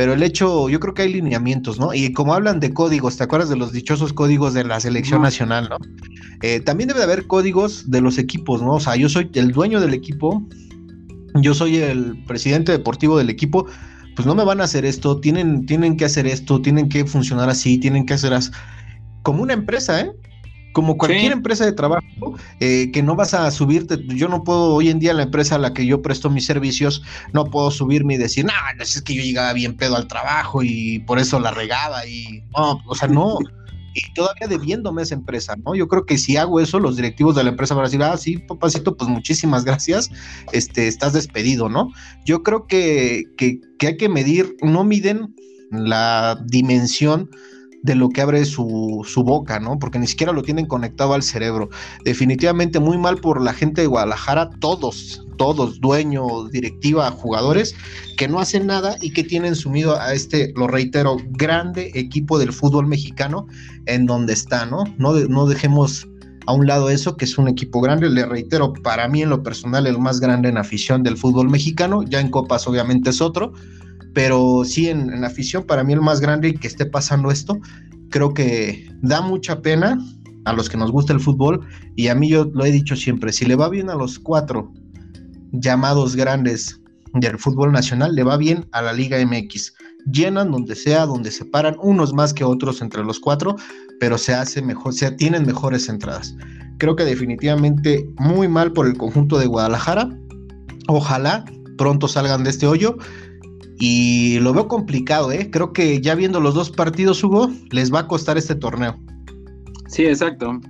pero 0.00 0.14
el 0.14 0.22
hecho, 0.22 0.70
yo 0.70 0.80
creo 0.80 0.94
que 0.94 1.02
hay 1.02 1.12
lineamientos, 1.12 1.78
¿no? 1.78 1.92
Y 1.92 2.14
como 2.14 2.32
hablan 2.32 2.58
de 2.58 2.72
códigos, 2.72 3.18
¿te 3.18 3.24
acuerdas 3.24 3.50
de 3.50 3.56
los 3.56 3.70
dichosos 3.70 4.14
códigos 4.14 4.54
de 4.54 4.64
la 4.64 4.80
selección 4.80 5.20
nacional, 5.20 5.68
¿no? 5.68 5.76
Eh, 6.40 6.60
también 6.60 6.88
debe 6.88 7.00
de 7.00 7.04
haber 7.04 7.26
códigos 7.26 7.90
de 7.90 8.00
los 8.00 8.16
equipos, 8.16 8.62
¿no? 8.62 8.76
O 8.76 8.80
sea, 8.80 8.96
yo 8.96 9.10
soy 9.10 9.30
el 9.34 9.52
dueño 9.52 9.78
del 9.78 9.92
equipo, 9.92 10.42
yo 11.34 11.52
soy 11.52 11.76
el 11.76 12.24
presidente 12.26 12.72
deportivo 12.72 13.18
del 13.18 13.28
equipo, 13.28 13.66
pues 14.16 14.24
no 14.24 14.34
me 14.34 14.42
van 14.42 14.62
a 14.62 14.64
hacer 14.64 14.86
esto, 14.86 15.20
tienen, 15.20 15.66
tienen 15.66 15.98
que 15.98 16.06
hacer 16.06 16.26
esto, 16.26 16.62
tienen 16.62 16.88
que 16.88 17.04
funcionar 17.04 17.50
así, 17.50 17.76
tienen 17.76 18.06
que 18.06 18.14
hacer 18.14 18.32
así. 18.32 18.50
Como 19.22 19.42
una 19.42 19.52
empresa, 19.52 20.00
¿eh? 20.00 20.10
Como 20.72 20.96
cualquier 20.96 21.32
empresa 21.32 21.64
de 21.64 21.72
trabajo, 21.72 22.36
eh, 22.60 22.90
que 22.92 23.02
no 23.02 23.16
vas 23.16 23.34
a 23.34 23.50
subirte, 23.50 23.98
yo 24.06 24.28
no 24.28 24.44
puedo, 24.44 24.74
hoy 24.74 24.88
en 24.88 25.00
día 25.00 25.12
la 25.14 25.24
empresa 25.24 25.56
a 25.56 25.58
la 25.58 25.74
que 25.74 25.84
yo 25.84 26.00
presto 26.00 26.30
mis 26.30 26.46
servicios, 26.46 27.02
no 27.32 27.44
puedo 27.46 27.70
subirme 27.70 28.14
y 28.14 28.18
decir, 28.18 28.44
no, 28.44 28.52
es 28.78 29.02
que 29.02 29.14
yo 29.14 29.22
llegaba 29.22 29.52
bien 29.52 29.76
pedo 29.76 29.96
al 29.96 30.06
trabajo 30.06 30.62
y 30.62 31.00
por 31.00 31.18
eso 31.18 31.40
la 31.40 31.50
regaba 31.50 32.06
y, 32.06 32.44
no, 32.56 32.80
o 32.86 32.94
sea, 32.94 33.08
no. 33.08 33.38
Y 33.92 34.14
todavía 34.14 34.46
debiéndome 34.46 35.02
esa 35.02 35.16
empresa, 35.16 35.56
¿no? 35.64 35.74
Yo 35.74 35.88
creo 35.88 36.06
que 36.06 36.16
si 36.16 36.36
hago 36.36 36.60
eso, 36.60 36.78
los 36.78 36.94
directivos 36.94 37.34
de 37.34 37.42
la 37.42 37.50
empresa 37.50 37.74
van 37.74 37.82
a 37.82 37.88
decir, 37.88 38.02
ah, 38.04 38.16
sí, 38.16 38.38
papacito, 38.38 38.96
pues 38.96 39.10
muchísimas 39.10 39.64
gracias, 39.64 40.10
este, 40.52 40.86
estás 40.86 41.12
despedido, 41.12 41.68
¿no? 41.68 41.90
Yo 42.24 42.44
creo 42.44 42.68
que, 42.68 43.24
que, 43.36 43.58
que 43.80 43.88
hay 43.88 43.96
que 43.96 44.08
medir, 44.08 44.54
no 44.62 44.84
miden 44.84 45.34
la 45.72 46.40
dimensión 46.46 47.30
de 47.82 47.94
lo 47.94 48.10
que 48.10 48.20
abre 48.20 48.44
su, 48.44 49.02
su, 49.06 49.24
boca, 49.24 49.58
¿no? 49.58 49.78
Porque 49.78 49.98
ni 49.98 50.06
siquiera 50.06 50.32
lo 50.32 50.42
tienen 50.42 50.66
conectado 50.66 51.14
al 51.14 51.22
cerebro. 51.22 51.70
Definitivamente 52.04 52.78
muy 52.78 52.98
mal 52.98 53.18
por 53.18 53.40
la 53.40 53.52
gente 53.52 53.80
de 53.80 53.86
Guadalajara, 53.86 54.50
todos, 54.60 55.26
todos, 55.38 55.80
dueños, 55.80 56.50
directiva, 56.50 57.10
jugadores, 57.10 57.74
que 58.16 58.28
no 58.28 58.38
hacen 58.38 58.66
nada 58.66 58.96
y 59.00 59.12
que 59.12 59.24
tienen 59.24 59.54
sumido 59.54 59.98
a 59.98 60.12
este, 60.12 60.52
lo 60.56 60.66
reitero, 60.66 61.16
grande 61.30 61.90
equipo 61.94 62.38
del 62.38 62.52
fútbol 62.52 62.86
mexicano 62.86 63.46
en 63.86 64.06
donde 64.06 64.34
está, 64.34 64.66
¿no? 64.66 64.84
No, 64.98 65.14
no 65.14 65.46
dejemos 65.46 66.06
a 66.46 66.52
un 66.52 66.66
lado 66.66 66.90
eso, 66.90 67.16
que 67.16 67.24
es 67.24 67.38
un 67.38 67.48
equipo 67.48 67.80
grande, 67.80 68.10
le 68.10 68.26
reitero, 68.26 68.72
para 68.72 69.08
mí 69.08 69.22
en 69.22 69.30
lo 69.30 69.42
personal 69.42 69.86
el 69.86 69.98
más 69.98 70.20
grande 70.20 70.48
en 70.48 70.58
afición 70.58 71.02
del 71.02 71.16
fútbol 71.16 71.48
mexicano, 71.48 72.02
ya 72.02 72.20
en 72.20 72.30
copas 72.30 72.66
obviamente 72.66 73.10
es 73.10 73.20
otro, 73.20 73.52
pero 74.14 74.62
sí 74.64 74.88
en, 74.88 75.20
la 75.20 75.28
afición, 75.28 75.64
para 75.64 75.84
mí 75.84 75.92
el 75.92 76.00
más 76.00 76.20
grande 76.20 76.48
y 76.48 76.54
que 76.54 76.68
esté 76.68 76.86
pasando 76.86 77.30
esto, 77.30 77.58
creo 78.10 78.34
que 78.34 78.88
da 79.02 79.20
mucha 79.20 79.62
pena 79.62 79.98
a 80.44 80.52
los 80.52 80.68
que 80.68 80.76
nos 80.76 80.90
gusta 80.90 81.12
el 81.12 81.20
fútbol 81.20 81.66
y 81.96 82.08
a 82.08 82.14
mí 82.14 82.28
yo 82.28 82.50
lo 82.52 82.64
he 82.64 82.72
dicho 82.72 82.96
siempre, 82.96 83.32
si 83.32 83.44
le 83.44 83.56
va 83.56 83.68
bien 83.68 83.90
a 83.90 83.94
los 83.94 84.18
cuatro 84.18 84.72
llamados 85.52 86.16
grandes 86.16 86.80
del 87.14 87.38
fútbol 87.38 87.72
nacional, 87.72 88.14
le 88.14 88.22
va 88.22 88.36
bien 88.36 88.66
a 88.72 88.82
la 88.82 88.92
Liga 88.92 89.18
MX. 89.24 89.74
Llenan 90.10 90.50
donde 90.50 90.76
sea, 90.76 91.06
donde 91.06 91.30
se 91.30 91.44
paran, 91.44 91.76
unos 91.82 92.14
más 92.14 92.32
que 92.32 92.44
otros 92.44 92.80
entre 92.80 93.04
los 93.04 93.18
cuatro, 93.18 93.56
pero 93.98 94.16
se 94.16 94.32
hace 94.32 94.62
mejor, 94.62 94.94
se 94.94 95.10
tienen 95.12 95.44
mejores 95.44 95.88
entradas. 95.88 96.34
Creo 96.78 96.96
que 96.96 97.04
definitivamente 97.04 98.08
muy 98.18 98.48
mal 98.48 98.72
por 98.72 98.86
el 98.86 98.96
conjunto 98.96 99.38
de 99.38 99.46
Guadalajara. 99.46 100.08
Ojalá 100.88 101.44
pronto 101.76 102.08
salgan 102.08 102.44
de 102.44 102.50
este 102.50 102.66
hoyo 102.66 102.96
y 103.80 104.38
lo 104.40 104.52
veo 104.52 104.68
complicado, 104.68 105.32
¿eh? 105.32 105.50
Creo 105.50 105.72
que 105.72 106.02
ya 106.02 106.14
viendo 106.14 106.38
los 106.38 106.54
dos 106.54 106.70
partidos, 106.70 107.24
Hugo, 107.24 107.50
les 107.70 107.92
va 107.92 108.00
a 108.00 108.06
costar 108.06 108.36
este 108.36 108.54
torneo. 108.54 109.00
Sí, 109.88 110.04
exacto. 110.04 110.60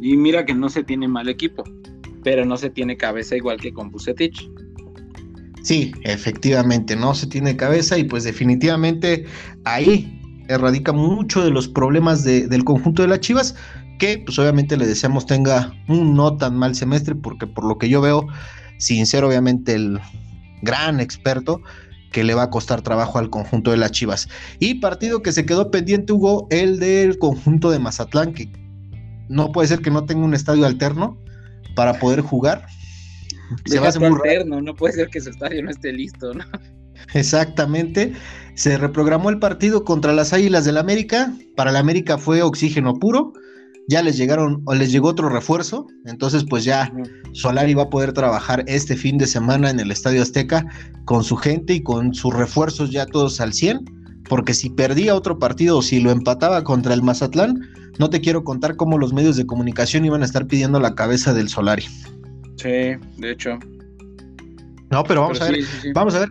Y 0.00 0.16
mira 0.18 0.44
que 0.44 0.54
no 0.54 0.68
se 0.68 0.84
tiene 0.84 1.08
mal 1.08 1.30
equipo, 1.30 1.64
pero 2.22 2.44
no 2.44 2.58
se 2.58 2.68
tiene 2.68 2.98
cabeza 2.98 3.36
igual 3.36 3.58
que 3.58 3.72
con 3.72 3.90
Bucetich. 3.90 4.50
Sí, 5.62 5.92
efectivamente, 6.04 6.94
no 6.94 7.14
se 7.14 7.26
tiene 7.26 7.56
cabeza 7.56 7.96
y 7.96 8.04
pues 8.04 8.24
definitivamente 8.24 9.24
ahí 9.64 10.20
erradica 10.48 10.92
mucho 10.92 11.42
de 11.42 11.50
los 11.50 11.68
problemas 11.68 12.22
del 12.22 12.64
conjunto 12.64 13.00
de 13.00 13.08
las 13.08 13.20
Chivas, 13.20 13.56
que 13.98 14.22
pues 14.24 14.38
obviamente 14.38 14.76
le 14.76 14.86
deseamos 14.86 15.24
tenga 15.24 15.72
un 15.88 16.14
no 16.14 16.36
tan 16.36 16.56
mal 16.56 16.74
semestre, 16.74 17.14
porque 17.14 17.46
por 17.46 17.64
lo 17.64 17.78
que 17.78 17.88
yo 17.88 18.02
veo, 18.02 18.26
sin 18.76 19.06
ser 19.06 19.24
obviamente 19.24 19.74
el 19.74 19.98
gran 20.62 21.00
experto, 21.00 21.62
que 22.12 22.24
le 22.24 22.34
va 22.34 22.44
a 22.44 22.50
costar 22.50 22.82
trabajo 22.82 23.18
al 23.18 23.30
conjunto 23.30 23.70
de 23.70 23.76
las 23.76 23.92
Chivas. 23.92 24.28
Y 24.58 24.74
partido 24.74 25.22
que 25.22 25.32
se 25.32 25.46
quedó 25.46 25.70
pendiente, 25.70 26.12
Hugo, 26.12 26.46
el 26.50 26.78
del 26.78 27.18
conjunto 27.18 27.70
de 27.70 27.78
Mazatlán, 27.78 28.32
que 28.32 28.50
no 29.28 29.52
puede 29.52 29.68
ser 29.68 29.80
que 29.80 29.90
no 29.90 30.04
tenga 30.04 30.24
un 30.24 30.34
estadio 30.34 30.66
alterno 30.66 31.18
para 31.74 31.98
poder 31.98 32.20
jugar. 32.20 32.66
Se 33.66 33.78
va 33.78 33.86
a 33.86 33.88
hacer 33.90 34.04
alterno, 34.04 34.60
no 34.60 34.74
puede 34.74 34.94
ser 34.94 35.08
que 35.08 35.20
su 35.20 35.30
estadio 35.30 35.62
no 35.62 35.70
esté 35.70 35.92
listo, 35.92 36.34
¿no? 36.34 36.44
Exactamente. 37.14 38.12
Se 38.54 38.76
reprogramó 38.76 39.30
el 39.30 39.38
partido 39.38 39.84
contra 39.84 40.12
las 40.12 40.32
Águilas 40.32 40.64
del 40.64 40.76
América. 40.76 41.32
Para 41.56 41.72
la 41.72 41.78
América 41.78 42.18
fue 42.18 42.42
oxígeno 42.42 42.94
puro 42.94 43.32
ya 43.88 44.02
les 44.02 44.16
llegaron 44.16 44.62
o 44.66 44.74
les 44.74 44.92
llegó 44.92 45.08
otro 45.08 45.28
refuerzo, 45.28 45.86
entonces 46.04 46.44
pues 46.48 46.62
ya 46.64 46.92
Solari 47.32 47.74
va 47.74 47.84
a 47.84 47.90
poder 47.90 48.12
trabajar 48.12 48.62
este 48.66 48.96
fin 48.96 49.18
de 49.18 49.26
semana 49.26 49.70
en 49.70 49.80
el 49.80 49.90
Estadio 49.90 50.22
Azteca 50.22 50.66
con 51.06 51.24
su 51.24 51.36
gente 51.36 51.72
y 51.72 51.82
con 51.82 52.14
sus 52.14 52.34
refuerzos 52.34 52.90
ya 52.90 53.06
todos 53.06 53.40
al 53.40 53.54
100, 53.54 53.84
porque 54.28 54.52
si 54.52 54.68
perdía 54.68 55.14
otro 55.14 55.38
partido 55.38 55.78
o 55.78 55.82
si 55.82 56.00
lo 56.00 56.10
empataba 56.10 56.62
contra 56.62 56.92
el 56.92 57.02
Mazatlán, 57.02 57.60
no 57.98 58.10
te 58.10 58.20
quiero 58.20 58.44
contar 58.44 58.76
cómo 58.76 58.98
los 58.98 59.12
medios 59.14 59.36
de 59.36 59.46
comunicación 59.46 60.04
iban 60.04 60.22
a 60.22 60.26
estar 60.26 60.46
pidiendo 60.46 60.78
la 60.78 60.94
cabeza 60.94 61.32
del 61.32 61.48
Solari. 61.48 61.84
Sí, 62.56 62.94
de 63.16 63.30
hecho. 63.32 63.58
No, 64.90 65.04
pero 65.04 65.20
vamos 65.20 65.40
a 65.42 65.50
ver, 65.50 65.64
vamos 65.92 66.14
a 66.14 66.20
ver, 66.20 66.30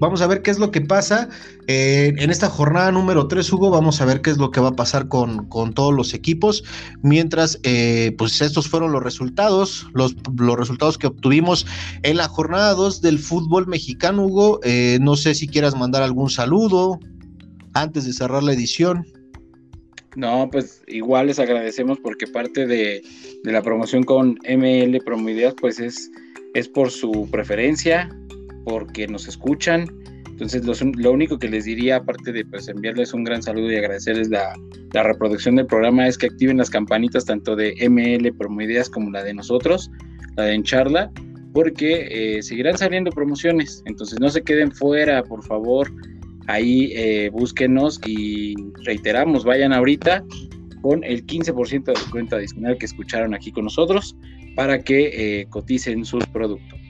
vamos 0.00 0.22
a 0.22 0.26
ver 0.26 0.42
qué 0.42 0.50
es 0.50 0.58
lo 0.58 0.72
que 0.72 0.80
pasa 0.80 1.28
eh, 1.68 2.12
en 2.18 2.30
esta 2.30 2.48
jornada 2.48 2.90
número 2.90 3.28
3, 3.28 3.52
Hugo. 3.52 3.70
Vamos 3.70 4.00
a 4.00 4.04
ver 4.04 4.22
qué 4.22 4.30
es 4.30 4.38
lo 4.38 4.50
que 4.50 4.60
va 4.60 4.70
a 4.70 4.76
pasar 4.76 5.06
con, 5.06 5.48
todos 5.74 5.94
los 5.94 6.12
equipos. 6.12 6.64
Mientras, 7.02 7.60
eh, 7.62 8.12
pues 8.18 8.40
estos 8.40 8.68
fueron 8.68 8.90
los 8.90 9.04
resultados, 9.04 9.86
los, 9.94 10.16
los, 10.36 10.56
resultados 10.56 10.98
que 10.98 11.06
obtuvimos 11.06 11.64
en 12.02 12.16
la 12.16 12.26
jornada 12.26 12.74
2 12.74 13.02
del 13.02 13.20
fútbol 13.20 13.68
mexicano, 13.68 14.26
Hugo. 14.26 14.58
Eh, 14.64 14.98
no 15.00 15.14
sé 15.14 15.36
si 15.36 15.46
quieras 15.46 15.76
mandar 15.76 16.02
algún 16.02 16.28
saludo 16.28 16.98
antes 17.72 18.04
de 18.04 18.12
cerrar 18.12 18.42
la 18.42 18.52
edición. 18.52 19.06
No, 20.16 20.48
pues 20.50 20.82
igual 20.88 21.28
les 21.28 21.38
agradecemos 21.38 21.98
porque 22.02 22.26
parte 22.26 22.66
de, 22.66 23.02
de 23.44 23.52
la 23.52 23.62
promoción 23.62 24.02
con 24.02 24.38
ML 24.46 24.98
Promoideas, 25.04 25.54
pues 25.58 25.78
es 25.78 26.10
es 26.54 26.68
por 26.68 26.90
su 26.90 27.28
preferencia, 27.30 28.08
porque 28.64 29.06
nos 29.06 29.28
escuchan. 29.28 29.86
Entonces, 30.26 30.64
lo, 30.96 31.12
único 31.12 31.38
que 31.38 31.48
les 31.48 31.64
diría, 31.64 31.96
aparte 31.96 32.32
de 32.32 32.44
pues, 32.44 32.68
enviarles 32.68 33.12
un 33.14 33.24
gran 33.24 33.42
saludo 33.42 33.70
y 33.70 33.76
agradecerles 33.76 34.28
la, 34.28 34.54
reproducción 34.92 35.56
del 35.56 35.66
programa, 35.66 36.06
es 36.06 36.18
que 36.18 36.26
activen 36.26 36.58
las 36.58 36.70
campanitas 36.70 37.24
tanto 37.24 37.54
de 37.54 37.74
ML 37.88 38.32
Promoideas 38.36 38.90
como 38.90 39.10
la 39.10 39.22
de 39.22 39.34
nosotros, 39.34 39.90
la 40.36 40.44
de 40.44 40.54
En 40.54 40.62
Charla, 40.62 41.10
porque 41.52 42.08
eh, 42.10 42.42
seguirán 42.42 42.76
saliendo 42.76 43.10
promociones. 43.10 43.82
Entonces, 43.86 44.18
no 44.20 44.28
se 44.30 44.42
queden 44.42 44.72
fuera, 44.72 45.22
por 45.22 45.44
favor. 45.44 45.92
Ahí 46.48 46.92
eh, 46.94 47.30
búsquenos 47.30 48.00
y 48.04 48.54
reiteramos, 48.84 49.44
vayan 49.44 49.72
ahorita 49.72 50.24
con 50.80 51.04
el 51.04 51.24
15% 51.24 51.84
de 51.84 52.10
cuenta 52.10 52.36
adicional 52.36 52.76
que 52.76 52.86
escucharon 52.86 53.32
aquí 53.32 53.52
con 53.52 53.64
nosotros 53.64 54.16
para 54.54 54.82
que 54.82 55.40
eh, 55.40 55.46
coticen 55.50 56.04
sus 56.04 56.26
productos. 56.26 56.82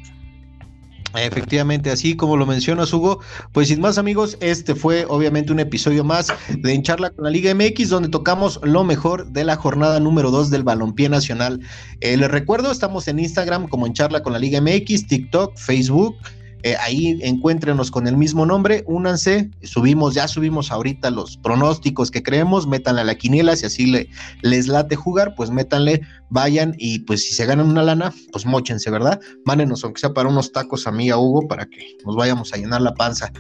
Efectivamente, 1.14 1.90
así 1.90 2.16
como 2.16 2.36
lo 2.36 2.46
menciona 2.46 2.84
Hugo, 2.84 3.20
pues 3.52 3.68
sin 3.68 3.80
más 3.80 3.98
amigos, 3.98 4.38
este 4.40 4.74
fue 4.74 5.04
obviamente 5.08 5.52
un 5.52 5.60
episodio 5.60 6.04
más 6.04 6.32
de 6.48 6.72
En 6.72 6.82
Charla 6.82 7.10
con 7.10 7.24
la 7.24 7.30
Liga 7.30 7.54
MX, 7.54 7.90
donde 7.90 8.08
tocamos 8.08 8.58
lo 8.62 8.82
mejor 8.84 9.26
de 9.26 9.44
la 9.44 9.56
jornada 9.56 10.00
número 10.00 10.30
2 10.30 10.50
del 10.50 10.62
Balompié 10.62 11.10
Nacional. 11.10 11.60
Eh, 12.00 12.16
les 12.16 12.30
recuerdo, 12.30 12.72
estamos 12.72 13.08
en 13.08 13.18
Instagram 13.18 13.68
como 13.68 13.86
En 13.86 13.92
Charla 13.92 14.22
con 14.22 14.32
la 14.32 14.38
Liga 14.38 14.60
MX, 14.60 15.06
TikTok, 15.06 15.56
Facebook, 15.58 16.16
eh, 16.62 16.76
ahí 16.80 17.18
encuéntrenos 17.22 17.90
con 17.90 18.06
el 18.06 18.16
mismo 18.16 18.46
nombre, 18.46 18.84
únanse, 18.86 19.50
subimos, 19.62 20.14
ya 20.14 20.28
subimos 20.28 20.70
ahorita 20.70 21.10
los 21.10 21.36
pronósticos 21.36 22.10
que 22.10 22.22
creemos, 22.22 22.66
métanle 22.66 23.00
a 23.00 23.04
la 23.04 23.16
quiniela, 23.16 23.56
si 23.56 23.66
así 23.66 23.86
le, 23.86 24.08
les 24.42 24.68
late 24.68 24.94
jugar, 24.94 25.34
pues 25.34 25.50
métanle, 25.50 26.02
vayan 26.30 26.74
y 26.78 27.00
pues 27.00 27.24
si 27.24 27.34
se 27.34 27.46
ganan 27.46 27.68
una 27.68 27.82
lana, 27.82 28.12
pues 28.30 28.46
mochense, 28.46 28.90
¿verdad? 28.90 29.20
Mándenos 29.44 29.82
aunque 29.82 30.00
sea 30.00 30.14
para 30.14 30.28
unos 30.28 30.52
tacos 30.52 30.86
a 30.86 30.92
mí, 30.92 31.10
a 31.10 31.18
Hugo, 31.18 31.48
para 31.48 31.66
que 31.66 31.96
nos 32.06 32.16
vayamos 32.16 32.52
a 32.52 32.56
llenar 32.56 32.80
la 32.80 32.94
panza. 32.94 33.32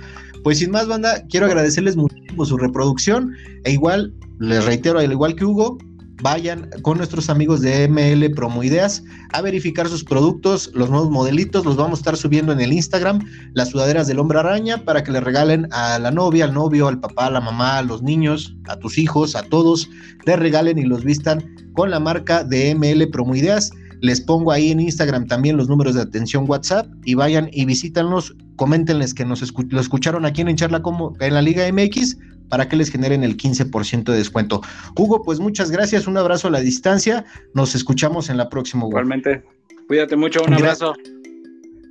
Pues 0.42 0.58
sin 0.58 0.72
más, 0.72 0.88
banda, 0.88 1.22
quiero 1.28 1.46
agradecerles 1.46 1.96
muchísimo 1.96 2.44
su 2.44 2.58
reproducción 2.58 3.32
e 3.64 3.72
igual, 3.72 4.12
les 4.40 4.64
reitero, 4.64 4.98
al 4.98 5.12
igual 5.12 5.36
que 5.36 5.44
Hugo, 5.44 5.78
vayan 6.22 6.70
con 6.82 6.98
nuestros 6.98 7.28
amigos 7.28 7.60
de 7.60 7.88
ML 7.88 8.34
Promo 8.34 8.62
Ideas 8.62 9.02
a 9.32 9.42
verificar 9.42 9.88
sus 9.88 10.04
productos, 10.04 10.70
los 10.72 10.88
nuevos 10.88 11.10
modelitos, 11.10 11.64
los 11.64 11.76
vamos 11.76 11.98
a 11.98 12.00
estar 12.00 12.16
subiendo 12.16 12.52
en 12.52 12.60
el 12.60 12.72
Instagram, 12.72 13.26
las 13.54 13.70
sudaderas 13.70 14.06
del 14.06 14.20
hombre 14.20 14.38
araña, 14.38 14.84
para 14.84 15.02
que 15.02 15.10
le 15.10 15.20
regalen 15.20 15.68
a 15.72 15.98
la 15.98 16.10
novia, 16.12 16.44
al 16.44 16.54
novio, 16.54 16.86
al 16.88 17.00
papá, 17.00 17.26
a 17.26 17.30
la 17.30 17.40
mamá, 17.40 17.78
a 17.78 17.82
los 17.82 18.02
niños, 18.02 18.56
a 18.68 18.76
tus 18.76 18.98
hijos, 18.98 19.34
a 19.34 19.42
todos, 19.42 19.90
les 20.24 20.38
regalen 20.38 20.78
y 20.78 20.84
los 20.84 21.04
vistan 21.04 21.44
con 21.74 21.90
la 21.90 21.98
marca 21.98 22.44
de 22.44 22.74
ML 22.74 23.10
Promo 23.10 23.34
Ideas. 23.34 23.72
Les 24.00 24.20
pongo 24.20 24.50
ahí 24.50 24.70
en 24.70 24.80
Instagram 24.80 25.26
también 25.26 25.56
los 25.56 25.68
números 25.68 25.94
de 25.94 26.02
atención 26.02 26.44
WhatsApp 26.48 26.86
y 27.04 27.14
vayan 27.14 27.48
y 27.52 27.64
visítanlos, 27.64 28.34
coméntenles 28.56 29.14
que 29.14 29.24
nos 29.24 29.40
lo 29.70 29.80
escucharon 29.80 30.24
aquí 30.24 30.40
en 30.40 30.56
Charla 30.56 30.82
como 30.82 31.14
en 31.20 31.34
la 31.34 31.42
Liga 31.42 31.70
MX 31.72 32.16
para 32.52 32.68
que 32.68 32.76
les 32.76 32.90
generen 32.90 33.24
el 33.24 33.38
15% 33.38 34.04
de 34.04 34.18
descuento. 34.18 34.60
Hugo, 34.94 35.22
pues 35.22 35.40
muchas 35.40 35.70
gracias, 35.70 36.06
un 36.06 36.18
abrazo 36.18 36.48
a 36.48 36.50
la 36.50 36.60
distancia, 36.60 37.24
nos 37.54 37.74
escuchamos 37.74 38.28
en 38.28 38.36
la 38.36 38.50
próxima. 38.50 38.86
Igualmente, 38.86 39.42
cuídate 39.88 40.16
mucho, 40.16 40.42
un 40.46 40.52
abrazo. 40.52 40.92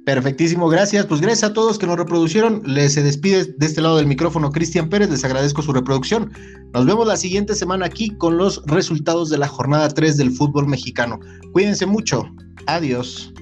Perfectísimo, 0.06 0.70
gracias. 0.70 1.08
Pues 1.08 1.20
gracias 1.20 1.50
a 1.50 1.54
todos 1.54 1.80
que 1.80 1.88
nos 1.88 1.98
reproducieron. 1.98 2.62
Les 2.64 2.94
se 2.94 3.02
despide 3.02 3.46
de 3.46 3.66
este 3.66 3.82
lado 3.82 3.98
del 3.98 4.06
micrófono 4.06 4.52
Cristian 4.52 4.88
Pérez, 4.88 5.10
les 5.10 5.26
agradezco 5.26 5.64
su 5.64 5.74
reproducción. 5.74 6.32
Nos 6.76 6.86
vemos 6.86 7.08
la 7.08 7.18
siguiente 7.18 7.56
semana 7.56 7.88
aquí 7.88 8.10
con 8.18 8.38
los 8.38 8.64
resultados 8.68 9.32
de 9.32 9.40
la 9.40 9.48
jornada 9.48 9.90
3 9.90 10.16
del 10.18 10.30
fútbol 10.30 10.68
mexicano. 10.68 11.20
Cuídense 11.54 11.88
mucho. 11.88 12.30
Adiós. 12.68 13.34